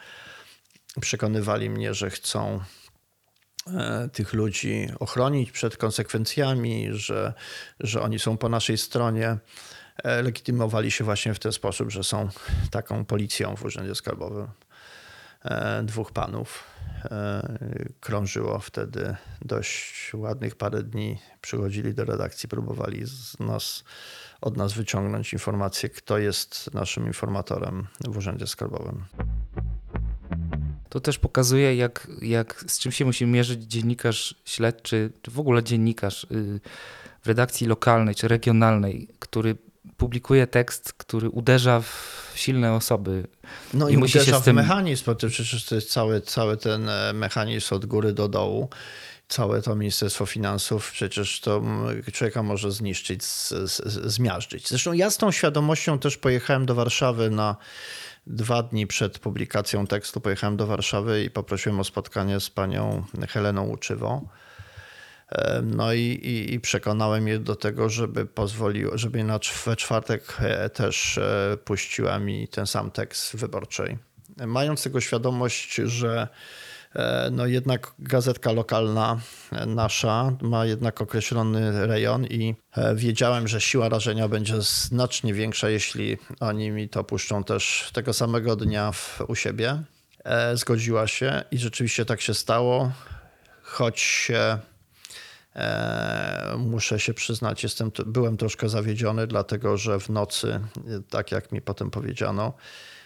przekonywali 1.01 1.70
mnie, 1.70 1.95
że 1.95 2.11
chcą 2.11 2.61
e, 3.66 4.09
tych 4.12 4.32
ludzi 4.32 4.88
ochronić 5.01 5.53
przed 5.53 5.76
konsekwencjami, 5.76 6.88
że, 6.92 7.34
że 7.80 8.03
oni 8.03 8.18
są 8.18 8.36
po 8.36 8.49
naszej 8.49 8.78
stronie. 8.78 9.38
E, 10.03 10.22
Legitymowali 10.22 10.90
się 10.90 11.05
właśnie 11.05 11.34
w 11.34 11.38
ten 11.38 11.53
sposób, 11.53 11.90
że 11.90 12.05
są 12.05 12.28
taką 12.70 13.05
policją 13.05 13.57
w 13.57 13.64
Urzędzie 13.64 13.95
Skarbowym. 13.95 14.47
E, 15.45 15.82
Dwóch 15.82 16.12
panów 16.12 16.64
e, 17.05 17.49
krążyło 18.01 18.59
wtedy 18.59 19.16
dość 19.42 20.14
ładnych 20.14 20.57
parę 20.57 20.82
dni. 20.82 21.18
Przychodzili 21.40 21.95
do 21.95 22.05
redakcji, 22.05 22.49
próbowali 22.49 23.07
z 23.07 23.40
nas, 23.40 23.84
od 24.40 24.57
nas 24.57 24.72
wyciągnąć 24.72 25.32
informację, 25.32 25.88
kto 25.88 26.18
jest 26.18 26.74
naszym 26.74 27.07
informatorem 27.07 27.86
w 28.01 28.16
Urzędzie 28.16 28.47
Skarbowym. 28.47 29.05
To 30.88 31.01
też 31.01 31.18
pokazuje, 31.18 31.76
jak, 31.76 32.09
jak, 32.22 32.64
z 32.66 32.78
czym 32.78 32.92
się 32.92 33.05
musi 33.05 33.26
mierzyć 33.26 33.62
dziennikarz 33.62 34.34
śledczy, 34.45 35.12
czy 35.22 35.30
w 35.30 35.38
ogóle 35.38 35.62
dziennikarz 35.62 36.24
y, 36.24 36.61
w 37.22 37.26
redakcji 37.26 37.66
lokalnej 37.66 38.14
czy 38.14 38.28
regionalnej, 38.28 39.09
który 39.18 39.57
publikuje 39.97 40.47
tekst, 40.47 40.93
który 40.93 41.30
uderza 41.30 41.80
w 41.80 42.32
silne 42.35 42.72
osoby. 42.72 43.26
No 43.74 43.89
I 43.89 43.95
i, 43.95 43.99
musi 43.99 44.18
uderza 44.18 44.32
się 44.32 44.39
z 44.39 44.43
w 44.43 44.45
tym- 44.45 44.57
mechanizm, 44.57 45.05
bo 45.07 45.14
to 45.14 45.28
przecież 45.28 45.64
to 45.64 45.74
jest 45.74 45.91
cały, 45.91 46.20
cały 46.20 46.57
ten 46.57 46.89
e, 46.89 47.12
mechanizm 47.12 47.74
od 47.74 47.87
góry 47.87 48.12
do 48.12 48.28
dołu. 48.28 48.68
Całe 49.28 49.62
to 49.62 49.74
Ministerstwo 49.74 50.26
Finansów 50.26 50.91
przecież 50.93 51.41
to 51.41 51.62
człowieka 52.12 52.43
może 52.43 52.72
zniszczyć, 52.72 53.24
z, 53.24 53.49
z, 53.49 54.12
zmiażdżyć. 54.12 54.68
Zresztą 54.68 54.93
ja 54.93 55.11
z 55.11 55.16
tą 55.16 55.32
świadomością 55.32 55.99
też 55.99 56.16
pojechałem 56.16 56.66
do 56.66 56.74
Warszawy 56.74 57.30
na 57.30 57.57
dwa 58.26 58.62
dni 58.62 58.87
przed 58.87 59.18
publikacją 59.18 59.87
tekstu. 59.87 60.20
Pojechałem 60.20 60.57
do 60.57 60.66
Warszawy 60.66 61.24
i 61.24 61.30
poprosiłem 61.30 61.80
o 61.80 61.85
spotkanie 61.85 62.41
z 62.41 62.51
panią 62.51 63.05
Heleną 63.28 63.62
Łuczywą. 63.62 64.28
No 65.62 65.93
i, 65.93 66.01
i, 66.01 66.55
i 66.55 66.61
przekonałem 66.61 67.28
je 67.28 67.39
do 67.39 67.57
tego, 67.57 67.89
żeby 67.89 68.26
pozwolił, 68.26 68.91
żeby 68.95 69.24
na, 69.24 69.39
we 69.66 69.76
czwartek 69.76 70.37
e, 70.41 70.70
też 70.70 71.18
e, 71.18 71.57
puściła 71.64 72.18
mi 72.18 72.49
ten 72.49 72.66
sam 72.66 72.91
tekst 72.91 73.37
wyborczej. 73.37 73.99
Mając 74.47 74.82
tego 74.82 75.01
świadomość, 75.01 75.74
że 75.74 76.28
e, 76.95 77.28
no 77.32 77.47
jednak 77.47 77.93
gazetka 77.99 78.53
lokalna 78.53 79.20
nasza 79.66 80.32
ma 80.43 80.66
jednak 80.66 81.01
określony 81.01 81.87
rejon 81.87 82.24
i 82.24 82.55
wiedziałem, 82.95 83.49
że 83.49 83.61
siła 83.61 83.89
rażenia 83.89 84.28
będzie 84.28 84.55
znacznie 84.62 85.35
większa, 85.35 85.68
jeśli 85.68 86.18
oni 86.41 86.70
mi 86.70 86.89
to 86.89 87.05
puszczą 87.05 87.45
też 87.45 87.91
tego 87.93 88.12
samego 88.12 88.57
dnia 88.57 88.93
w, 88.93 89.22
u 89.28 89.35
siebie. 89.35 89.82
Zgodziła 90.55 91.07
się 91.07 91.45
i 91.51 91.59
rzeczywiście 91.59 92.05
tak 92.05 92.20
się 92.20 92.35
stało, 92.35 92.93
choć 93.62 94.30
Muszę 96.59 97.00
się 97.00 97.14
przyznać, 97.14 97.62
jestem, 97.62 97.90
byłem 98.07 98.36
troszkę 98.36 98.68
zawiedziony, 98.68 99.26
dlatego 99.26 99.76
że 99.76 100.00
w 100.00 100.09
nocy, 100.09 100.61
tak 101.11 101.32
jak 101.32 101.52
mi 101.52 101.61
potem 101.61 101.90
powiedziano, 101.90 102.52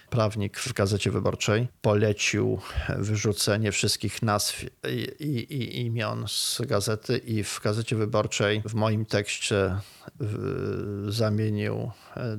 prawnik 0.09 0.59
w 0.59 0.73
Gazecie 0.73 1.11
Wyborczej 1.11 1.67
polecił 1.81 2.59
wyrzucenie 2.97 3.71
wszystkich 3.71 4.21
nazw 4.21 4.63
i, 4.89 5.07
i, 5.19 5.53
i 5.53 5.85
imion 5.85 6.25
z 6.27 6.61
gazety 6.67 7.17
i 7.17 7.43
w 7.43 7.61
Gazecie 7.63 7.95
Wyborczej 7.95 8.61
w 8.65 8.73
moim 8.73 9.05
tekście 9.05 9.75
w, 10.19 11.07
zamienił 11.09 11.91
e, 12.17 12.37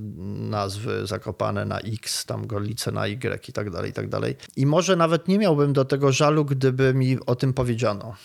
nazwy 0.50 1.06
Zakopane 1.06 1.64
na 1.64 1.78
X, 1.80 2.24
tam 2.24 2.46
Gorlice 2.46 2.92
na 2.92 3.06
Y 3.06 3.48
i 3.48 3.52
tak 3.52 3.70
dalej, 3.70 3.90
i 3.90 3.94
tak 3.94 4.08
dalej. 4.08 4.36
I 4.56 4.66
może 4.66 4.96
nawet 4.96 5.28
nie 5.28 5.38
miałbym 5.38 5.72
do 5.72 5.84
tego 5.84 6.12
żalu, 6.12 6.44
gdyby 6.44 6.94
mi 6.94 7.18
o 7.26 7.34
tym 7.34 7.52
powiedziano 7.52 8.16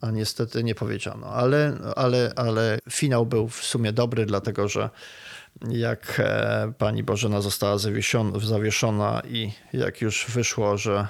a 0.00 0.10
niestety 0.10 0.64
nie 0.64 0.74
powiedziano. 0.74 1.26
Ale, 1.26 1.78
ale, 1.96 2.32
ale 2.36 2.78
finał 2.90 3.26
był 3.26 3.48
w 3.48 3.64
sumie 3.64 3.92
dobry, 3.92 4.26
dlatego 4.26 4.68
że 4.68 4.90
jak 5.68 6.20
e, 6.24 6.72
pani 6.78 7.02
Bożena 7.02 7.40
została 7.40 7.78
zawieszona 8.42 9.22
i 9.28 9.52
jak 9.72 10.00
już 10.00 10.26
wyszło, 10.28 10.76
że, 10.76 11.08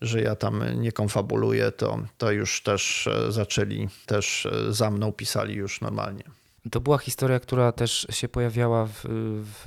że 0.00 0.20
ja 0.20 0.36
tam 0.36 0.80
nie 0.80 0.92
konfabuluję, 0.92 1.72
to, 1.72 1.98
to 2.18 2.30
już 2.30 2.62
też 2.62 3.06
e, 3.06 3.32
zaczęli, 3.32 3.88
też 4.06 4.46
e, 4.46 4.72
za 4.72 4.90
mną 4.90 5.12
pisali 5.12 5.54
już 5.54 5.80
normalnie. 5.80 6.24
To 6.70 6.80
była 6.80 6.98
historia, 6.98 7.40
która 7.40 7.72
też 7.72 8.06
się 8.10 8.28
pojawiała 8.28 8.86
w, 8.86 9.04
w, 9.42 9.66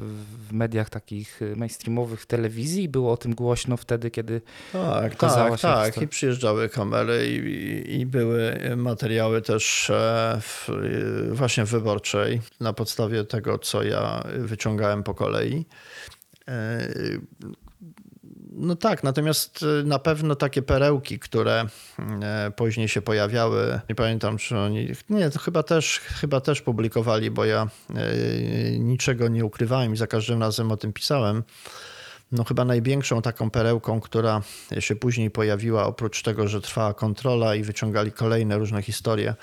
w 0.49 0.53
mediach 0.53 0.89
takich 0.89 1.39
mainstreamowych, 1.55 2.21
w 2.21 2.25
telewizji. 2.25 2.89
Było 2.89 3.11
o 3.11 3.17
tym 3.17 3.35
głośno 3.35 3.77
wtedy, 3.77 4.11
kiedy 4.11 4.41
Tak, 4.73 5.15
tak, 5.15 5.15
tak. 5.15 5.51
historia. 5.53 6.03
I 6.03 6.07
przyjeżdżały 6.07 6.69
kamery 6.69 7.27
i, 7.27 7.35
i, 7.91 7.99
i 7.99 8.05
były 8.05 8.59
materiały 8.77 9.41
też 9.41 9.89
e, 9.89 10.37
w, 10.41 10.69
e, 10.69 11.33
właśnie 11.33 11.65
wyborczej 11.65 12.41
na 12.59 12.73
podstawie 12.73 13.23
tego, 13.23 13.59
co 13.59 13.83
ja 13.83 14.23
wyciągałem 14.37 15.03
po 15.03 15.13
kolei. 15.13 15.65
No 18.55 18.75
tak, 18.75 19.03
natomiast 19.03 19.65
e, 19.81 19.83
na 19.83 19.99
pewno 19.99 20.35
takie 20.35 20.61
perełki, 20.61 21.19
które 21.19 21.65
e, 22.21 22.51
później 22.55 22.87
się 22.87 23.01
pojawiały, 23.01 23.79
nie 23.89 23.95
pamiętam 23.95 24.37
czy 24.37 24.57
oni, 24.57 24.89
nie, 25.09 25.29
to 25.29 25.39
chyba 25.39 25.63
też, 25.63 25.99
chyba 25.99 26.41
też 26.41 26.61
publikowali, 26.61 27.31
bo 27.31 27.45
ja 27.45 27.67
e, 27.95 28.79
niczego 28.79 29.27
nie 29.27 29.45
ukrywałem 29.45 29.93
i 29.93 29.97
za 29.97 30.07
każdym 30.07 30.39
razem 30.41 30.71
o 30.71 30.77
tym 30.77 30.93
pisałem. 30.93 31.43
No 32.31 32.43
chyba 32.43 32.65
największą 32.65 33.21
taką 33.21 33.49
perełką, 33.49 34.01
która 34.01 34.41
się 34.79 34.95
później 34.95 35.31
pojawiła, 35.31 35.85
oprócz 35.85 36.23
tego, 36.23 36.47
że 36.47 36.61
trwała 36.61 36.93
kontrola 36.93 37.55
i 37.55 37.63
wyciągali 37.63 38.11
kolejne 38.11 38.57
różne 38.57 38.81
historie 38.81 39.35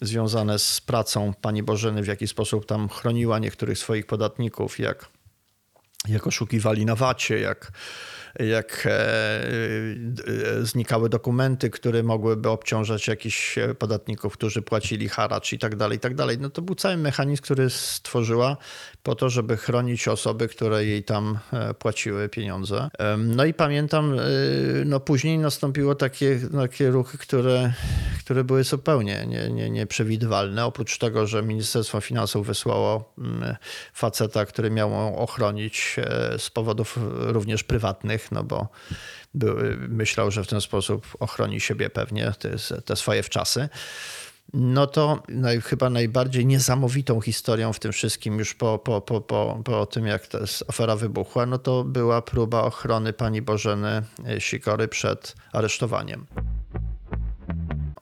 związane 0.00 0.58
z 0.58 0.80
pracą 0.80 1.34
pani 1.40 1.62
Bożeny, 1.62 2.02
w 2.02 2.06
jaki 2.06 2.28
sposób 2.28 2.66
tam 2.66 2.88
chroniła 2.88 3.38
niektórych 3.38 3.78
swoich 3.78 4.06
podatników, 4.06 4.78
jak, 4.78 5.08
jak 6.08 6.26
oszukiwali 6.26 6.86
na 6.86 6.94
wacie, 6.94 7.40
jak, 7.40 7.72
jak 8.40 8.86
e, 8.86 8.90
e, 8.90 10.64
znikały 10.66 11.08
dokumenty, 11.08 11.70
które 11.70 12.02
mogłyby 12.02 12.48
obciążać 12.48 13.08
jakichś 13.08 13.58
podatników, 13.78 14.32
którzy 14.32 14.62
płacili 14.62 15.08
haracz 15.08 15.52
i 15.52 15.58
tak 15.58 15.76
dalej, 15.76 15.96
i 15.96 16.00
tak 16.00 16.14
dalej. 16.14 16.38
No 16.38 16.50
to 16.50 16.62
był 16.62 16.74
cały 16.74 16.96
mechanizm, 16.96 17.42
który 17.42 17.70
stworzyła 17.70 18.56
po 19.02 19.14
to, 19.14 19.30
żeby 19.30 19.56
chronić 19.56 20.08
osoby, 20.08 20.48
które 20.48 20.84
jej 20.84 21.04
tam 21.04 21.38
e, 21.52 21.74
płaciły 21.74 22.28
pieniądze. 22.28 22.90
No 23.18 23.44
i 23.44 23.54
pamiętam, 23.54 24.14
e, 24.14 24.18
no 24.84 25.00
później 25.00 25.38
nastąpiło 25.38 25.94
takie, 25.94 26.40
takie 26.52 26.90
ruchy, 26.90 27.18
które, 27.18 27.72
które 28.24 28.44
były 28.44 28.64
zupełnie 28.64 29.26
nie, 29.26 29.50
nie, 29.50 29.70
nieprzewidywalne. 29.70 30.64
Oprócz 30.64 30.98
tego, 30.98 31.26
że 31.26 31.42
Ministerstwo 31.42 32.00
Finansów 32.00 32.46
wysłało 32.46 33.14
mm, 33.18 33.56
faceta, 33.94 34.46
który 34.46 34.70
miał 34.70 35.22
ochronić 35.22 35.96
e, 35.98 36.38
z 36.38 36.50
powodów 36.50 36.98
również 37.18 37.64
prywatnych, 37.64 38.21
no 38.30 38.44
bo 38.44 38.68
myślał, 39.88 40.30
że 40.30 40.44
w 40.44 40.46
ten 40.46 40.60
sposób 40.60 41.06
ochroni 41.20 41.60
siebie 41.60 41.90
pewnie, 41.90 42.32
te, 42.38 42.82
te 42.82 42.96
swoje 42.96 43.22
wczasy. 43.22 43.68
No 44.52 44.86
to 44.86 45.22
naj, 45.28 45.60
chyba 45.60 45.90
najbardziej 45.90 46.46
niesamowitą 46.46 47.20
historią 47.20 47.72
w 47.72 47.78
tym 47.78 47.92
wszystkim, 47.92 48.38
już 48.38 48.54
po, 48.54 48.78
po, 48.78 49.00
po, 49.00 49.20
po, 49.20 49.60
po 49.64 49.86
tym, 49.86 50.06
jak 50.06 50.26
ta 50.26 50.38
afera 50.68 50.96
wybuchła, 50.96 51.46
no 51.46 51.58
to 51.58 51.84
była 51.84 52.22
próba 52.22 52.62
ochrony 52.62 53.12
pani 53.12 53.42
Bożeny 53.42 54.02
Sikory 54.38 54.88
przed 54.88 55.34
aresztowaniem. 55.52 56.26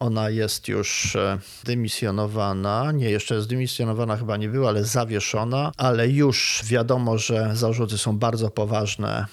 Ona 0.01 0.31
jest 0.31 0.69
już 0.69 1.17
e, 1.17 1.39
dymisjonowana. 1.65 2.93
Nie, 2.93 3.11
jeszcze 3.11 3.43
zdymisjonowana 3.43 4.17
chyba 4.17 4.37
nie 4.37 4.49
była, 4.49 4.69
ale 4.69 4.85
zawieszona. 4.85 5.73
Ale 5.77 6.09
już 6.09 6.63
wiadomo, 6.65 7.19
że 7.19 7.51
zarzuty 7.57 7.99
są 7.99 8.19
bardzo 8.19 8.51
poważne, 8.51 9.27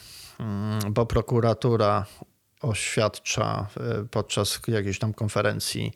bo 0.89 1.05
prokuratura 1.05 2.05
oświadcza 2.61 3.67
e, 3.77 4.05
podczas 4.11 4.59
jakiejś 4.67 4.99
tam 4.99 5.13
konferencji 5.13 5.93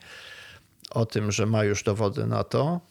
o 0.89 1.05
tym, 1.05 1.31
że 1.31 1.45
ma 1.45 1.63
już 1.63 1.83
dowody 1.83 2.27
na 2.27 2.43
to. 2.43 2.81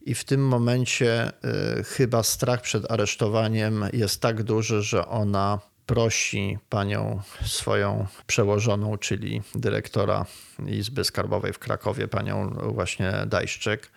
I 0.00 0.14
w 0.14 0.24
tym 0.24 0.48
momencie 0.48 1.32
y, 1.78 1.84
chyba 1.84 2.22
strach 2.22 2.60
przed 2.60 2.90
aresztowaniem 2.90 3.84
jest 3.92 4.20
tak 4.20 4.42
duży, 4.42 4.82
że 4.82 5.08
ona 5.08 5.58
prosi 5.86 6.58
panią 6.68 7.20
swoją 7.44 8.06
przełożoną, 8.26 8.98
czyli 8.98 9.42
dyrektora 9.54 10.26
Izby 10.66 11.04
Skarbowej 11.04 11.52
w 11.52 11.58
Krakowie, 11.58 12.08
panią 12.08 12.50
właśnie 12.50 13.12
Dajszczyk, 13.26 13.90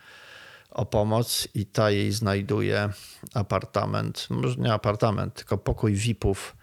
o 0.70 0.86
pomoc 0.86 1.48
i 1.54 1.66
ta 1.66 1.92
jej 1.92 2.12
znajduje 2.12 2.90
apartament, 3.34 4.28
może 4.30 4.56
nie 4.56 4.74
apartament, 4.74 5.34
tylko 5.34 5.58
pokój 5.58 5.94
VIP-ów 5.94 6.56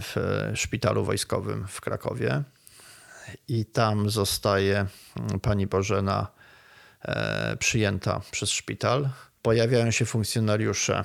w 0.00 0.16
szpitalu 0.54 1.04
wojskowym 1.04 1.66
w 1.68 1.80
Krakowie 1.80 2.42
i 3.48 3.64
tam 3.64 4.10
zostaje 4.10 4.86
mm, 5.16 5.40
pani 5.40 5.66
Bożena 5.66 6.26
e, 7.02 7.56
przyjęta 7.56 8.20
przez 8.30 8.50
szpital. 8.50 9.08
Pojawiają 9.42 9.90
się 9.90 10.04
funkcjonariusze 10.04 11.04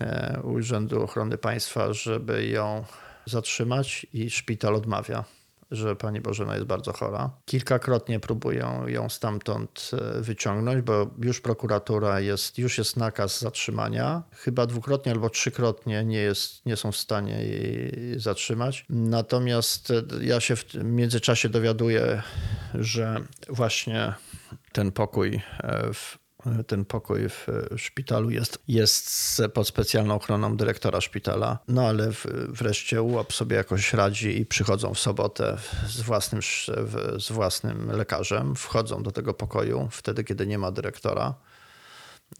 e, 0.00 0.40
Urzędu 0.42 1.02
Ochrony 1.02 1.38
Państwa, 1.38 1.92
żeby 1.92 2.46
ją 2.46 2.84
zatrzymać 3.26 4.06
i 4.12 4.30
szpital 4.30 4.74
odmawia, 4.74 5.24
że 5.70 5.96
pani 5.96 6.20
Bożena 6.20 6.54
jest 6.54 6.66
bardzo 6.66 6.92
chora. 6.92 7.30
Kilkakrotnie 7.44 8.20
próbują 8.20 8.86
ją 8.86 9.08
stamtąd 9.08 9.90
e, 9.92 10.20
wyciągnąć, 10.20 10.82
bo 10.82 11.10
już 11.18 11.40
prokuratura 11.40 12.20
jest, 12.20 12.58
już 12.58 12.78
jest 12.78 12.96
nakaz 12.96 13.40
zatrzymania. 13.40 14.22
Chyba 14.32 14.66
dwukrotnie 14.66 15.12
albo 15.12 15.30
trzykrotnie 15.30 16.04
nie, 16.04 16.18
jest, 16.18 16.66
nie 16.66 16.76
są 16.76 16.92
w 16.92 16.96
stanie 16.96 17.44
jej 17.44 18.20
zatrzymać. 18.20 18.86
Natomiast 18.88 19.90
e, 19.90 20.02
ja 20.20 20.40
się 20.40 20.56
w 20.56 20.74
międzyczasie 20.74 21.48
dowiaduję, 21.48 22.22
że 22.74 23.20
właśnie 23.48 24.14
ten 24.72 24.92
pokój 24.92 25.40
e, 25.60 25.92
w 25.92 26.18
ten 26.66 26.84
pokój 26.84 27.28
w 27.28 27.46
szpitalu 27.76 28.30
jest, 28.30 28.58
jest 28.68 29.42
pod 29.54 29.68
specjalną 29.68 30.14
ochroną 30.14 30.56
dyrektora 30.56 31.00
szpitala. 31.00 31.58
No 31.68 31.86
ale 31.88 32.12
w, 32.12 32.26
wreszcie 32.48 33.02
UOP 33.02 33.32
sobie 33.32 33.56
jakoś 33.56 33.92
radzi 33.92 34.40
i 34.40 34.46
przychodzą 34.46 34.94
w 34.94 34.98
sobotę 34.98 35.56
z 35.86 36.00
własnym, 36.00 36.42
z 37.18 37.32
własnym 37.32 37.90
lekarzem. 37.90 38.56
Wchodzą 38.56 39.02
do 39.02 39.10
tego 39.10 39.34
pokoju 39.34 39.88
wtedy, 39.90 40.24
kiedy 40.24 40.46
nie 40.46 40.58
ma 40.58 40.70
dyrektora. 40.70 41.34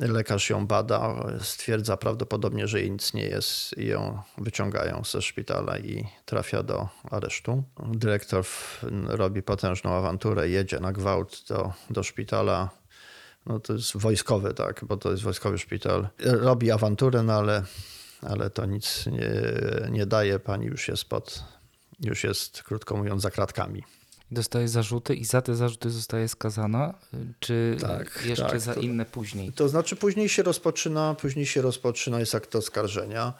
Lekarz 0.00 0.50
ją 0.50 0.66
bada, 0.66 1.14
stwierdza 1.40 1.96
prawdopodobnie, 1.96 2.68
że 2.68 2.80
jej 2.80 2.90
nic 2.90 3.14
nie 3.14 3.22
jest 3.22 3.78
i 3.78 3.86
ją 3.86 4.22
wyciągają 4.38 5.02
ze 5.04 5.22
szpitala 5.22 5.78
i 5.78 6.04
trafia 6.24 6.62
do 6.62 6.88
aresztu. 7.11 7.62
Dyrektor 7.92 8.44
robi 9.06 9.42
potężną 9.42 9.90
awanturę, 9.90 10.48
jedzie 10.48 10.80
na 10.80 10.92
gwałt 10.92 11.44
do, 11.48 11.72
do 11.90 12.02
szpitala. 12.02 12.70
No 13.49 13.61
to 13.61 13.72
jest 13.72 13.96
wojskowy, 13.96 14.55
tak, 14.55 14.84
bo 14.84 14.96
to 14.96 15.11
jest 15.11 15.22
wojskowy 15.22 15.59
szpital. 15.59 16.09
Robi 16.24 16.70
awanturę, 16.70 17.22
no 17.22 17.32
ale, 17.32 17.62
ale 18.22 18.51
to 18.51 18.66
nic 18.66 19.07
nie, 19.07 19.30
nie 19.90 20.07
daje. 20.07 20.38
Pani 20.38 20.66
już 20.66 20.88
jest 20.88 21.05
pod, 21.05 21.44
już 22.01 22.24
jest, 22.24 22.62
krótko 22.62 22.96
mówiąc, 22.96 23.22
za 23.22 23.30
kratkami 23.30 23.82
dostaje 24.30 24.68
zarzuty 24.68 25.14
i 25.14 25.24
za 25.24 25.42
te 25.42 25.55
zarzuty 25.55 25.90
zostaje 25.90 26.28
skazana, 26.28 26.94
czy 27.40 27.76
tak, 27.80 28.22
jeszcze 28.26 28.46
tak, 28.46 28.61
za 28.61 28.74
to, 28.74 28.80
inne 28.80 29.05
później? 29.05 29.53
To 29.53 29.68
znaczy 29.68 29.96
później 29.96 30.28
się 30.28 30.42
rozpoczyna, 30.42 31.14
później 31.14 31.46
się 31.46 31.62
rozpoczyna 31.62 32.20
jest 32.20 32.34
akt 32.34 32.57
oskarżenia, 32.57 33.32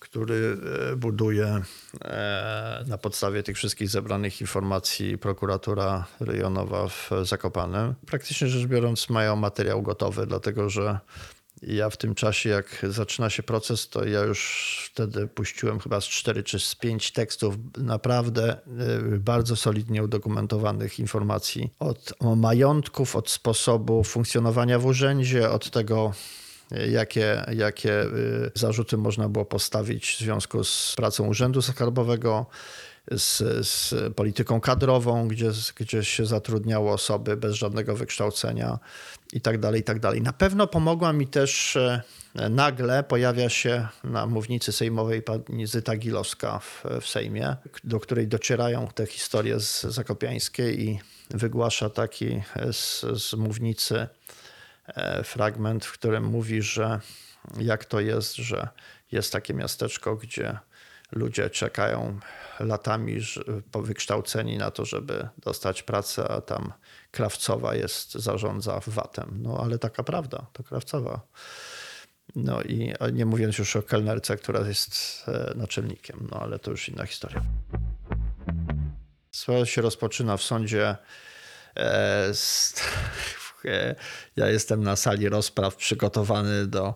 który 0.00 0.56
e, 0.92 0.96
buduje 0.96 1.62
e, 2.04 2.84
na 2.86 2.98
podstawie 2.98 3.42
tych 3.42 3.56
wszystkich 3.56 3.88
zebranych 3.88 4.40
informacji 4.40 5.18
prokuratura 5.18 6.06
rejonowa 6.20 6.88
w 6.88 7.10
Zakopanem. 7.22 7.94
Praktycznie 8.06 8.48
rzecz 8.48 8.66
biorąc 8.66 9.10
mają 9.10 9.36
materiał 9.36 9.82
gotowy, 9.82 10.26
dlatego 10.26 10.70
że 10.70 10.98
ja 11.62 11.90
w 11.90 11.96
tym 11.96 12.14
czasie, 12.14 12.50
jak 12.50 12.86
zaczyna 12.88 13.30
się 13.30 13.42
proces, 13.42 13.88
to 13.88 14.04
ja 14.04 14.20
już 14.20 14.90
wtedy 14.92 15.26
puściłem 15.26 15.80
chyba 15.80 16.00
z 16.00 16.04
4 16.04 16.42
czy 16.42 16.58
z 16.58 16.74
5 16.74 17.12
tekstów 17.12 17.54
naprawdę 17.78 18.56
y, 19.14 19.18
bardzo 19.18 19.56
solidnie 19.56 20.02
udokumentowanych 20.02 20.98
informacji 20.98 21.70
od 21.78 22.12
majątków, 22.36 23.16
od 23.16 23.30
sposobu 23.30 24.04
funkcjonowania 24.04 24.78
w 24.78 24.86
urzędzie, 24.86 25.50
od 25.50 25.70
tego, 25.70 26.12
jakie, 26.90 27.44
jakie 27.56 28.02
y, 28.02 28.50
zarzuty 28.54 28.96
można 28.96 29.28
było 29.28 29.44
postawić 29.44 30.14
w 30.14 30.18
związku 30.18 30.64
z 30.64 30.94
pracą 30.96 31.26
Urzędu 31.26 31.62
Skarbowego, 31.62 32.46
z, 33.10 33.66
z 33.68 33.94
polityką 34.14 34.60
kadrową, 34.60 35.28
gdzie, 35.28 35.50
gdzie 35.76 36.04
się 36.04 36.26
zatrudniało 36.26 36.92
osoby 36.92 37.36
bez 37.36 37.54
żadnego 37.54 37.96
wykształcenia 37.96 38.78
i 39.32 39.40
tak 39.40 39.58
tak. 39.82 40.20
Na 40.20 40.32
pewno 40.32 40.66
pomogła 40.66 41.12
mi 41.12 41.26
też 41.26 41.76
e, 41.76 42.02
nagle 42.50 43.02
pojawia 43.02 43.48
się 43.48 43.88
na 44.04 44.26
mównicy 44.26 44.72
sejmowej 44.72 45.22
pani 45.22 45.66
Zyta 45.66 45.96
Gilowska 45.96 46.58
w, 46.58 46.84
w 47.00 47.08
Sejmie, 47.08 47.56
do 47.84 48.00
której 48.00 48.28
docierają 48.28 48.88
te 48.94 49.06
historie 49.06 49.60
z 49.60 49.80
Zakopiańskiej 49.82 50.88
i 50.88 51.00
wygłasza 51.30 51.90
taki 51.90 52.42
z, 52.72 53.00
z 53.22 53.34
mównicy 53.34 53.96
e, 53.96 54.08
fragment, 55.24 55.84
w 55.84 55.92
którym 55.92 56.24
mówi, 56.24 56.62
że 56.62 57.00
jak 57.58 57.84
to 57.84 58.00
jest, 58.00 58.36
że 58.36 58.68
jest 59.12 59.32
takie 59.32 59.54
miasteczko, 59.54 60.16
gdzie 60.16 60.58
ludzie 61.12 61.50
czekają 61.50 62.20
latami 62.60 63.20
po 63.72 63.82
wykształceni 63.82 64.58
na 64.58 64.70
to, 64.70 64.84
żeby 64.84 65.28
dostać 65.38 65.82
pracę, 65.82 66.28
a 66.28 66.40
tam 66.40 66.72
Krawcowa 67.10 67.74
jest, 67.74 68.12
zarządza 68.12 68.80
VAT-em. 68.86 69.38
No 69.42 69.60
ale 69.64 69.78
taka 69.78 70.02
prawda, 70.02 70.46
to 70.52 70.62
Krawcowa. 70.62 71.20
No 72.36 72.62
i 72.62 72.94
nie 73.12 73.26
mówiąc 73.26 73.58
już 73.58 73.76
o 73.76 73.82
kelnerce, 73.82 74.36
która 74.36 74.60
jest 74.60 75.24
e, 75.28 75.52
naczelnikiem, 75.56 76.28
no 76.30 76.40
ale 76.40 76.58
to 76.58 76.70
już 76.70 76.88
inna 76.88 77.06
historia. 77.06 77.42
Sprawa 79.30 79.66
się 79.66 79.82
rozpoczyna 79.82 80.36
w 80.36 80.42
sądzie. 80.42 80.88
E, 80.88 80.96
e, 81.76 82.34
ja 84.36 84.48
jestem 84.48 84.82
na 84.82 84.96
sali 84.96 85.28
rozpraw 85.28 85.76
przygotowany 85.76 86.66
do, 86.66 86.94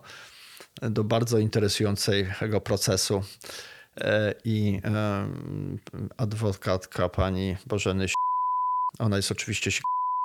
do 0.81 1.03
bardzo 1.03 1.37
interesującego 1.37 2.61
procesu. 2.61 3.23
I 4.45 4.81
adwokatka 6.17 7.09
pani 7.09 7.57
Bożeny 7.65 8.05
ona 8.99 9.15
jest 9.15 9.31
oczywiście 9.31 9.71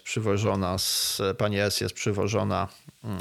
przywożona, 0.04 0.78
z, 0.78 1.22
pani 1.38 1.58
S 1.58 1.80
jest 1.80 1.94
przywożona 1.94 2.68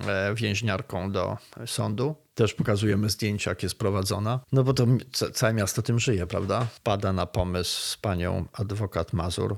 e, 0.07 0.36
więźniarką 0.36 1.11
do 1.11 1.38
sądu. 1.65 2.15
Też 2.36 2.53
pokazujemy 2.53 3.09
zdjęcia, 3.09 3.51
jak 3.51 3.63
jest 3.63 3.76
prowadzona. 3.76 4.39
No 4.51 4.63
bo 4.63 4.74
to 4.74 4.86
całe 5.34 5.53
miasto 5.53 5.82
tym 5.82 5.99
żyje, 5.99 6.28
prawda? 6.28 6.67
Pada 6.84 7.13
na 7.13 7.26
pomysł 7.26 7.82
z 7.82 7.97
panią 7.97 8.45
adwokat 8.53 9.13
Mazur, 9.13 9.57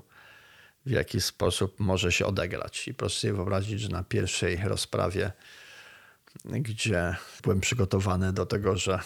w 0.85 0.91
jaki 0.91 1.21
sposób 1.21 1.79
może 1.79 2.11
się 2.11 2.25
odegrać. 2.25 2.87
I 2.87 2.93
proszę 2.93 3.19
sobie 3.19 3.33
wyobrazić, 3.33 3.81
że 3.81 3.89
na 3.89 4.03
pierwszej 4.03 4.57
rozprawie, 4.57 5.31
gdzie 6.45 7.15
byłem 7.43 7.61
przygotowany 7.61 8.33
do 8.33 8.45
tego, 8.45 8.77
że 8.77 8.99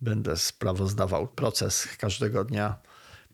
będę 0.00 0.36
sprawozdawał 0.36 1.28
proces 1.28 1.88
każdego 1.98 2.44
dnia, 2.44 2.78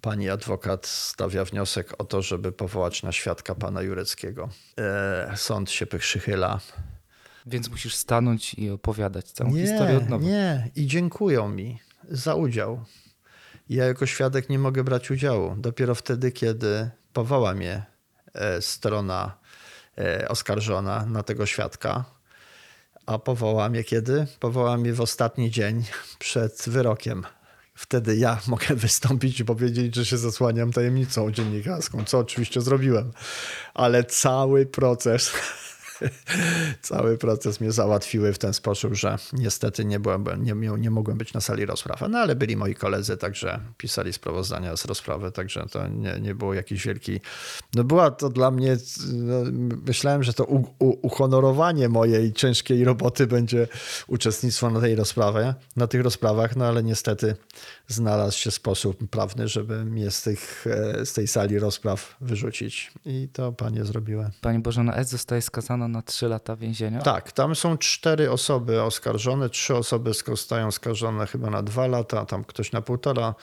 pani 0.01 0.29
adwokat 0.29 0.87
stawia 0.87 1.45
wniosek 1.45 1.95
o 1.99 2.05
to, 2.05 2.23
żeby 2.23 2.53
powołać 2.53 3.03
na 3.03 3.13
świadka 3.13 3.55
pana 3.55 3.83
Jureckiego. 3.83 4.49
E, 4.79 5.35
sąd 5.37 5.71
się 5.71 5.87
przychyla. 5.87 6.61
Więc 7.47 7.71
musisz 7.71 7.95
stanąć 7.95 8.55
i 8.55 8.71
opowiadać 8.71 9.33
całą 9.33 9.51
nie, 9.51 9.63
historię 9.63 9.97
od 9.97 10.09
nowa. 10.09 10.25
Nie, 10.25 10.71
i 10.77 10.87
dziękują 10.87 11.49
mi 11.49 11.79
za 12.09 12.35
udział. 12.35 12.85
Ja 13.69 13.85
jako 13.85 14.07
świadek 14.07 14.49
nie 14.49 14.59
mogę 14.59 14.85
brać 14.85 15.11
udziału. 15.11 15.57
Dopiero 15.59 15.95
wtedy, 15.95 16.33
kiedy 16.33 16.91
powoła 17.19 17.55
mnie 17.55 17.83
e, 18.35 18.63
strona 18.63 19.39
e, 19.99 20.29
oskarżona 20.29 21.07
na 21.07 21.23
tego 21.23 21.47
świadka. 21.47 22.05
A 23.07 23.19
powoła 23.19 23.69
mnie 23.69 23.85
kiedy? 23.85 24.27
Powoła 24.41 24.77
mnie 24.77 24.93
w 24.93 25.01
ostatni 25.01 25.51
dzień 25.51 25.85
przed 26.19 26.65
wyrokiem 26.67 27.27
wtedy 27.75 28.17
ja 28.17 28.41
mogę 28.47 28.75
wystąpić 28.75 29.41
i 29.41 29.45
powiedzieć, 29.45 29.95
że 29.95 30.07
się 30.07 30.19
zasłaniam 30.19 30.73
tajemnicą 30.73 31.31
dziennikarską, 31.31 32.05
co 32.05 32.19
oczywiście 32.19 32.61
zrobiłem. 32.61 33.13
Ale 33.75 34.05
cały 34.05 34.67
proces 34.67 35.33
cały 36.83 37.19
proces 37.19 37.61
mnie 37.61 37.73
załatwiły 37.73 38.33
w 38.33 38.39
ten 38.39 38.55
sposób, 38.55 38.95
że 38.95 39.17
niestety 39.33 39.85
nie, 39.85 40.01
byłem, 40.01 40.25
nie, 40.39 40.55
nie 40.79 40.91
mogłem 40.91 41.19
być 41.19 41.33
na 41.33 41.41
sali 41.41 41.67
rozprawy. 41.67 42.09
No 42.09 42.19
ale 42.19 42.37
byli 42.37 42.57
moi 42.57 42.75
koledzy, 42.75 43.17
także 43.17 43.61
pisali 43.77 44.13
sprawozdania 44.13 44.77
z 44.77 44.85
rozprawy, 44.85 45.33
także 45.33 45.67
to 45.71 45.89
nie, 45.89 46.21
nie 46.21 46.35
było 46.35 46.55
jakiś 46.55 46.87
wielki... 46.87 47.21
No 47.75 47.85
była 47.85 48.11
to 48.11 48.29
dla 48.29 48.51
mnie... 48.51 48.77
No, 49.13 49.35
myślałem, 49.87 50.23
że 50.23 50.33
to 50.33 50.45
u, 50.45 50.57
u, 50.79 51.07
uhonorowanie 51.07 51.89
mojej 51.89 52.33
ciężkiej 52.33 52.85
roboty 52.85 53.27
będzie 53.27 53.69
uczestnictwo 54.07 54.71
na 54.71 54.81
tej 54.81 54.95
rozprawie, 54.95 55.55
na 55.77 55.87
tych 55.87 56.03
rozprawach, 56.03 56.57
no 56.57 56.67
ale 56.67 56.83
niestety 56.83 57.37
znalazł 57.89 58.39
się 58.39 58.51
sposób 58.51 59.11
prawny, 59.11 59.49
żeby 59.49 59.85
mnie 59.85 60.11
z, 60.11 60.23
tych, 60.23 60.67
e, 60.67 61.07
z 61.07 61.13
tej 61.13 61.29
sali 61.29 61.59
rozpraw 61.59 62.17
wyrzucić. 62.21 62.93
I 63.05 63.29
to 63.33 63.53
panie 63.53 63.85
zrobiły. 63.85 64.31
Pani 64.41 64.59
Bożena 64.59 64.95
S. 64.95 65.09
zostaje 65.09 65.43
skazana 65.43 65.89
na 65.89 66.03
3 66.03 66.29
lata 66.29 66.57
więzienia? 66.57 67.01
Tak, 67.01 67.33
tam 67.33 67.55
są 67.55 67.79
cztery 67.79 68.31
osoby 68.31 68.83
oskarżone, 68.83 69.51
trzy 69.51 69.75
osoby 69.75 70.13
zostają 70.27 70.67
oskarżone 70.67 71.27
chyba 71.27 71.51
na 71.51 71.63
dwa 71.63 71.87
lata, 71.87 72.27
tam 72.27 72.45
ktoś 72.45 72.73
na 72.73 72.83
półtora. 72.83 73.35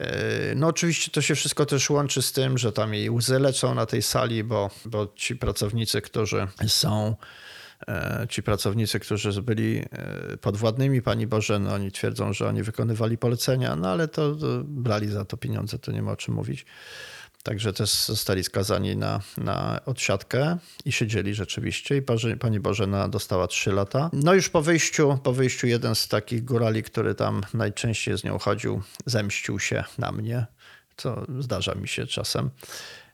E, 0.00 0.54
no 0.54 0.66
oczywiście 0.66 1.10
to 1.10 1.22
się 1.22 1.34
wszystko 1.34 1.66
też 1.66 1.90
łączy 1.90 2.22
z 2.22 2.32
tym, 2.32 2.58
że 2.58 2.72
tam 2.72 2.94
jej 2.94 3.10
łzy 3.10 3.38
lecą 3.38 3.74
na 3.74 3.86
tej 3.86 4.02
sali, 4.02 4.44
bo, 4.44 4.70
bo 4.84 5.06
ci 5.14 5.36
pracownicy, 5.36 6.00
którzy 6.00 6.46
są 6.66 7.16
ci 8.28 8.42
pracownicy, 8.42 9.00
którzy 9.00 9.42
byli 9.42 9.78
e, 9.78 10.36
podwładnymi 10.36 11.02
Pani 11.02 11.26
Boże, 11.26 11.58
no 11.58 11.74
oni 11.74 11.92
twierdzą, 11.92 12.32
że 12.32 12.48
oni 12.48 12.62
wykonywali 12.62 13.18
polecenia, 13.18 13.76
no 13.76 13.88
ale 13.88 14.08
to, 14.08 14.36
brali 14.64 15.08
za 15.08 15.24
to 15.24 15.36
pieniądze, 15.36 15.78
to 15.78 15.92
nie 15.92 16.02
ma 16.02 16.12
o 16.12 16.16
czym 16.16 16.34
mówić. 16.34 16.66
Także 17.42 17.72
też 17.72 17.90
zostali 17.90 18.44
skazani 18.44 18.96
na, 18.96 19.20
na 19.36 19.80
odsiadkę 19.86 20.58
i 20.84 20.92
siedzieli 20.92 21.34
rzeczywiście. 21.34 21.96
I 21.96 22.02
pani 22.40 22.60
Bożena 22.60 23.08
dostała 23.08 23.46
3 23.46 23.72
lata. 23.72 24.10
No 24.12 24.34
już 24.34 24.48
po 24.48 24.62
wyjściu, 24.62 25.18
po 25.22 25.32
wyjściu 25.32 25.66
jeden 25.66 25.94
z 25.94 26.08
takich 26.08 26.44
górali, 26.44 26.82
który 26.82 27.14
tam 27.14 27.42
najczęściej 27.54 28.18
z 28.18 28.24
nią 28.24 28.38
chodził, 28.38 28.82
zemścił 29.06 29.58
się 29.58 29.84
na 29.98 30.12
mnie, 30.12 30.46
co 30.96 31.26
zdarza 31.38 31.74
mi 31.74 31.88
się 31.88 32.06
czasem. 32.06 32.50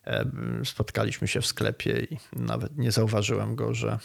E, 0.06 0.30
spotkaliśmy 0.64 1.28
się 1.28 1.40
w 1.40 1.46
sklepie 1.46 2.00
i 2.10 2.18
nawet 2.32 2.78
nie 2.78 2.92
zauważyłem 2.92 3.56
go, 3.56 3.74
że, 3.74 3.98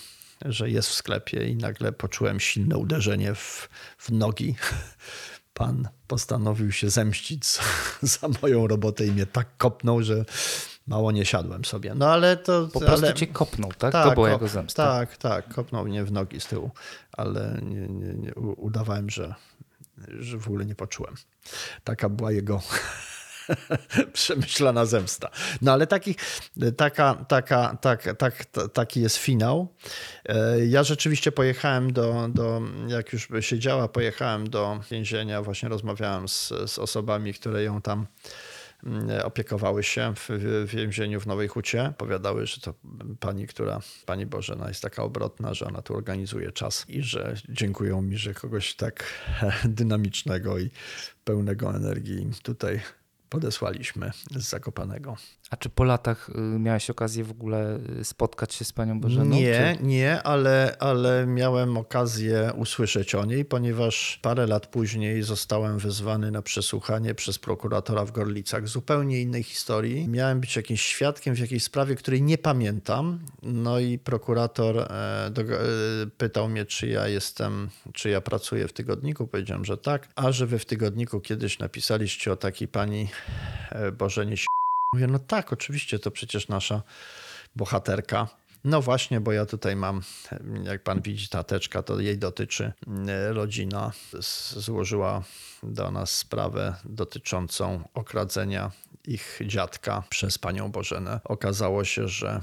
że 0.46 0.70
jest 0.70 0.90
w 0.90 0.94
sklepie 0.94 1.50
i 1.50 1.56
nagle 1.56 1.92
poczułem 1.92 2.40
silne 2.40 2.78
uderzenie 2.78 3.36
w, 3.36 3.70
w 3.98 4.12
nogi 4.12 4.56
pan 5.54 5.88
postanowił 6.08 6.72
się 6.72 6.90
zemścić 6.90 7.46
za, 7.46 7.62
za 8.18 8.28
moją 8.42 8.68
robotę 8.68 9.06
i 9.06 9.12
mnie 9.12 9.26
tak 9.26 9.48
kopnął, 9.58 10.04
że 10.04 10.26
mało 10.88 11.12
nie 11.12 11.26
siadłem 11.26 11.66
sobie. 11.66 11.96
No 11.96 12.12
ale 12.12 12.38
to... 12.38 12.68
Po 12.74 12.80
prostu 12.80 13.06
ale... 13.06 13.14
cię 13.14 13.28
kopnął, 13.28 13.74
tak? 13.74 13.94
to 13.94 14.12
była 14.12 14.30
kop- 14.30 14.32
jego 14.32 14.48
zemsta. 14.48 14.86
Tak, 14.86 15.18
tak, 15.18 15.54
kopnął 15.54 15.86
mnie 15.86 16.04
w 16.04 16.12
nogi 16.12 16.40
z 16.40 16.48
tyłu, 16.48 16.72
ale 17.12 17.60
nie, 17.64 17.88
nie, 17.88 18.14
nie, 18.14 18.34
udawałem, 18.36 19.10
że, 19.10 19.36
że 20.20 20.38
w 20.38 20.48
ogóle 20.48 20.66
nie 20.66 20.76
poczułem. 20.76 21.16
Taka 21.84 22.10
była 22.10 22.32
jego 22.32 22.62
przemyślana 24.14 24.86
zemsta. 24.86 25.30
No 25.62 25.72
ale 25.74 25.88
taki, 25.88 26.16
taka, 26.78 27.14
taka, 27.28 27.78
tak, 27.82 28.16
tak, 28.18 28.46
ta- 28.46 28.68
taki 28.68 29.02
jest 29.02 29.18
finał. 29.18 29.68
E, 30.26 30.66
Ja 30.66 30.84
rzeczywiście 30.84 31.32
pojechałem 31.32 31.94
do, 31.94 32.30
do, 32.34 32.62
jak 32.88 33.14
już 33.14 33.28
by 33.28 33.44
się 33.44 33.60
działa, 33.60 33.88
pojechałem 33.88 34.50
do 34.50 34.80
więzienia, 34.92 35.42
właśnie 35.42 35.70
rozmawiałem 35.70 36.28
z, 36.28 36.54
z 36.68 36.80
osobami, 36.80 37.34
które 37.34 37.64
ją 37.64 37.82
tam 37.82 38.08
mm, 38.84 39.22
opiekowały 39.26 39.84
się 39.84 40.14
w, 40.16 40.30
w 40.66 40.70
więzieniu 40.70 41.20
w 41.22 41.28
Nowej 41.28 41.48
Hucie. 41.48 41.94
Powiadały, 41.98 42.48
że 42.48 42.62
to 42.62 42.74
pani, 43.20 43.48
która, 43.48 43.80
pani 44.06 44.26
Bożena 44.26 44.68
jest 44.68 44.82
taka 44.82 45.04
obrotna, 45.04 45.54
że 45.54 45.66
ona 45.66 45.82
tu 45.82 45.96
organizuje 45.96 46.52
czas 46.52 46.86
i 46.88 47.02
że 47.04 47.36
dziękują 47.50 48.02
mi, 48.02 48.18
że 48.18 48.34
kogoś 48.34 48.76
tak 48.76 49.04
dynamicznego 49.66 50.60
i 50.60 50.70
pełnego 51.24 51.76
energii 51.76 52.30
tutaj 52.44 52.82
podesłaliśmy 53.30 54.12
z 54.36 54.50
Zakopanego. 54.50 55.16
A 55.50 55.58
czy 55.58 55.70
po 55.70 55.84
latach 55.84 56.30
y, 56.30 56.60
miałeś 56.60 56.90
okazję 56.90 57.24
w 57.24 57.32
ogóle 57.32 57.80
y, 58.00 58.04
spotkać 58.04 58.54
się 58.54 58.66
z 58.66 58.74
panią 58.74 59.00
Bożeną? 59.00 59.36
Nie, 59.36 59.78
Czy... 59.78 59.84
nie, 59.84 60.24
ale, 60.24 60.76
ale 60.80 61.26
miałem 61.28 61.78
okazję 61.78 62.52
usłyszeć 62.58 63.16
o 63.16 63.26
niej, 63.26 63.46
ponieważ 63.46 64.20
parę 64.22 64.48
lat 64.48 64.68
później 64.68 65.24
zostałem 65.24 65.80
wezwany 65.80 66.32
na 66.32 66.42
przesłuchanie 66.42 67.16
przez 67.16 67.40
prokuratora 67.40 68.06
w 68.06 68.12
Gorlicach. 68.12 68.68
Zupełnie 68.68 69.22
innej 69.22 69.44
historii. 69.44 70.08
Miałem 70.08 70.40
być 70.40 70.56
jakimś 70.56 70.82
świadkiem 70.82 71.36
w 71.36 71.40
jakiejś 71.40 71.64
sprawie, 71.64 71.96
której 71.96 72.22
nie 72.22 72.38
pamiętam. 72.38 73.20
No 73.44 73.80
i 73.80 74.00
prokurator 74.00 74.78
e, 74.78 74.86
e, 74.86 75.32
pytał 76.18 76.50
mnie, 76.50 76.66
czy 76.66 76.88
ja 76.88 77.08
jestem, 77.08 77.70
czy 77.94 78.10
ja 78.10 78.22
pracuję 78.22 78.68
w 78.68 78.74
tygodniku. 78.74 79.28
Powiedziałem, 79.28 79.66
że 79.66 79.78
tak. 79.78 80.08
A 80.16 80.32
że 80.32 80.48
wy 80.48 80.60
w 80.60 80.66
tygodniku 80.66 81.20
kiedyś 81.20 81.60
napisaliście 81.60 82.32
o 82.32 82.36
takiej 82.36 82.68
pani 82.68 83.08
e, 83.72 83.92
Bożenie 83.92 84.36
Mówię, 84.94 85.08
no 85.08 85.20
tak, 85.20 85.54
oczywiście, 85.54 86.00
to 86.00 86.12
przecież 86.12 86.48
nasza 86.48 86.82
bohaterka. 87.56 88.28
No 88.64 88.82
właśnie, 88.82 89.22
bo 89.22 89.32
ja 89.32 89.46
tutaj 89.46 89.76
mam, 89.76 90.02
jak 90.64 90.84
pan 90.84 91.02
widzi, 91.02 91.28
ta 91.30 91.44
teczka, 91.44 91.84
to 91.84 92.00
jej 92.00 92.18
dotyczy. 92.18 92.72
Rodzina 93.30 93.92
z- 94.22 94.54
złożyła 94.56 95.24
do 95.64 95.92
nas 95.92 96.12
sprawę 96.12 96.76
dotyczącą 96.86 97.84
okradzenia 97.94 98.72
ich 99.08 99.40
dziadka 99.46 100.04
przez 100.10 100.38
panią 100.38 100.72
Bożenę. 100.72 101.20
Okazało 101.24 101.84
się, 101.84 102.08
że 102.08 102.42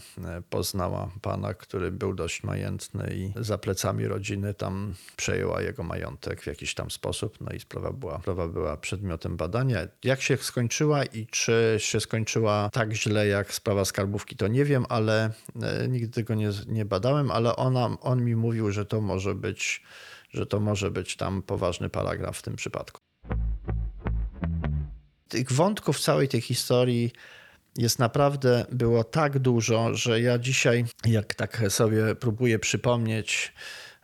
poznała 0.51 1.11
pana, 1.23 1.55
który 1.55 1.93
był 1.93 2.14
dość 2.14 2.43
majętny 2.43 3.14
i 3.14 3.33
za 3.45 3.59
plecami 3.59 4.07
rodziny 4.07 4.55
tam 4.55 4.95
przejęła 5.17 5.62
jego 5.62 5.83
majątek 5.83 6.43
w 6.43 6.47
jakiś 6.47 6.75
tam 6.75 6.91
sposób. 6.91 7.39
No 7.41 7.53
i 7.53 7.61
sprawa 7.61 7.93
była, 7.93 8.21
sprawa 8.21 8.49
była 8.49 8.77
przedmiotem 8.77 9.37
badania. 9.37 9.79
Jak 10.05 10.23
się 10.23 10.37
skończyła 10.37 11.05
i 11.05 11.27
czy 11.27 11.77
się 11.79 12.01
skończyła 12.01 12.71
tak 12.73 12.93
źle 12.93 13.27
jak 13.27 13.55
sprawa 13.55 13.85
skarbówki, 13.85 14.37
to 14.37 14.49
nie 14.49 14.64
wiem, 14.64 14.87
ale 14.89 15.31
e, 15.62 15.89
nigdy 15.89 16.09
tego 16.09 16.35
nie, 16.35 16.51
nie 16.67 16.85
badałem, 16.85 17.31
ale 17.31 17.57
ona, 17.57 17.97
on 18.01 18.25
mi 18.25 18.37
mówił, 18.37 18.73
że 18.73 18.87
to 18.87 19.01
może 19.01 19.35
być, 19.35 19.83
że 20.31 20.47
to 20.47 20.61
może 20.61 20.91
być 20.91 21.17
tam 21.17 21.43
poważny 21.43 21.89
paragraf 21.89 22.39
w 22.39 22.43
tym 22.43 22.57
przypadku. 22.57 23.05
Tych 25.29 25.53
wątków 25.53 26.01
całej 26.01 26.29
tej 26.29 26.41
historii 26.41 27.12
jest 27.79 27.99
naprawdę 27.99 28.66
było 28.72 29.05
tak 29.05 29.39
dużo, 29.39 29.95
że 29.95 30.20
ja 30.20 30.39
dzisiaj, 30.39 30.85
jak 31.07 31.35
tak 31.35 31.62
sobie 31.68 32.14
próbuję 32.14 32.59
przypomnieć 32.59 33.53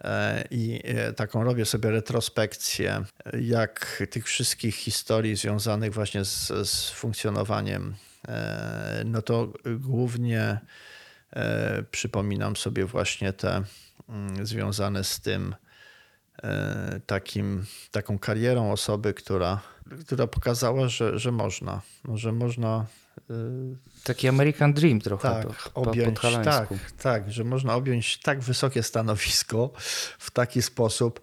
e, 0.00 0.44
i 0.50 0.80
e, 0.84 1.12
taką 1.12 1.44
robię 1.44 1.64
sobie 1.64 1.90
retrospekcję, 1.90 3.04
jak 3.40 4.02
tych 4.10 4.26
wszystkich 4.26 4.76
historii 4.76 5.36
związanych 5.36 5.94
właśnie 5.94 6.24
z, 6.24 6.52
z 6.68 6.90
funkcjonowaniem, 6.90 7.94
e, 8.28 9.02
no 9.06 9.22
to 9.22 9.52
głównie 9.66 10.58
przypominam 11.90 12.56
sobie 12.56 12.84
właśnie 12.84 13.32
te 13.32 13.62
mm, 14.08 14.46
związane 14.46 15.04
z 15.04 15.20
tym, 15.20 15.54
takim, 17.06 17.64
taką 17.90 18.18
karierą 18.18 18.72
osoby, 18.72 19.14
która, 19.14 19.60
która 20.06 20.26
pokazała, 20.26 20.88
że, 20.88 21.18
że 21.18 21.32
można, 21.32 21.80
no, 22.04 22.16
że 22.16 22.32
można 22.32 22.86
e, 23.30 23.34
Taki 24.04 24.28
American 24.28 24.72
Dream 24.72 25.00
trochę 25.00 25.28
tak, 25.28 25.46
po, 25.46 25.70
po 25.70 25.90
objąć, 25.90 26.20
tak, 26.20 26.32
podhalańsku. 26.32 26.78
tak, 27.02 27.32
że 27.32 27.44
można 27.44 27.74
objąć 27.74 28.18
tak 28.18 28.40
wysokie 28.40 28.82
stanowisko 28.82 29.70
w 30.18 30.30
taki 30.30 30.62
sposób, 30.62 31.20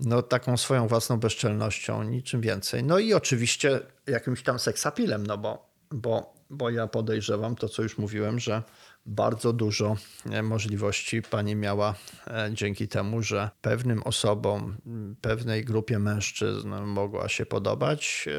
no 0.00 0.22
taką 0.22 0.56
swoją 0.56 0.88
własną 0.88 1.20
bezczelnością, 1.20 2.02
niczym 2.02 2.40
więcej. 2.40 2.84
No 2.84 2.98
i 2.98 3.14
oczywiście 3.14 3.80
jakimś 4.06 4.42
tam 4.42 4.58
seksapilem, 4.58 5.26
no 5.26 5.38
bo, 5.38 5.70
bo, 5.90 6.34
bo 6.50 6.70
ja 6.70 6.86
podejrzewam 6.86 7.56
to, 7.56 7.68
co 7.68 7.82
już 7.82 7.98
mówiłem, 7.98 8.40
że 8.40 8.62
bardzo 9.06 9.52
dużo 9.52 9.96
e, 10.30 10.42
możliwości 10.42 11.22
pani 11.22 11.56
miała 11.56 11.94
e, 12.26 12.50
dzięki 12.52 12.88
temu, 12.88 13.22
że 13.22 13.50
pewnym 13.60 14.02
osobom, 14.02 14.76
pewnej 15.20 15.64
grupie 15.64 15.98
mężczyzn 15.98 16.74
mogła 16.74 17.28
się 17.28 17.46
podobać 17.46 18.28
e, 18.28 18.30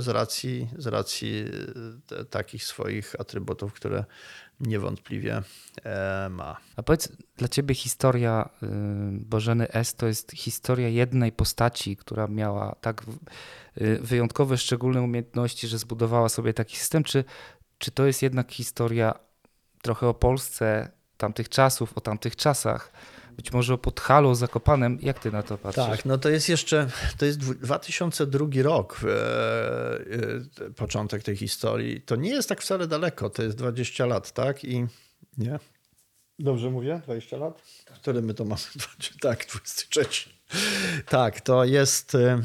z 0.00 0.08
racji, 0.08 0.68
z 0.78 0.86
racji 0.86 1.44
takich 2.30 2.64
swoich 2.64 3.20
atrybutów, 3.20 3.72
które 3.72 4.04
niewątpliwie 4.60 5.42
ma. 6.30 6.56
A 6.76 6.82
powiedz, 6.82 7.08
dla 7.36 7.48
ciebie 7.48 7.74
historia 7.74 8.50
y, 8.62 8.66
Bożeny 9.12 9.72
S. 9.72 9.94
to 9.94 10.06
jest 10.06 10.32
historia 10.32 10.88
jednej 10.88 11.32
postaci, 11.32 11.96
która 11.96 12.26
miała 12.26 12.74
tak 12.80 13.02
y, 13.80 13.98
wyjątkowe, 14.02 14.58
szczególne 14.58 15.02
umiejętności, 15.02 15.68
że 15.68 15.78
zbudowała 15.78 16.28
sobie 16.28 16.54
taki 16.54 16.76
system, 16.76 17.04
czy, 17.04 17.24
czy 17.78 17.90
to 17.90 18.06
jest 18.06 18.22
jednak 18.22 18.52
historia 18.52 19.14
trochę 19.82 20.08
o 20.08 20.14
Polsce 20.14 20.90
tamtych 21.16 21.48
czasów, 21.48 21.98
o 21.98 22.00
tamtych 22.00 22.36
czasach? 22.36 22.92
Być 23.36 23.52
może 23.52 23.74
o 23.74 23.78
Podhalu, 23.78 24.28
o 24.28 24.34
Zakopanem. 24.34 24.98
Jak 25.02 25.18
ty 25.18 25.30
na 25.32 25.42
to 25.42 25.58
patrzysz? 25.58 25.84
Tak, 25.86 26.04
no 26.04 26.18
to 26.18 26.28
jest 26.28 26.48
jeszcze, 26.48 26.86
to 27.18 27.24
jest 27.24 27.38
dwu- 27.38 27.54
2002 27.54 28.62
rok, 28.62 29.00
e, 29.04 30.66
e, 30.66 30.70
początek 30.70 31.22
tej 31.22 31.36
historii. 31.36 32.00
To 32.00 32.16
nie 32.16 32.30
jest 32.30 32.48
tak 32.48 32.60
wcale 32.62 32.86
daleko, 32.86 33.30
to 33.30 33.42
jest 33.42 33.56
20 33.56 34.06
lat, 34.06 34.32
tak? 34.32 34.64
I 34.64 34.86
nie? 35.38 35.58
Dobrze 36.38 36.70
mówię? 36.70 37.00
20 37.04 37.36
lat? 37.36 37.62
Które 37.94 38.22
my 38.22 38.34
to 38.34 38.44
mamy? 38.44 38.60
Tak, 39.20 39.46
23. 39.46 40.04
Tak, 41.08 41.40
to 41.40 41.64
jest... 41.64 42.14
e, 42.14 42.42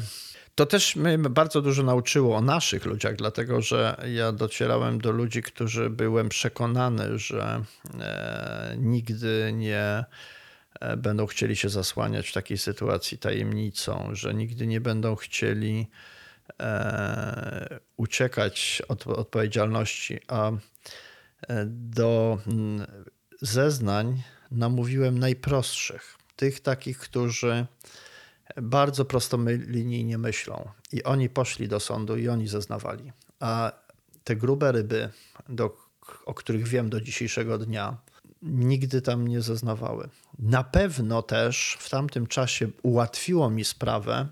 To 0.58 0.66
też 0.66 0.96
mnie 0.96 1.18
bardzo 1.18 1.62
dużo 1.62 1.82
nauczyło 1.82 2.36
o 2.36 2.40
naszych 2.40 2.84
ludziach, 2.84 3.16
dlatego 3.16 3.62
że 3.62 3.96
ja 4.14 4.32
docierałem 4.32 5.00
do 5.00 5.10
ludzi, 5.10 5.42
którzy 5.42 5.90
byłem 5.90 6.28
przekonany, 6.28 7.18
że 7.18 7.62
e, 8.00 8.74
nigdy 8.78 9.52
nie 9.54 10.04
e, 10.80 10.96
będą 10.96 11.26
chcieli 11.26 11.56
się 11.56 11.68
zasłaniać 11.68 12.28
w 12.28 12.32
takiej 12.32 12.58
sytuacji 12.58 13.18
tajemnicą, 13.18 14.08
że 14.12 14.34
nigdy 14.34 14.66
nie 14.66 14.80
będą 14.80 15.16
chcieli 15.16 15.88
e, 16.60 17.78
uciekać 17.96 18.82
od 18.88 19.06
odpowiedzialności, 19.06 20.20
a 20.28 20.50
e, 20.50 20.56
do 21.66 22.38
zeznań 23.40 24.22
namówiłem 24.50 25.18
najprostszych, 25.18 26.16
tych 26.36 26.60
takich, 26.60 26.98
którzy 26.98 27.66
bardzo 28.56 29.04
prostolinijnie 29.04 30.18
myślą. 30.18 30.68
I 30.92 31.04
oni 31.04 31.28
poszli 31.28 31.68
do 31.68 31.80
sądu 31.80 32.16
i 32.16 32.28
oni 32.28 32.48
zeznawali. 32.48 33.12
A 33.40 33.72
te 34.24 34.36
grube 34.36 34.72
ryby, 34.72 35.10
do, 35.48 35.76
o 36.26 36.34
których 36.34 36.68
wiem 36.68 36.90
do 36.90 37.00
dzisiejszego 37.00 37.58
dnia, 37.58 37.96
nigdy 38.42 39.02
tam 39.02 39.28
nie 39.28 39.40
zeznawały. 39.40 40.08
Na 40.38 40.64
pewno 40.64 41.22
też 41.22 41.76
w 41.80 41.90
tamtym 41.90 42.26
czasie 42.26 42.68
ułatwiło 42.82 43.50
mi 43.50 43.64
sprawę 43.64 44.26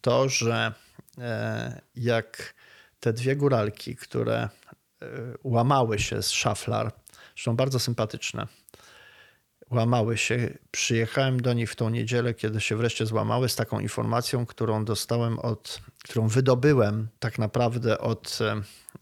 to, 0.00 0.28
że 0.28 0.72
e, 1.18 1.80
jak 1.96 2.54
te 3.00 3.12
dwie 3.12 3.36
góralki, 3.36 3.96
które 3.96 4.38
e, 4.38 4.48
łamały 5.44 5.98
się 5.98 6.22
z 6.22 6.30
szaflar, 6.30 6.92
zresztą 7.34 7.56
bardzo 7.56 7.78
sympatyczne, 7.78 8.46
łamały 9.70 10.16
się. 10.16 10.58
Przyjechałem 10.70 11.40
do 11.40 11.52
nich 11.52 11.70
w 11.70 11.76
tą 11.76 11.88
niedzielę, 11.88 12.34
kiedy 12.34 12.60
się 12.60 12.76
wreszcie 12.76 13.06
złamały, 13.06 13.48
z 13.48 13.56
taką 13.56 13.80
informacją, 13.80 14.46
którą 14.46 14.84
dostałem 14.84 15.38
od, 15.38 15.80
którą 16.04 16.28
wydobyłem 16.28 17.08
tak 17.18 17.38
naprawdę 17.38 17.98
od 17.98 18.38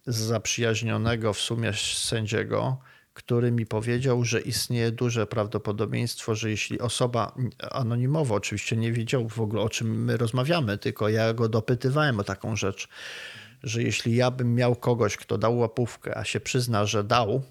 zaprzyjaźnionego 0.07 1.33
w 1.33 1.41
sumie 1.41 1.73
sędziego, 1.95 2.79
który 3.15 3.53
mi 3.53 3.67
powiedział, 3.67 4.25
że 4.25 4.41
istnieje 4.41 4.93
duże 4.93 5.27
prawdopodobieństwo, 5.27 6.35
że 6.35 6.51
jeśli 6.51 6.81
osoba 6.81 7.35
anonimowo, 7.71 8.35
oczywiście 8.35 8.77
nie 8.77 8.93
wiedział 8.93 9.29
w 9.29 9.41
ogóle 9.41 9.63
o 9.63 9.69
czym 9.69 10.05
my 10.05 10.17
rozmawiamy, 10.17 10.79
tylko 10.79 11.09
ja 11.09 11.35
go 11.35 11.49
dopytywałem 11.49 12.21
o 12.21 12.25
taką 12.25 12.57
rzecz, 12.57 12.89
że 13.63 13.83
jeśli 13.83 14.17
ja 14.17 14.31
bym 14.31 14.55
miał 14.55 14.77
kogoś, 14.77 15.17
kto 15.17 15.39
dał 15.39 15.59
łapówkę, 15.59 16.17
a 16.17 16.25
się 16.25 16.41
przyzna, 16.41 16.85
że 16.85 17.05
dał, 17.05 17.43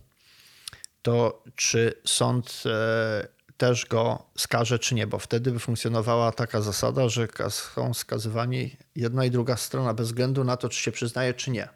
to 1.05 1.43
czy 1.55 1.93
sąd 2.05 2.63
e, 2.65 3.27
też 3.57 3.85
go 3.85 4.25
skaże, 4.37 4.79
czy 4.79 4.95
nie, 4.95 5.07
bo 5.07 5.19
wtedy 5.19 5.51
by 5.51 5.59
funkcjonowała 5.59 6.31
taka 6.31 6.61
zasada, 6.61 7.09
że 7.09 7.27
są 7.49 7.93
skazywani 7.93 8.77
jedna 8.95 9.25
i 9.25 9.31
druga 9.31 9.57
strona 9.57 9.93
bez 9.93 10.07
względu 10.07 10.43
na 10.43 10.57
to, 10.57 10.69
czy 10.69 10.81
się 10.81 10.91
przyznaje, 10.91 11.33
czy 11.33 11.51
nie. 11.51 11.69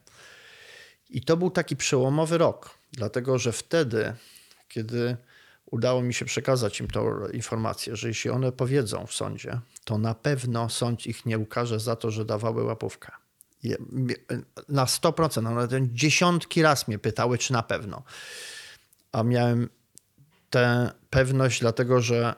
I 1.09 1.21
to 1.21 1.37
był 1.37 1.51
taki 1.51 1.75
przełomowy 1.75 2.37
rok, 2.37 2.77
dlatego 2.91 3.37
że 3.37 3.51
wtedy, 3.51 4.13
kiedy 4.67 5.17
udało 5.65 6.01
mi 6.01 6.13
się 6.13 6.25
przekazać 6.25 6.79
im 6.79 6.87
tą 6.87 7.27
informację, 7.27 7.95
że 7.95 8.07
jeśli 8.07 8.29
one 8.29 8.51
powiedzą 8.51 9.05
w 9.05 9.13
sądzie, 9.13 9.59
to 9.83 9.97
na 9.97 10.15
pewno 10.15 10.69
sąd 10.69 11.07
ich 11.07 11.25
nie 11.25 11.37
ukaże 11.39 11.79
za 11.79 11.95
to, 11.95 12.11
że 12.11 12.25
dawały 12.25 12.63
łapówkę. 12.63 13.11
Na 14.69 14.85
100%, 14.85 15.41
no, 15.41 15.67
ten 15.67 15.89
dziesiątki 15.91 16.61
raz 16.61 16.87
mnie 16.87 16.99
pytały, 16.99 17.37
czy 17.37 17.53
na 17.53 17.63
pewno. 17.63 18.03
A 19.11 19.23
miałem 19.23 19.69
tę 20.49 20.91
pewność, 21.09 21.59
dlatego 21.59 22.01
że 22.01 22.33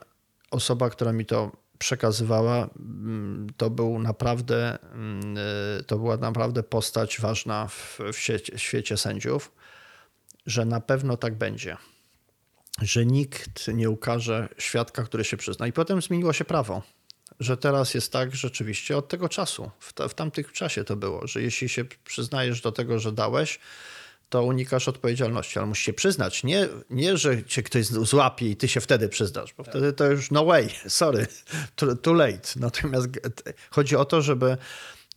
osoba, 0.51 0.89
która 0.89 1.13
mi 1.13 1.25
to 1.25 1.51
przekazywała, 1.77 2.69
mm, 2.79 3.47
to 3.57 3.69
był 3.69 3.99
naprawdę, 3.99 4.79
mm, 4.93 5.35
to 5.87 5.97
była 5.97 6.17
naprawdę 6.17 6.63
postać 6.63 7.19
ważna 7.19 7.67
w, 7.67 7.99
w 8.13 8.17
świecie, 8.17 8.59
świecie 8.59 8.97
sędziów, 8.97 9.51
że 10.45 10.65
na 10.65 10.79
pewno 10.79 11.17
tak 11.17 11.35
będzie. 11.35 11.77
Że 12.81 13.05
nikt 13.05 13.67
nie 13.67 13.89
ukaże 13.89 14.49
świadka, 14.57 15.03
który 15.03 15.23
się 15.23 15.37
przyzna. 15.37 15.67
I 15.67 15.73
potem 15.73 16.01
zmieniło 16.01 16.33
się 16.33 16.45
prawo, 16.45 16.81
że 17.39 17.57
teraz 17.57 17.93
jest 17.93 18.11
tak 18.11 18.35
rzeczywiście 18.35 18.97
od 18.97 19.07
tego 19.07 19.29
czasu, 19.29 19.71
w, 19.79 19.93
ta, 19.93 20.07
w 20.07 20.13
tamtym 20.13 20.43
czasie 20.43 20.83
to 20.83 20.95
było, 20.95 21.27
że 21.27 21.41
jeśli 21.41 21.69
się 21.69 21.85
przyznajesz 21.85 22.61
do 22.61 22.71
tego, 22.71 22.99
że 22.99 23.11
dałeś, 23.11 23.59
to 24.31 24.43
unikasz 24.43 24.87
odpowiedzialności, 24.87 25.59
ale 25.59 25.67
musisz 25.67 25.85
się 25.85 25.93
przyznać. 25.93 26.43
Nie, 26.43 26.67
nie 26.89 27.17
że 27.17 27.43
cię 27.43 27.63
ktoś 27.63 27.85
złapie 27.85 28.49
i 28.49 28.55
ty 28.55 28.67
się 28.67 28.81
wtedy 28.81 29.09
przyznasz, 29.09 29.53
bo 29.53 29.63
wtedy 29.63 29.93
to 29.93 30.05
już 30.05 30.31
no 30.31 30.45
way, 30.45 30.69
sorry, 30.87 31.27
too, 31.75 31.95
too 31.95 32.13
late. 32.13 32.49
Natomiast 32.55 33.07
chodzi 33.69 33.95
o 33.95 34.05
to, 34.05 34.21
żeby 34.21 34.57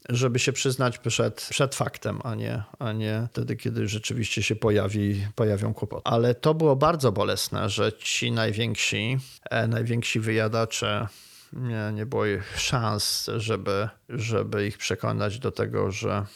żeby 0.08 0.38
się 0.38 0.52
przyznać 0.52 0.98
przed, 0.98 1.46
przed 1.50 1.74
faktem, 1.74 2.20
a 2.24 2.34
nie, 2.34 2.62
a 2.78 2.92
nie 2.92 3.28
wtedy, 3.30 3.56
kiedy 3.56 3.88
rzeczywiście 3.88 4.42
się 4.42 4.56
pojawi, 4.56 5.26
pojawią 5.34 5.74
kłopoty. 5.74 6.02
Ale 6.04 6.34
to 6.34 6.54
było 6.54 6.76
bardzo 6.76 7.12
bolesne, 7.12 7.68
że 7.70 7.92
ci 7.92 8.32
najwięksi, 8.32 9.18
e, 9.50 9.68
najwięksi 9.68 10.20
wyjadacze 10.20 11.08
nie, 11.52 11.92
nie 11.94 12.06
było 12.06 12.24
szans, 12.56 13.30
żeby, 13.36 13.88
żeby 14.08 14.66
ich 14.66 14.78
przekonać 14.78 15.38
do 15.38 15.50
tego, 15.50 15.90
że 15.90 16.26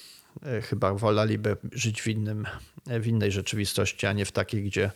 chyba 0.63 0.95
woleliby 0.95 1.57
żyć 1.73 2.03
w, 2.03 2.07
innym, 2.07 2.47
w 2.87 3.07
innej 3.07 3.33
rzeczywistości, 3.33 4.07
a 4.07 4.13
nie 4.13 4.25
w 4.25 4.33
takiej, 4.33 4.63
gdzie 4.63 4.91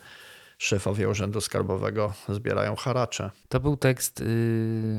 szefowie 0.59 1.09
Urzędu 1.09 1.40
Skarbowego 1.40 2.12
zbierają 2.28 2.76
haracze. 2.76 3.30
To 3.49 3.61
był 3.61 3.76
tekst 3.76 4.20
yy, 4.20 4.26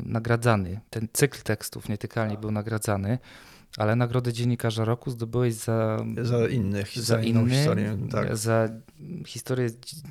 nagradzany. 0.05 0.79
Ten 0.89 1.07
cykl 1.13 1.41
tekstów 1.43 1.89
nietykalnie 1.89 2.37
był 2.37 2.51
nagradzany. 2.51 3.19
Ale 3.77 3.95
nagrodę 3.95 4.33
dziennikarza 4.33 4.85
roku 4.85 5.11
zdobyłeś 5.11 5.53
za, 5.53 6.05
za 6.21 6.47
innych, 6.47 6.95
za, 6.95 7.01
za 7.01 7.21
inny, 7.21 7.49
historię. 7.49 7.97
Tak. 8.11 8.37
Za 8.37 8.69
historię 9.27 9.69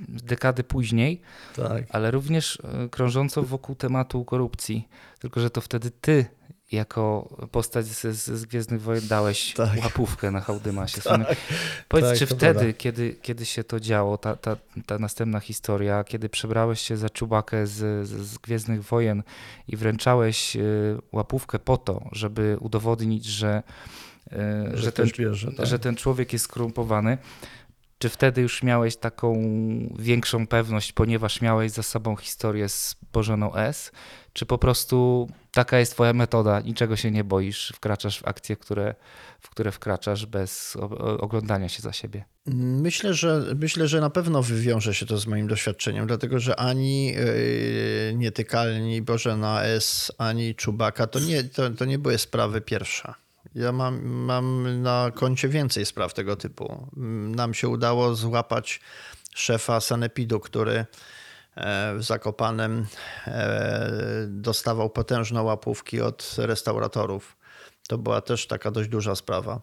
dekady 0.09 0.64
później, 0.64 1.20
tak. 1.57 1.85
ale 1.91 2.11
również 2.11 2.59
e, 2.64 2.89
krążącą 2.89 3.43
wokół 3.43 3.74
tematu 3.74 4.24
korupcji. 4.24 4.89
Tylko, 5.18 5.41
że 5.41 5.51
to 5.51 5.61
wtedy 5.61 5.91
ty 5.91 6.26
jako 6.72 7.28
postać 7.50 7.86
z, 7.86 8.16
z 8.16 8.44
Gwiezdnych 8.44 8.82
Wojen 8.82 9.08
dałeś 9.08 9.54
tak. 9.54 9.70
łapówkę 9.82 10.30
na 10.30 10.40
Hałdymasie. 10.40 11.02
Tak. 11.12 11.36
Powiedz, 11.88 12.08
tak, 12.08 12.18
czy 12.18 12.26
wtedy, 12.26 12.74
kiedy, 12.74 13.14
kiedy 13.22 13.46
się 13.46 13.64
to 13.64 13.80
działo, 13.80 14.18
ta, 14.18 14.36
ta, 14.36 14.56
ta 14.86 14.98
następna 14.98 15.40
historia, 15.40 16.04
kiedy 16.04 16.28
przebrałeś 16.28 16.80
się 16.80 16.96
za 16.96 17.10
czubakę 17.10 17.66
z, 17.66 18.08
z, 18.08 18.38
Gwiezdnych 18.38 18.82
Wojen 18.82 19.22
i 19.68 19.76
wręczałeś 19.76 20.56
y, 20.56 20.98
łapówkę 21.12 21.58
po 21.58 21.76
to, 21.76 22.08
żeby 22.12 22.56
udowodnić, 22.60 23.24
że, 23.24 23.62
y, 24.26 24.36
że, 24.70 24.76
że, 24.76 24.92
ten, 24.92 25.08
bierze, 25.18 25.52
tak. 25.52 25.66
że 25.66 25.78
ten 25.78 25.96
człowiek 25.96 26.32
jest 26.32 26.44
skorumpowany, 26.44 27.18
czy 27.98 28.08
wtedy 28.08 28.40
już 28.40 28.62
miałeś 28.62 28.96
taką 28.96 29.42
większą 29.98 30.46
pewność, 30.46 30.92
ponieważ 30.92 31.40
miałeś 31.40 31.72
za 31.72 31.82
sobą 31.82 32.16
historię 32.16 32.68
z 32.68 32.96
Bożoną 33.12 33.54
S? 33.54 33.92
Czy 34.32 34.46
po 34.46 34.58
prostu 34.58 35.28
taka 35.53 35.78
jest 35.78 35.92
twoja 35.92 36.12
metoda, 36.12 36.61
niczego 36.61 36.96
się 36.96 37.11
nie 37.11 37.24
boisz, 37.24 37.72
wkraczasz 37.76 38.18
w 38.18 38.28
akcje, 38.28 38.57
które, 38.57 38.94
w 39.40 39.50
które 39.50 39.72
wkraczasz 39.72 40.26
bez 40.26 40.76
oglądania 41.18 41.68
się 41.68 41.82
za 41.82 41.92
siebie? 41.92 42.24
Myślę, 42.46 43.14
że 43.14 43.44
myślę, 43.61 43.88
że 43.88 44.00
na 44.00 44.11
pewno 44.11 44.42
wywiąże 44.42 44.94
się 44.94 45.07
to 45.07 45.18
z 45.18 45.26
moim 45.26 45.46
doświadczeniem, 45.46 46.07
dlatego 46.07 46.38
że 46.38 46.57
ani 46.57 47.07
yy, 47.07 48.14
Nietykalni, 48.14 49.03
Bożena 49.03 49.64
S, 49.64 50.12
ani 50.18 50.55
Czubaka 50.55 51.07
to 51.07 51.20
nie, 51.20 51.44
to, 51.44 51.70
to 51.70 51.84
nie 51.84 51.98
były 51.98 52.18
sprawy 52.18 52.61
pierwsze. 52.61 53.14
Ja 53.55 53.72
mam, 53.72 54.05
mam 54.05 54.82
na 54.82 55.11
koncie 55.14 55.48
więcej 55.48 55.86
spraw 55.86 56.14
tego 56.14 56.36
typu. 56.36 56.86
Nam 57.36 57.55
się 57.55 57.68
udało 57.68 58.14
złapać 58.14 58.80
szefa 59.34 59.80
Sanepidu, 59.80 60.40
który 60.40 60.86
w 61.57 62.03
Zakopanem 62.03 62.86
e, 63.26 64.26
dostawał 64.28 64.90
potężne 64.90 65.42
łapówki 65.42 66.00
od 66.00 66.34
restauratorów. 66.38 67.36
To 67.88 67.98
była 67.98 68.20
też 68.20 68.46
taka 68.46 68.70
dość 68.70 68.88
duża 68.88 69.14
sprawa. 69.14 69.61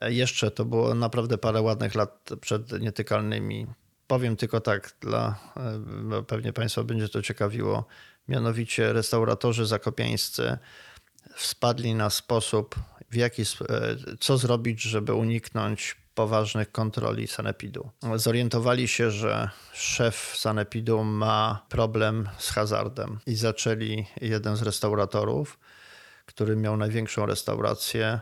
E, 0.00 0.12
jeszcze 0.12 0.50
to 0.50 0.64
było 0.64 0.94
naprawdę 0.94 1.38
parę 1.38 1.62
ładnych 1.62 1.94
lat 1.94 2.28
przed 2.40 2.80
nietykalnymi. 2.80 3.66
Powiem 4.06 4.36
tylko 4.36 4.60
tak, 4.60 4.92
dla, 5.00 5.38
pewnie 6.26 6.52
Państwa 6.52 6.84
będzie 6.84 7.08
to 7.08 7.22
ciekawiło. 7.22 7.84
Mianowicie 8.28 8.92
restauratorzy 8.92 9.66
zakopiańscy 9.66 10.58
spadli 11.36 11.94
na 11.94 12.10
sposób, 12.10 12.74
w 13.10 13.14
jaki, 13.14 13.42
e, 13.42 13.46
co 14.20 14.38
zrobić, 14.38 14.82
żeby 14.82 15.14
uniknąć 15.14 15.96
poważnych 16.20 16.72
kontroli 16.72 17.26
sanepidu. 17.26 17.90
Zorientowali 18.16 18.88
się, 18.88 19.10
że 19.10 19.50
szef 19.72 20.34
sanepidu 20.36 21.04
ma 21.04 21.66
problem 21.68 22.28
z 22.38 22.50
hazardem 22.50 23.18
i 23.26 23.34
zaczęli 23.34 24.06
jeden 24.20 24.56
z 24.56 24.62
restauratorów, 24.62 25.58
który 26.26 26.56
miał 26.56 26.76
największą 26.76 27.26
restaurację, 27.26 28.20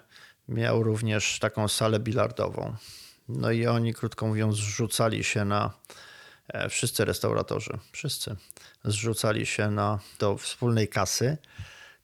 miał 0.49 0.83
również 0.83 1.39
taką 1.39 1.69
salę 1.69 2.01
bilardową. 2.01 2.77
No 3.29 3.51
i 3.51 3.67
oni, 3.67 3.95
krótko 3.95 4.27
mówiąc, 4.27 4.57
zrzucali 4.57 5.25
się 5.25 5.45
na 5.45 5.71
e, 6.49 6.69
wszyscy 6.69 7.05
restauratorzy, 7.05 7.79
wszyscy 7.93 8.37
zrzucali 8.85 9.47
się 9.47 9.71
na 9.71 9.99
do 10.19 10.37
wspólnej 10.37 10.89
kasy 10.89 11.37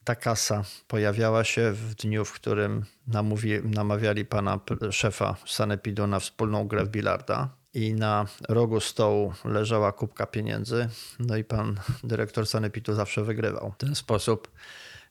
ta 0.04 0.14
kasa 0.14 0.64
pojawiała 0.88 1.44
się 1.44 1.72
w 1.72 1.94
dniu, 1.94 2.24
w 2.24 2.32
którym 2.32 2.84
namówi, 3.06 3.50
namawiali 3.64 4.24
pana 4.24 4.60
szefa 4.90 5.36
Sanepidu 5.46 6.06
na 6.06 6.20
wspólną 6.20 6.68
grę 6.68 6.84
w 6.84 6.88
bilarda 6.88 7.48
i 7.74 7.94
na 7.94 8.26
rogu 8.48 8.80
stołu 8.80 9.32
leżała 9.44 9.92
kubka 9.92 10.26
pieniędzy, 10.26 10.88
no 11.18 11.36
i 11.36 11.44
pan 11.44 11.80
dyrektor 12.04 12.46
Sanepidu 12.46 12.94
zawsze 12.94 13.24
wygrywał. 13.24 13.72
W 13.72 13.76
ten 13.76 13.94
sposób 13.94 14.50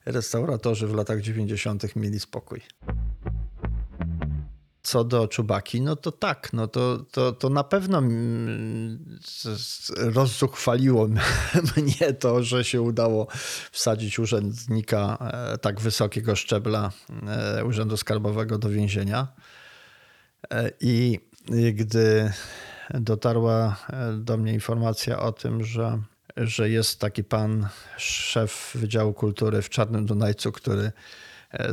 restauratorzy 0.05 0.87
w 0.87 0.93
latach 0.93 1.21
90. 1.21 1.95
mieli 1.95 2.19
spokój. 2.19 2.61
Co 4.83 5.03
do 5.03 5.27
Czubaki, 5.27 5.81
no 5.81 5.95
to 5.95 6.11
tak, 6.11 6.53
no 6.53 6.67
to, 6.67 6.97
to, 7.11 7.31
to 7.31 7.49
na 7.49 7.63
pewno 7.63 7.97
mm, 7.97 9.19
rozzuchwaliło 9.97 11.07
mnie 11.77 12.13
to, 12.19 12.43
że 12.43 12.63
się 12.63 12.81
udało 12.81 13.27
wsadzić 13.71 14.19
urzędnika 14.19 15.17
e, 15.53 15.57
tak 15.57 15.81
wysokiego 15.81 16.35
szczebla 16.35 16.91
e, 17.57 17.65
Urzędu 17.65 17.97
Skarbowego 17.97 18.57
do 18.57 18.69
więzienia. 18.69 19.27
E, 20.53 20.71
I 20.79 21.19
gdy 21.73 22.33
dotarła 22.89 23.75
do 24.17 24.37
mnie 24.37 24.53
informacja 24.53 25.19
o 25.19 25.31
tym, 25.31 25.63
że, 25.63 26.01
że 26.37 26.69
jest 26.69 26.99
taki 26.99 27.23
pan 27.23 27.67
szef 27.97 28.71
Wydziału 28.75 29.13
Kultury 29.13 29.61
w 29.61 29.69
Czarnym 29.69 30.05
Dunajcu, 30.05 30.51
który 30.51 30.91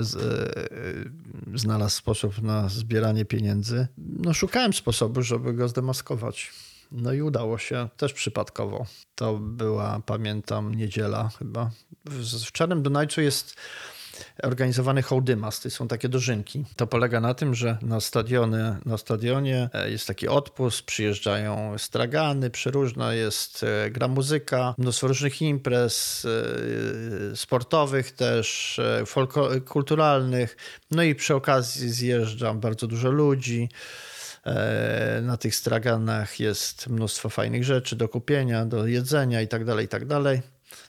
z, 0.01 0.17
e, 0.17 1.59
znalazł 1.59 1.97
sposób 1.97 2.43
na 2.43 2.69
zbieranie 2.69 3.25
pieniędzy. 3.25 3.87
No, 3.99 4.35
szukałem 4.35 4.73
sposobu, 4.73 5.23
żeby 5.23 5.53
go 5.53 5.69
zdemaskować. 5.69 6.53
No 6.93 7.13
i 7.13 7.23
udało 7.23 7.59
się 7.59 7.89
też 7.97 8.13
przypadkowo. 8.13 8.87
To 9.15 9.39
była, 9.39 10.01
pamiętam, 10.07 10.75
niedziela 10.75 11.31
chyba. 11.39 11.71
W, 12.05 12.53
Czarnym 12.53 12.83
Dunajcu 12.83 13.21
jest 13.21 13.57
organizowany 14.43 15.03
hołdymas, 15.03 15.61
to 15.61 15.71
są 15.71 15.89
takie 15.89 16.09
dożynki. 16.09 16.65
To 16.77 16.87
polega 16.87 17.21
na 17.21 17.35
tym, 17.35 17.55
że 17.55 17.79
na, 17.83 18.01
stadiony, 18.01 18.77
na 18.87 18.99
stadionie 18.99 19.69
e, 19.75 19.91
jest 19.91 20.07
taki 20.07 20.29
odpust, 20.29 20.83
przyjeżdżają 20.83 21.79
stragany, 21.79 22.51
przeróżna 22.51 23.15
jest, 23.15 23.65
e, 23.65 23.91
gra 23.91 24.09
muzyka, 24.09 24.75
mnóstwo 24.79 25.09
różnych 25.09 25.43
imprez 25.43 26.27
e, 27.33 27.37
sportowych 27.37 28.13
też, 28.13 28.81
folko- 29.05 29.61
kulturalnych, 29.61 30.57
no 30.91 31.03
i 31.03 31.15
przy 31.15 31.35
okazji 31.35 31.91
zjeżdża 31.91 32.55
bardzo 32.55 32.87
dużo 32.87 33.11
ludzi. 33.11 33.69
Na 35.23 35.37
tych 35.37 35.55
straganach 35.55 36.41
jest 36.41 36.87
mnóstwo 36.87 37.29
fajnych 37.29 37.65
rzeczy 37.65 37.97
do 37.97 38.09
kupienia, 38.09 38.67
do 38.67 38.87
jedzenia 38.87 39.43
i 39.43 39.49
tak 39.49 39.65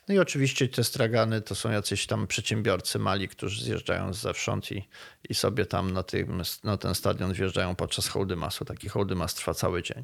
No 0.08 0.16
i 0.16 0.20
oczywiście 0.20 0.68
te 0.68 0.84
stragany 0.84 1.42
to 1.42 1.56
są 1.56 1.72
jacyś 1.72 2.08
tam 2.08 2.28
przedsiębiorcy 2.28 3.00
mali, 3.00 3.28
którzy 3.28 3.64
zjeżdżają 3.64 4.14
zewsząd 4.14 4.72
i, 4.72 4.88
i 5.30 5.36
sobie 5.36 5.66
tam 5.66 5.92
na, 5.92 6.04
tym, 6.04 6.42
na 6.64 6.78
ten 6.78 6.96
stadion 6.96 7.34
wjeżdżają 7.34 7.76
podczas 7.76 8.08
hołdymasu. 8.08 8.66
Taki 8.66 8.90
hołdymas 8.90 9.34
trwa 9.34 9.54
cały 9.54 9.84
dzień. 9.84 10.04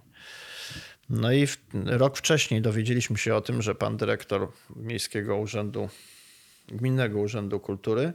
No 1.09 1.31
i 1.31 1.47
w, 1.47 1.57
rok 1.73 2.17
wcześniej 2.17 2.61
dowiedzieliśmy 2.61 3.17
się 3.17 3.35
o 3.35 3.41
tym, 3.41 3.61
że 3.61 3.75
pan 3.75 3.97
dyrektor 3.97 4.51
Miejskiego 4.75 5.37
Urzędu, 5.37 5.89
Gminnego 6.67 7.19
Urzędu 7.19 7.59
Kultury 7.59 8.13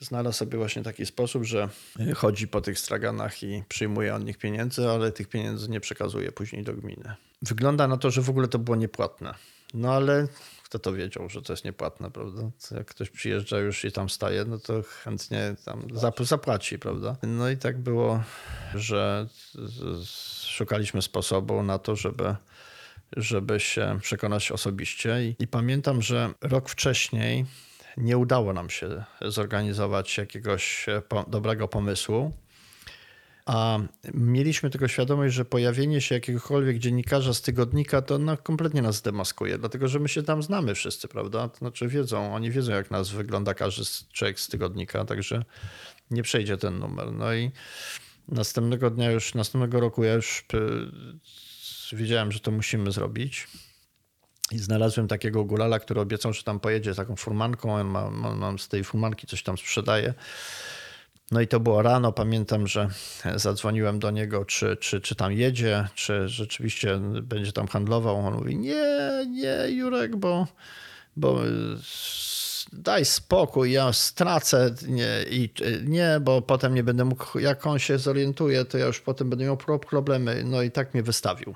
znalazł 0.00 0.38
sobie 0.38 0.58
właśnie 0.58 0.82
taki 0.82 1.06
sposób, 1.06 1.44
że 1.44 1.68
chodzi 2.16 2.48
po 2.48 2.60
tych 2.60 2.78
straganach 2.78 3.42
i 3.42 3.62
przyjmuje 3.68 4.14
od 4.14 4.24
nich 4.24 4.38
pieniędzy, 4.38 4.88
ale 4.88 5.12
tych 5.12 5.28
pieniędzy 5.28 5.68
nie 5.68 5.80
przekazuje 5.80 6.32
później 6.32 6.62
do 6.62 6.74
gminy. 6.74 7.14
Wygląda 7.42 7.88
na 7.88 7.96
to, 7.96 8.10
że 8.10 8.22
w 8.22 8.30
ogóle 8.30 8.48
to 8.48 8.58
było 8.58 8.76
niepłatne. 8.76 9.34
No 9.74 9.92
ale 9.92 10.28
kto 10.66 10.78
to 10.78 10.92
wiedział, 10.92 11.28
że 11.28 11.42
to 11.42 11.52
jest 11.52 11.64
niepłatne, 11.64 12.10
prawda? 12.10 12.50
Jak 12.70 12.86
ktoś 12.86 13.10
przyjeżdża 13.10 13.58
już 13.58 13.84
i 13.84 13.92
tam 13.92 14.08
staje, 14.08 14.44
no 14.44 14.58
to 14.58 14.82
chętnie 14.82 15.54
tam 15.64 15.82
zap- 15.82 16.24
zapłaci, 16.24 16.78
prawda? 16.78 17.16
No 17.22 17.50
i 17.50 17.56
tak 17.56 17.78
było, 17.78 18.22
że 18.74 19.26
szukaliśmy 20.44 21.02
sposobu 21.02 21.62
na 21.62 21.78
to, 21.78 21.96
żeby 21.96 22.36
żeby 23.16 23.60
się 23.60 23.98
przekonać 24.02 24.52
osobiście. 24.52 25.24
I, 25.24 25.36
I 25.38 25.46
pamiętam, 25.46 26.02
że 26.02 26.30
rok 26.40 26.68
wcześniej 26.68 27.46
nie 27.96 28.18
udało 28.18 28.52
nam 28.52 28.70
się 28.70 29.04
zorganizować 29.20 30.18
jakiegoś 30.18 30.88
e, 30.88 31.02
po, 31.02 31.24
dobrego 31.28 31.68
pomysłu. 31.68 32.32
A 33.46 33.78
mieliśmy 34.14 34.70
tylko 34.70 34.88
świadomość, 34.88 35.34
że 35.34 35.44
pojawienie 35.44 36.00
się 36.00 36.14
jakiegokolwiek 36.14 36.78
dziennikarza 36.78 37.34
z 37.34 37.42
tygodnika 37.42 38.02
to 38.02 38.18
no, 38.18 38.36
kompletnie 38.36 38.82
nas 38.82 39.02
demaskuje, 39.02 39.58
dlatego 39.58 39.88
że 39.88 39.98
my 39.98 40.08
się 40.08 40.22
tam 40.22 40.42
znamy 40.42 40.74
wszyscy, 40.74 41.08
prawda? 41.08 41.48
To 41.48 41.58
znaczy 41.58 41.88
wiedzą, 41.88 42.34
oni 42.34 42.50
wiedzą, 42.50 42.72
jak 42.72 42.90
nas 42.90 43.10
wygląda 43.10 43.54
każdy 43.54 43.82
człowiek 44.12 44.40
z 44.40 44.48
tygodnika, 44.48 45.04
także 45.04 45.44
nie 46.10 46.22
przejdzie 46.22 46.56
ten 46.56 46.78
numer. 46.78 47.12
No 47.12 47.34
i 47.34 47.50
następnego 48.28 48.90
dnia 48.90 49.10
już, 49.10 49.34
następnego 49.34 49.80
roku 49.80 50.04
ja 50.04 50.14
już 50.14 50.44
y, 51.92 51.96
wiedziałem, 51.96 52.32
że 52.32 52.40
to 52.40 52.50
musimy 52.50 52.92
zrobić. 52.92 53.48
I 54.52 54.58
znalazłem 54.58 55.08
takiego 55.08 55.44
gulala, 55.44 55.78
który 55.78 56.00
obiecał, 56.00 56.32
że 56.32 56.42
tam 56.42 56.60
pojedzie 56.60 56.94
taką 56.94 57.16
furmanką. 57.16 57.74
On 57.74 57.86
ma, 57.86 58.34
nam 58.34 58.58
z 58.58 58.68
tej 58.68 58.84
furmanki 58.84 59.26
coś 59.26 59.42
tam 59.42 59.58
sprzedaje. 59.58 60.14
No 61.30 61.40
i 61.40 61.46
to 61.46 61.60
było 61.60 61.82
rano. 61.82 62.12
Pamiętam, 62.12 62.66
że 62.66 62.88
zadzwoniłem 63.36 63.98
do 63.98 64.10
niego, 64.10 64.44
czy, 64.44 64.76
czy, 64.76 65.00
czy 65.00 65.14
tam 65.14 65.32
jedzie, 65.32 65.88
czy 65.94 66.28
rzeczywiście 66.28 66.98
będzie 67.22 67.52
tam 67.52 67.68
handlował. 67.68 68.16
On 68.26 68.34
mówi: 68.34 68.56
Nie, 68.56 69.10
nie, 69.28 69.70
Jurek, 69.70 70.16
bo, 70.16 70.46
bo 71.16 71.46
y, 71.46 71.50
daj 72.72 73.04
spokój, 73.04 73.72
ja 73.72 73.92
stracę. 73.92 74.74
Nie, 74.88 75.24
i, 75.30 75.50
nie, 75.84 76.20
bo 76.20 76.42
potem 76.42 76.74
nie 76.74 76.82
będę 76.82 77.04
mógł, 77.04 77.38
jak 77.38 77.66
on 77.66 77.78
się 77.78 77.98
zorientuje, 77.98 78.64
to 78.64 78.78
ja 78.78 78.86
już 78.86 79.00
potem 79.00 79.30
będę 79.30 79.44
miał 79.44 79.56
pro- 79.56 79.78
problemy. 79.78 80.44
No 80.44 80.62
i 80.62 80.70
tak 80.70 80.94
mnie 80.94 81.02
wystawił. 81.02 81.54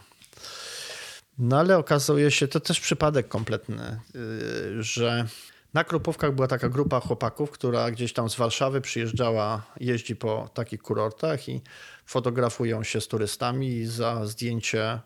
No 1.38 1.58
ale 1.58 1.78
okazuje 1.78 2.30
się, 2.30 2.48
to 2.48 2.60
też 2.60 2.80
przypadek 2.80 3.28
kompletny, 3.28 4.00
yy, 4.14 4.82
że 4.82 5.26
na 5.74 5.84
Krupówkach 5.84 6.34
była 6.34 6.48
taka 6.48 6.68
grupa 6.68 7.00
chłopaków, 7.00 7.50
która 7.50 7.90
gdzieś 7.90 8.12
tam 8.12 8.30
z 8.30 8.36
Warszawy 8.36 8.80
przyjeżdżała, 8.80 9.66
jeździ 9.80 10.16
po 10.16 10.50
takich 10.54 10.82
kurortach 10.82 11.48
i 11.48 11.60
fotografują 12.06 12.82
się 12.84 13.00
z 13.00 13.08
turystami 13.08 13.68
i 13.68 13.86
za 13.86 14.26
zdjęcie 14.26 15.00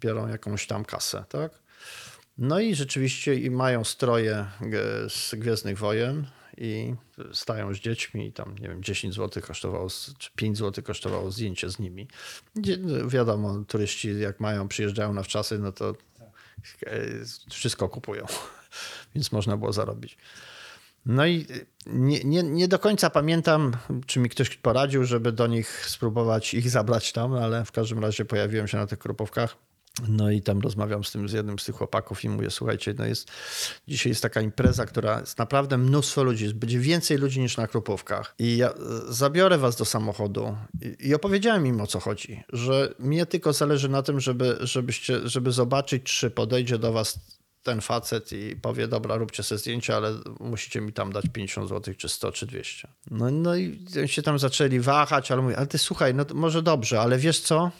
biorą 0.00 0.28
jakąś 0.28 0.66
tam 0.66 0.84
kasę, 0.84 1.24
tak? 1.28 1.52
No 2.38 2.60
i 2.60 2.74
rzeczywiście 2.74 3.34
i 3.34 3.50
mają 3.50 3.84
stroje 3.84 4.46
g- 4.60 4.80
z 5.08 5.34
Gwiezdnych 5.34 5.78
Wojen 5.78 6.26
i 6.58 6.94
stają 7.32 7.74
z 7.74 7.78
dziećmi 7.78 8.26
i 8.26 8.32
tam, 8.32 8.58
nie 8.58 8.68
wiem, 8.68 8.82
10 8.82 9.14
zł 9.14 9.42
kosztowało, 9.46 9.88
czy 10.18 10.30
5 10.36 10.58
zł 10.58 10.84
kosztowało 10.84 11.30
zdjęcie 11.30 11.70
z 11.70 11.78
nimi. 11.78 12.08
Dzie- 12.56 12.78
Wiadomo, 13.06 13.64
turyści 13.68 14.20
jak 14.20 14.40
mają, 14.40 14.68
przyjeżdżają 14.68 15.12
na 15.12 15.22
wczasy, 15.22 15.58
no 15.58 15.72
to 15.72 15.94
e, 16.86 17.00
wszystko 17.50 17.88
kupują, 17.88 18.26
więc 19.14 19.32
można 19.32 19.56
było 19.56 19.72
zarobić. 19.72 20.18
No 21.06 21.26
i 21.26 21.46
nie, 21.86 22.24
nie, 22.24 22.42
nie 22.42 22.68
do 22.68 22.78
końca 22.78 23.10
pamiętam, 23.10 23.72
czy 24.06 24.20
mi 24.20 24.28
ktoś 24.28 24.56
poradził, 24.56 25.04
żeby 25.04 25.32
do 25.32 25.46
nich 25.46 25.86
spróbować 25.86 26.54
ich 26.54 26.70
zabrać 26.70 27.12
tam, 27.12 27.34
ale 27.34 27.64
w 27.64 27.72
każdym 27.72 27.98
razie 27.98 28.24
pojawiłem 28.24 28.68
się 28.68 28.78
na 28.78 28.86
tych 28.86 28.98
krupówkach. 28.98 29.56
No 30.08 30.30
i 30.30 30.42
tam 30.42 30.60
rozmawiam 30.60 31.04
z 31.04 31.12
tym 31.12 31.28
z 31.28 31.32
jednym 31.32 31.58
z 31.58 31.64
tych 31.64 31.74
chłopaków 31.74 32.24
i 32.24 32.28
mówię, 32.28 32.50
słuchajcie, 32.50 32.94
no 32.98 33.06
jest, 33.06 33.30
dzisiaj 33.88 34.10
jest 34.10 34.22
taka 34.22 34.40
impreza, 34.40 34.86
która 34.86 35.20
jest 35.20 35.38
naprawdę 35.38 35.78
mnóstwo 35.78 36.22
ludzi, 36.22 36.54
będzie 36.54 36.78
więcej 36.78 37.18
ludzi 37.18 37.40
niż 37.40 37.56
na 37.56 37.66
Krupówkach. 37.66 38.34
I 38.38 38.56
ja 38.56 38.70
e, 38.70 38.74
zabiorę 39.08 39.58
was 39.58 39.76
do 39.76 39.84
samochodu 39.84 40.56
i, 40.80 41.08
i 41.08 41.14
opowiedziałem 41.14 41.66
im 41.66 41.80
o 41.80 41.86
co 41.86 42.00
chodzi, 42.00 42.42
że 42.52 42.94
mnie 42.98 43.26
tylko 43.26 43.52
zależy 43.52 43.88
na 43.88 44.02
tym, 44.02 44.20
żeby, 44.20 44.56
żebyście, 44.60 45.28
żeby 45.28 45.52
zobaczyć, 45.52 46.02
czy 46.02 46.30
podejdzie 46.30 46.78
do 46.78 46.92
was 46.92 47.18
ten 47.64 47.80
facet 47.80 48.32
i 48.32 48.56
powie, 48.56 48.88
dobra, 48.88 49.16
róbcie 49.16 49.42
sobie 49.42 49.58
zdjęcia, 49.58 49.96
ale 49.96 50.14
musicie 50.40 50.80
mi 50.80 50.92
tam 50.92 51.12
dać 51.12 51.24
50 51.32 51.68
zł, 51.68 51.94
czy 51.98 52.08
100, 52.08 52.32
czy 52.32 52.46
200. 52.46 52.88
No, 53.10 53.30
no 53.30 53.56
i 53.56 53.88
się 54.06 54.22
tam 54.22 54.38
zaczęli 54.38 54.80
wahać, 54.80 55.30
ale 55.30 55.42
mówię, 55.42 55.56
ale 55.56 55.66
ty 55.66 55.78
słuchaj, 55.78 56.14
no 56.14 56.24
może 56.34 56.62
dobrze, 56.62 57.00
ale 57.00 57.18
wiesz 57.18 57.40
co? 57.40 57.70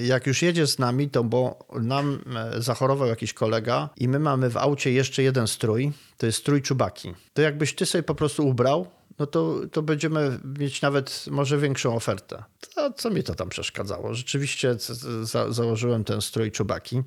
Jak 0.00 0.26
już 0.26 0.42
jedziesz 0.42 0.70
z 0.70 0.78
nami, 0.78 1.10
to 1.10 1.24
bo 1.24 1.58
nam 1.80 2.18
e, 2.36 2.62
zachorował 2.62 3.08
jakiś 3.08 3.32
kolega 3.32 3.88
i 3.96 4.08
my 4.08 4.18
mamy 4.18 4.50
w 4.50 4.56
aucie 4.56 4.92
jeszcze 4.92 5.22
jeden 5.22 5.46
strój, 5.46 5.92
to 6.16 6.26
jest 6.26 6.38
strój 6.38 6.62
czubaki. 6.62 7.14
To 7.34 7.42
jakbyś 7.42 7.74
ty 7.74 7.86
sobie 7.86 8.02
po 8.02 8.14
prostu 8.14 8.48
ubrał, 8.48 8.86
no 9.18 9.26
to, 9.26 9.60
to 9.72 9.82
będziemy 9.82 10.38
mieć 10.58 10.82
nawet 10.82 11.24
może 11.30 11.58
większą 11.58 11.96
ofertę. 11.96 12.44
To 12.74 12.92
co 12.92 13.10
mi 13.10 13.22
to 13.22 13.34
tam 13.34 13.48
przeszkadzało? 13.48 14.14
Rzeczywiście 14.14 14.76
za, 15.22 15.52
założyłem 15.52 16.04
ten 16.04 16.20
strój 16.20 16.52
czubaki. 16.52 17.02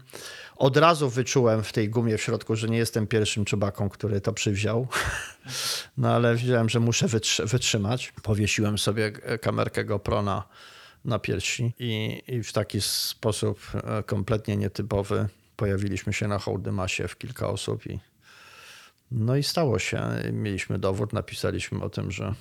Od 0.60 0.78
razu 0.78 1.10
wyczułem 1.10 1.64
w 1.64 1.74
tej 1.74 1.90
gumie 1.90 2.18
w 2.18 2.22
środku, 2.22 2.56
że 2.56 2.68
nie 2.68 2.78
jestem 2.78 3.08
pierwszym 3.08 3.46
czubaką, 3.46 3.90
który 3.90 4.22
to 4.22 4.34
przywziął. 4.34 4.88
No 5.98 6.10
ale 6.16 6.36
wiedziałem, 6.36 6.70
że 6.70 6.80
muszę 6.80 7.08
wytrzy- 7.08 7.48
wytrzymać. 7.48 8.14
Powiesiłem 8.24 8.78
sobie 8.78 9.12
kamerkę 9.42 9.86
GoPro 9.86 10.22
na, 10.22 10.44
na 11.06 11.20
piersi 11.20 11.74
i, 11.80 12.22
i 12.28 12.44
w 12.44 12.54
taki 12.54 12.82
sposób 12.82 13.60
e, 13.74 14.04
kompletnie 14.04 14.58
nietypowy 14.58 15.28
pojawiliśmy 15.56 16.14
się 16.14 16.28
na 16.28 16.40
Hołdymasie 16.40 17.08
w 17.08 17.18
kilka 17.18 17.50
osób 17.50 17.88
i 17.88 18.00
no 19.12 19.36
i 19.36 19.44
stało 19.44 19.80
się. 19.80 20.02
Mieliśmy 20.32 20.80
dowód, 20.80 21.14
napisaliśmy 21.14 21.84
o 21.84 21.90
tym, 21.90 22.12
że 22.12 22.34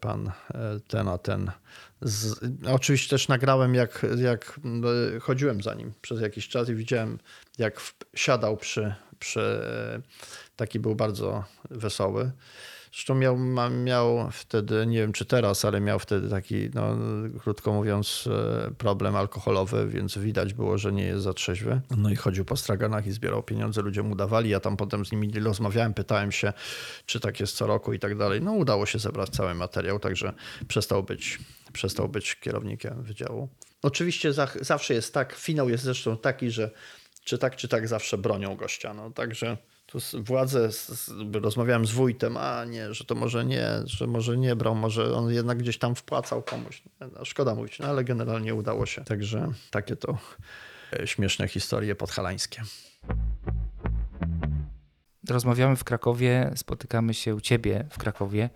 pan 0.00 0.32
e, 0.54 0.80
ten 0.88 1.08
a 1.08 1.18
ten. 1.18 1.50
Z... 2.00 2.40
Oczywiście 2.66 3.10
też 3.10 3.28
nagrałem, 3.28 3.74
jak, 3.74 4.06
jak 4.16 4.60
e, 5.16 5.20
chodziłem 5.20 5.62
za 5.62 5.74
nim 5.74 5.92
przez 6.02 6.20
jakiś 6.20 6.48
czas 6.48 6.68
i 6.68 6.74
widziałem, 6.74 7.18
jak 7.58 7.80
siadał 8.14 8.56
przy, 8.56 8.94
przy. 9.18 9.40
e, 9.40 10.00
Taki 10.56 10.80
był 10.80 10.94
bardzo 10.94 11.44
wesoły. 11.70 12.30
Zresztą 12.92 13.14
miał, 13.14 13.38
miał 13.70 14.28
wtedy, 14.32 14.86
nie 14.86 14.98
wiem 14.98 15.12
czy 15.12 15.24
teraz, 15.24 15.64
ale 15.64 15.80
miał 15.80 15.98
wtedy 15.98 16.30
taki, 16.30 16.70
no, 16.74 16.96
krótko 17.40 17.72
mówiąc, 17.72 18.28
e, 18.66 18.70
problem 18.78 19.16
alkoholowy, 19.16 19.88
więc 19.88 20.18
widać 20.18 20.54
było, 20.54 20.78
że 20.78 20.92
nie 20.92 21.04
jest 21.04 21.22
za 21.22 21.34
trzeźwy. 21.34 21.80
No 21.96 22.10
i 22.10 22.16
chodził 22.16 22.44
po 22.44 22.56
straganach 22.56 23.06
i 23.06 23.12
zbierał 23.12 23.42
pieniądze, 23.42 23.82
ludzie 23.82 24.02
mu 24.02 24.16
dawali. 24.16 24.50
Ja 24.50 24.60
tam 24.60 24.76
potem 24.76 25.06
z 25.06 25.12
nimi 25.12 25.30
rozmawiałem, 25.40 25.94
pytałem 25.94 26.32
się, 26.32 26.52
czy 27.06 27.20
tak 27.20 27.40
jest 27.40 27.56
co 27.56 27.66
roku 27.66 27.92
i 27.92 27.98
tak 27.98 28.18
dalej. 28.18 28.42
No 28.42 28.52
udało 28.52 28.86
się 28.86 28.98
zebrać 28.98 29.30
cały 29.30 29.54
materiał, 29.54 29.98
także 29.98 30.32
przestał 30.68 31.02
być, 31.02 31.38
przestał 31.72 32.08
być 32.08 32.34
kierownikiem 32.34 33.02
wydziału. 33.02 33.48
Oczywiście 33.82 34.32
za, 34.32 34.48
zawsze 34.60 34.94
jest 34.94 35.14
tak, 35.14 35.34
finał 35.34 35.68
jest 35.68 35.84
zresztą 35.84 36.16
taki, 36.16 36.50
że 36.50 36.70
czy 37.24 37.38
tak, 37.38 37.56
czy 37.56 37.68
tak 37.68 37.88
zawsze 37.88 38.18
bronią 38.18 38.56
gościa. 38.56 38.94
No, 38.94 39.10
także 39.10 39.56
tu 39.92 40.00
z- 40.00 40.16
z- 40.76 41.12
rozmawiałem 41.34 41.86
z 41.86 41.90
wójtem, 41.90 42.36
a 42.36 42.64
nie, 42.64 42.94
że 42.94 43.04
to 43.04 43.14
może 43.14 43.44
nie, 43.44 43.68
że 43.84 44.06
może 44.06 44.36
nie 44.36 44.56
brał, 44.56 44.74
może 44.74 45.14
on 45.14 45.30
jednak 45.32 45.58
gdzieś 45.58 45.78
tam 45.78 45.94
wpłacał 45.94 46.42
komuś. 46.42 46.82
No, 47.00 47.24
szkoda 47.24 47.54
mówić, 47.54 47.78
no, 47.78 47.88
ale 47.88 48.04
generalnie 48.04 48.54
udało 48.54 48.86
się. 48.86 49.04
Także 49.04 49.52
takie 49.70 49.96
to 49.96 50.18
e, 50.92 51.06
śmieszne 51.06 51.48
historie 51.48 51.94
podhalańskie. 51.94 52.62
rozmawiamy 55.28 55.76
w 55.76 55.84
Krakowie, 55.84 56.50
spotykamy 56.56 57.14
się 57.14 57.34
u 57.34 57.40
ciebie 57.40 57.86
w 57.90 57.98
Krakowie. 57.98 58.50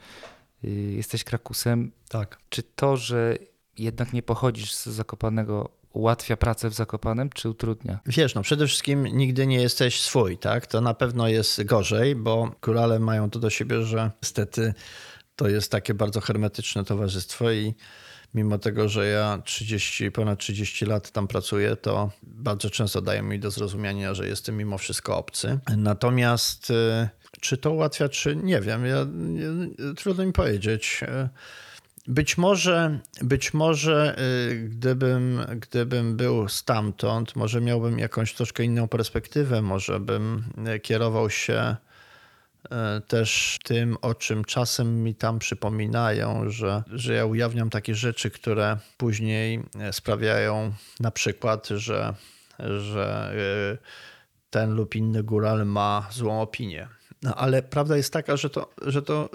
Y, 0.65 0.69
Jesteś 0.97 1.25
Krakusem. 1.25 1.93
Tak. 2.09 2.39
Czy 2.49 2.63
to, 2.63 2.97
że 2.97 3.37
jednak 3.79 4.13
nie 4.13 4.23
pochodzisz 4.23 4.75
z 4.75 4.87
Zakopanego, 4.87 5.71
ułatwia 5.95 6.37
pracę 6.37 6.71
w 6.71 6.75
Zakopanem, 6.75 7.31
czy 7.31 7.49
utrudnia? 7.49 8.01
Wiesz, 8.07 8.35
no 8.35 8.43
przede 8.43 8.67
wszystkim 8.67 9.07
nigdy 9.07 9.47
nie 9.47 9.63
jesteś 9.63 10.01
swój, 10.01 10.39
tak? 10.39 10.67
To 10.67 10.81
na 10.81 10.95
pewno 10.95 11.29
jest 11.29 11.65
gorzej, 11.65 12.17
bo 12.17 12.51
górale 12.63 12.99
mają 12.99 13.31
to 13.31 13.39
do 13.39 13.51
siebie, 13.51 13.83
że 13.83 14.11
niestety 14.23 14.75
to 15.37 15.49
jest 15.49 15.71
takie 15.71 15.95
bardzo 15.95 16.21
hermetyczne 16.21 16.85
towarzystwo 16.85 17.53
i 17.53 17.75
mimo 18.35 18.59
tego, 18.59 18.89
że 18.89 19.07
ja 19.07 19.43
30, 19.45 20.11
ponad 20.11 20.39
30 20.39 20.87
lat 20.87 21.11
tam 21.11 21.29
pracuję, 21.29 21.77
to 21.77 22.11
bardzo 22.23 22.71
często 22.71 23.03
dają 23.03 23.23
mi 23.23 23.41
do 23.41 23.51
zrozumienia, 23.51 24.15
że 24.15 24.29
jestem 24.29 24.57
mimo 24.57 24.79
wszystko 24.79 25.19
obcy. 25.19 25.59
Natomiast 25.77 26.71
y, 26.71 27.09
czy 27.41 27.57
to 27.57 27.71
ułatwia, 27.73 28.09
czy 28.09 28.37
nie 28.37 28.61
wiem, 28.61 28.87
ja, 28.87 29.07
trudno 29.97 30.27
mi 30.27 30.33
powiedzieć. 30.33 31.01
Być 32.07 32.39
może, 32.39 32.99
być 33.23 33.55
może 33.55 34.17
y, 34.51 34.69
gdybym, 34.69 35.47
gdybym 35.57 36.17
był 36.17 36.49
stamtąd, 36.49 37.37
może 37.37 37.61
miałbym 37.61 37.99
jakąś 37.99 38.35
troszkę 38.35 38.65
inną 38.65 38.89
perspektywę, 38.89 39.63
może 39.63 40.01
bym 40.01 40.45
y, 40.75 40.81
kierował 40.81 41.31
się 41.31 41.77
y, 42.65 42.69
też 43.01 43.59
tym, 43.65 43.97
o 44.03 44.15
czym 44.15 44.45
czasem 44.45 45.03
mi 45.03 45.15
tam 45.15 45.39
przypominają, 45.39 46.51
że, 46.51 46.83
że 46.93 47.15
ja 47.15 47.27
ujawniam 47.27 47.71
takie 47.71 47.95
rzeczy, 47.95 48.31
które 48.31 48.79
później 48.97 49.63
sprawiają 49.93 50.73
na 51.01 51.11
przykład, 51.11 51.69
że, 51.69 52.15
że 52.79 53.33
ten 54.51 54.75
lub 54.75 54.95
inny 54.95 55.23
góral 55.23 55.67
ma 55.67 56.09
złą 56.11 56.41
opinię. 56.41 56.89
No, 57.23 57.35
ale 57.35 57.63
prawda 57.63 57.97
jest 57.97 58.13
taka, 58.13 58.37
że 58.37 58.51
to, 58.51 58.75
że 58.87 59.03
to 59.03 59.31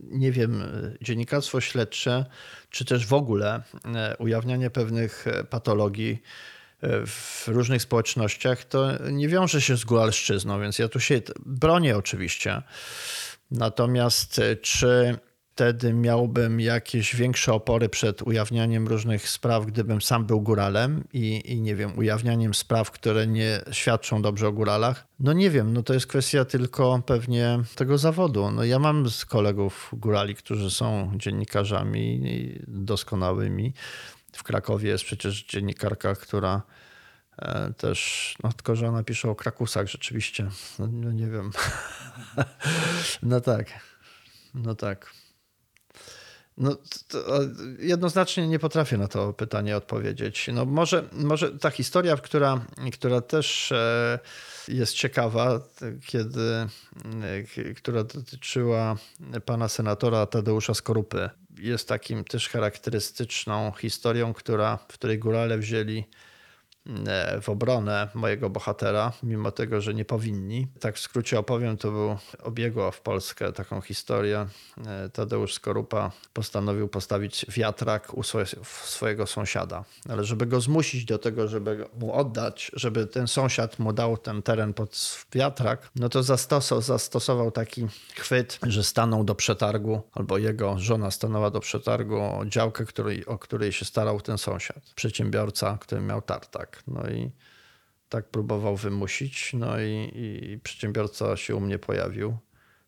nie 0.00 0.32
wiem, 0.32 0.62
dziennikarstwo 1.02 1.60
śledcze, 1.60 2.24
czy 2.70 2.84
też 2.84 3.06
w 3.06 3.12
ogóle 3.12 3.62
e, 3.84 4.16
ujawnianie 4.16 4.70
pewnych 4.70 5.26
e, 5.26 5.44
patologii 5.44 6.22
e, 6.80 7.06
w 7.06 7.44
różnych 7.46 7.82
społecznościach, 7.82 8.64
to 8.64 9.10
nie 9.10 9.28
wiąże 9.28 9.60
się 9.60 9.76
z 9.76 9.84
góralszczyzną, 9.84 10.60
więc 10.60 10.78
ja 10.78 10.88
tu 10.88 11.00
się 11.00 11.20
bronię 11.46 11.96
oczywiście. 11.96 12.62
Natomiast 13.50 14.38
e, 14.38 14.56
czy 14.56 15.18
wtedy 15.60 15.92
miałbym 15.92 16.60
jakieś 16.60 17.16
większe 17.16 17.52
opory 17.52 17.88
przed 17.88 18.22
ujawnianiem 18.22 18.88
różnych 18.88 19.28
spraw, 19.28 19.66
gdybym 19.66 20.02
sam 20.02 20.26
był 20.26 20.40
góralem 20.40 21.04
i, 21.12 21.52
i 21.52 21.60
nie 21.60 21.76
wiem, 21.76 21.98
ujawnianiem 21.98 22.54
spraw, 22.54 22.90
które 22.90 23.26
nie 23.26 23.60
świadczą 23.70 24.22
dobrze 24.22 24.48
o 24.48 24.52
góralach? 24.52 25.06
No 25.18 25.32
nie 25.32 25.50
wiem, 25.50 25.72
no 25.72 25.82
to 25.82 25.94
jest 25.94 26.06
kwestia 26.06 26.44
tylko 26.44 27.02
pewnie 27.06 27.58
tego 27.74 27.98
zawodu. 27.98 28.50
No 28.50 28.64
ja 28.64 28.78
mam 28.78 29.10
z 29.10 29.24
kolegów 29.24 29.90
górali, 29.92 30.34
którzy 30.34 30.70
są 30.70 31.12
dziennikarzami 31.16 32.20
doskonałymi. 32.68 33.72
W 34.32 34.42
Krakowie 34.42 34.88
jest 34.88 35.04
przecież 35.04 35.44
dziennikarka, 35.44 36.14
która 36.14 36.62
e, 37.38 37.72
też, 37.76 38.34
no 38.42 38.52
tylko, 38.52 38.76
że 38.76 38.88
ona 38.88 39.02
pisze 39.02 39.30
o 39.30 39.34
Krakusach 39.34 39.88
rzeczywiście. 39.88 40.48
No, 40.78 40.86
no 40.92 41.12
nie 41.12 41.26
wiem. 41.26 41.50
no 43.22 43.40
tak. 43.40 43.66
No 44.54 44.74
tak. 44.74 45.19
No, 46.60 46.76
jednoznacznie 47.78 48.48
nie 48.48 48.58
potrafię 48.58 48.98
na 48.98 49.08
to 49.08 49.32
pytanie 49.32 49.76
odpowiedzieć. 49.76 50.48
No 50.52 50.64
może, 50.64 51.04
może 51.12 51.50
ta 51.50 51.70
historia, 51.70 52.16
która, 52.16 52.64
która 52.92 53.20
też 53.20 53.72
e, 53.72 54.18
jest 54.68 54.94
ciekawa, 54.94 55.60
kiedy, 56.06 56.66
która 57.76 58.04
dotyczyła 58.04 58.96
pana 59.44 59.68
senatora 59.68 60.26
Tadeusza 60.26 60.74
Skorupy, 60.74 61.30
jest 61.58 61.88
takim 61.88 62.24
też 62.24 62.48
charakterystyczną 62.48 63.72
historią, 63.72 64.34
która, 64.34 64.76
w 64.76 64.92
której 64.92 65.18
górale 65.18 65.58
wzięli 65.58 66.04
w 67.42 67.48
obronę 67.48 68.08
mojego 68.14 68.50
bohatera, 68.50 69.12
mimo 69.22 69.50
tego, 69.50 69.80
że 69.80 69.94
nie 69.94 70.04
powinni. 70.04 70.66
Tak 70.80 70.96
w 70.96 71.00
skrócie 71.00 71.38
opowiem, 71.38 71.76
to 71.76 71.90
był 71.90 72.16
obiegła 72.42 72.90
w 72.90 73.00
Polskę 73.00 73.52
taką 73.52 73.80
historię. 73.80 74.46
Tadeusz 75.12 75.54
Skorupa 75.54 76.10
postanowił 76.32 76.88
postawić 76.88 77.46
wiatrak 77.48 78.14
u 78.14 78.22
swojego 78.84 79.26
sąsiada, 79.26 79.84
ale 80.08 80.24
żeby 80.24 80.46
go 80.46 80.60
zmusić 80.60 81.04
do 81.04 81.18
tego, 81.18 81.48
żeby 81.48 81.86
mu 81.98 82.12
oddać, 82.12 82.70
żeby 82.74 83.06
ten 83.06 83.28
sąsiad 83.28 83.78
mu 83.78 83.92
dał 83.92 84.16
ten 84.16 84.42
teren 84.42 84.74
pod 84.74 85.24
wiatrak, 85.32 85.90
no 85.96 86.08
to 86.08 86.22
zastosował, 86.22 86.82
zastosował 86.82 87.50
taki 87.50 87.86
chwyt, 88.14 88.58
że 88.62 88.84
stanął 88.84 89.24
do 89.24 89.34
przetargu, 89.34 90.02
albo 90.12 90.38
jego 90.38 90.78
żona 90.78 91.10
stanęła 91.10 91.50
do 91.50 91.60
przetargu 91.60 92.20
działkę, 92.46 92.84
której, 92.84 93.26
o 93.26 93.38
której 93.38 93.72
się 93.72 93.84
starał 93.84 94.20
ten 94.20 94.38
sąsiad. 94.38 94.92
Przedsiębiorca, 94.94 95.78
który 95.80 96.00
miał 96.00 96.22
tartak. 96.22 96.79
No 96.86 97.10
i 97.10 97.30
tak 98.08 98.30
próbował 98.30 98.76
wymusić, 98.76 99.52
no 99.54 99.80
i, 99.80 100.10
i 100.14 100.58
przedsiębiorca 100.62 101.36
się 101.36 101.56
u 101.56 101.60
mnie 101.60 101.78
pojawił. 101.78 102.36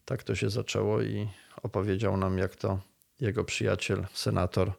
Tak 0.04 0.22
to 0.22 0.34
się 0.34 0.50
zaczęło 0.50 1.02
i 1.02 1.28
opowiedział 1.62 2.16
nam, 2.16 2.38
jak 2.38 2.56
to 2.56 2.80
jego 3.20 3.44
przyjaciel, 3.44 4.06
senator, 4.12 4.72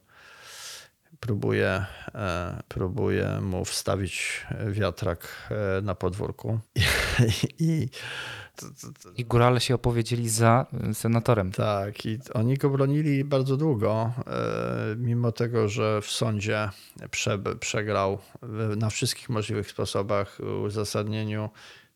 próbuje, 1.24 1.86
e, 2.16 2.64
próbuje 2.68 3.42
mu 3.42 3.66
wstawić 3.66 4.46
wiatrak 4.68 5.50
e, 5.52 5.82
na 5.82 5.96
podwórku. 5.96 6.60
I, 7.60 7.64
i, 7.64 7.90
I 9.18 9.26
górale 9.26 9.60
się 9.62 9.76
opowiedzieli 9.76 10.30
za 10.30 10.66
senatorem. 10.94 11.52
tak, 11.52 12.06
i 12.06 12.20
oni 12.34 12.58
go 12.58 12.70
bronili 12.70 13.24
bardzo 13.24 13.58
długo, 13.58 14.12
e, 14.28 14.96
mimo 14.98 15.32
tego, 15.32 15.70
że 15.70 16.02
w 16.02 16.12
sądzie 16.12 16.70
prze, 17.12 17.40
przegrał 17.60 18.18
na 18.78 18.90
wszystkich 18.90 19.30
możliwych 19.30 19.70
sposobach. 19.70 20.38
Uzasadnieniu 20.64 21.50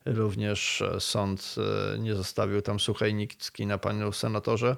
również 0.05 0.83
sąd 0.99 1.55
e, 1.95 1.99
nie 1.99 2.15
zostawił 2.15 2.61
tam 2.61 2.79
suchej 2.79 3.13
nitki 3.13 3.65
na 3.65 3.77
panu 3.77 4.11
senatorze. 4.11 4.75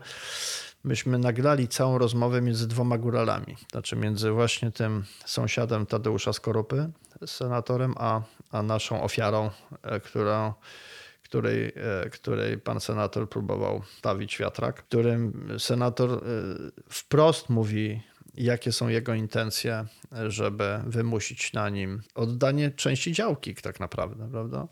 Myśmy 0.84 1.18
nagrali 1.18 1.68
całą 1.68 1.98
rozmowę 1.98 2.42
między 2.42 2.68
dwoma 2.68 2.98
góralami, 2.98 3.56
znaczy 3.72 3.96
między 3.96 4.32
właśnie 4.32 4.72
tym 4.72 5.04
sąsiadem 5.26 5.86
Tadeusza 5.86 6.34
Skorupy, 6.34 6.90
senatorem, 7.26 7.94
a, 7.98 8.22
a 8.52 8.64
naszą 8.64 9.04
ofiarą, 9.04 9.50
e, 9.84 10.00
która 10.00 10.54
której, 11.24 11.74
której 12.12 12.58
pan 12.58 12.80
senator 12.80 13.30
próbował 13.30 13.82
stawić 13.98 14.38
wiatrak, 14.38 14.76
którym 14.76 15.50
senator 15.60 16.24
wprost 16.90 17.50
mówi, 17.50 18.02
jakie 18.36 18.72
są 18.72 18.88
jego 18.88 19.14
intencje, 19.14 19.86
żeby 20.28 20.80
wymusić 20.86 21.54
na 21.54 21.70
nim 21.70 22.02
oddanie 22.16 22.72
części 22.72 23.12
działki 23.12 23.56
tak 23.56 23.80
naprawdę, 23.80 24.30
prawda? 24.32 24.68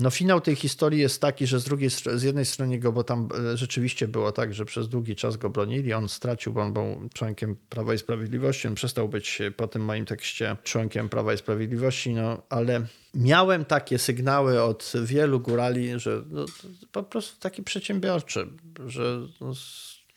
No 0.00 0.10
finał 0.10 0.40
tej 0.40 0.56
historii 0.56 1.00
jest 1.00 1.20
taki, 1.20 1.46
że 1.46 1.60
z 1.60 1.64
drugiej 1.64 1.90
z 1.90 2.22
jednej 2.22 2.44
strony 2.44 2.78
go, 2.78 2.92
bo 2.92 3.04
tam 3.04 3.28
rzeczywiście 3.54 4.08
było 4.08 4.32
tak, 4.32 4.54
że 4.54 4.64
przez 4.64 4.88
długi 4.88 5.16
czas 5.16 5.36
go 5.36 5.50
bronili, 5.50 5.92
on 5.92 6.08
stracił, 6.08 6.52
bo 6.52 6.60
on 6.60 6.72
był 6.72 7.08
członkiem 7.14 7.56
Prawa 7.68 7.94
i 7.94 7.98
Sprawiedliwości, 7.98 8.68
on 8.68 8.74
przestał 8.74 9.08
być 9.08 9.42
po 9.56 9.68
tym 9.68 9.84
moim 9.84 10.04
tekście 10.04 10.56
członkiem 10.62 11.08
Prawa 11.08 11.34
i 11.34 11.38
Sprawiedliwości, 11.38 12.14
no 12.14 12.42
ale 12.48 12.86
miałem 13.14 13.64
takie 13.64 13.98
sygnały 13.98 14.62
od 14.62 14.92
wielu 15.04 15.40
górali, 15.40 16.00
że 16.00 16.22
no, 16.30 16.44
po 16.92 17.02
prostu 17.02 17.40
taki 17.40 17.62
przedsiębiorczy, 17.62 18.48
że 18.86 19.20
no, 19.40 19.52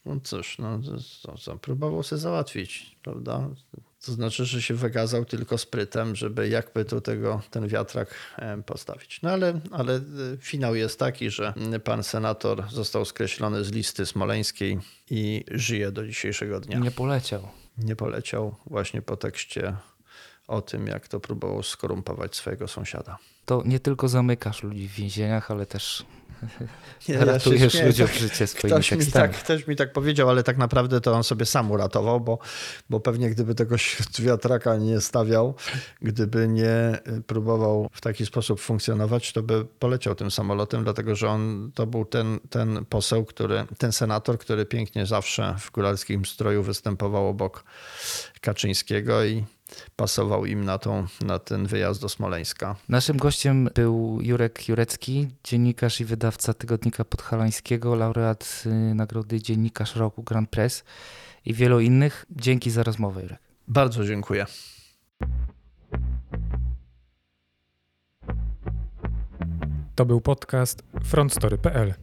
no 0.05 0.19
cóż, 0.23 0.57
no, 0.59 0.79
co, 1.21 1.37
co, 1.37 1.57
próbował 1.57 2.03
sobie 2.03 2.19
załatwić, 2.19 2.95
prawda? 3.03 3.49
To 4.05 4.11
znaczy, 4.11 4.45
że 4.45 4.61
się 4.61 4.73
wykazał 4.73 5.25
tylko 5.25 5.57
sprytem, 5.57 6.15
żeby 6.15 6.49
jakby 6.49 6.85
tu 6.85 7.01
tego, 7.01 7.41
ten 7.51 7.67
wiatrak 7.67 8.15
postawić. 8.65 9.21
No 9.21 9.29
ale, 9.29 9.59
ale 9.71 10.01
finał 10.39 10.75
jest 10.75 10.99
taki, 10.99 11.29
że 11.29 11.53
pan 11.83 12.03
senator 12.03 12.63
został 12.71 13.05
skreślony 13.05 13.63
z 13.63 13.71
listy 13.71 14.05
smoleńskiej 14.05 14.79
i 15.09 15.45
żyje 15.51 15.91
do 15.91 16.07
dzisiejszego 16.07 16.59
dnia. 16.59 16.79
Nie 16.79 16.91
poleciał. 16.91 17.47
Nie 17.77 17.95
poleciał 17.95 18.55
właśnie 18.65 19.01
po 19.01 19.17
tekście 19.17 19.75
o 20.47 20.61
tym, 20.61 20.87
jak 20.87 21.07
to 21.07 21.19
próbował 21.19 21.63
skorumpować 21.63 22.35
swojego 22.35 22.67
sąsiada. 22.67 23.17
To 23.45 23.63
nie 23.65 23.79
tylko 23.79 24.07
zamykasz 24.07 24.63
ludzi 24.63 24.87
w 24.87 24.91
więzieniach, 24.91 25.51
ale 25.51 25.65
też 25.65 26.05
nie, 27.09 27.25
ratujesz 27.25 27.73
ja 27.73 27.85
ludziom 27.85 28.07
życie 28.07 28.47
swoimi 28.47 28.73
ktoś 28.73 28.89
tekstami. 28.89 29.27
Mi 29.27 29.33
tak, 29.33 29.43
ktoś 29.43 29.67
mi 29.67 29.75
tak 29.75 29.93
powiedział, 29.93 30.29
ale 30.29 30.43
tak 30.43 30.57
naprawdę 30.57 31.01
to 31.01 31.13
on 31.13 31.23
sobie 31.23 31.45
sam 31.45 31.71
uratował, 31.71 32.21
bo, 32.21 32.39
bo 32.89 32.99
pewnie 32.99 33.29
gdyby 33.29 33.55
tego 33.55 33.75
wiatraka 34.19 34.77
nie 34.77 35.01
stawiał, 35.01 35.55
gdyby 36.01 36.47
nie 36.47 36.99
próbował 37.27 37.89
w 37.91 38.01
taki 38.01 38.25
sposób 38.25 38.59
funkcjonować, 38.59 39.33
to 39.33 39.43
by 39.43 39.65
poleciał 39.79 40.15
tym 40.15 40.31
samolotem, 40.31 40.83
dlatego 40.83 41.15
że 41.15 41.29
on 41.29 41.71
to 41.75 41.87
był 41.87 42.05
ten, 42.05 42.39
ten 42.49 42.85
poseł, 42.85 43.25
który, 43.25 43.65
ten 43.77 43.91
senator, 43.91 44.37
który 44.37 44.65
pięknie 44.65 45.05
zawsze 45.05 45.55
w 45.59 45.71
góralskim 45.71 46.25
stroju 46.25 46.63
występował 46.63 47.27
obok 47.27 47.63
Kaczyńskiego 48.41 49.25
i 49.25 49.45
pasował 49.95 50.45
im 50.45 50.65
na, 50.65 50.77
tą, 50.77 51.07
na 51.21 51.39
ten 51.39 51.67
wyjazd 51.67 52.01
do 52.01 52.09
Smoleńska. 52.09 52.75
Naszym 52.89 53.17
gościem 53.17 53.69
był 53.75 54.19
Jurek 54.21 54.69
Jurecki, 54.69 55.27
dziennikarz 55.43 56.01
i 56.01 56.05
wydawca 56.05 56.53
Tygodnika 56.53 57.05
Podhalańskiego, 57.05 57.95
laureat 57.95 58.63
y, 58.65 58.95
nagrody 58.95 59.41
Dziennikarz 59.41 59.95
Roku 59.95 60.23
Grand 60.23 60.49
Press 60.49 60.83
i 61.45 61.53
wielu 61.53 61.79
innych. 61.79 62.25
Dzięki 62.29 62.71
za 62.71 62.83
rozmowę, 62.83 63.21
Jurek. 63.21 63.39
Bardzo 63.67 64.05
dziękuję. 64.05 64.45
To 69.95 70.05
był 70.05 70.21
podcast 70.21 70.83
frontstory.pl. 71.03 71.93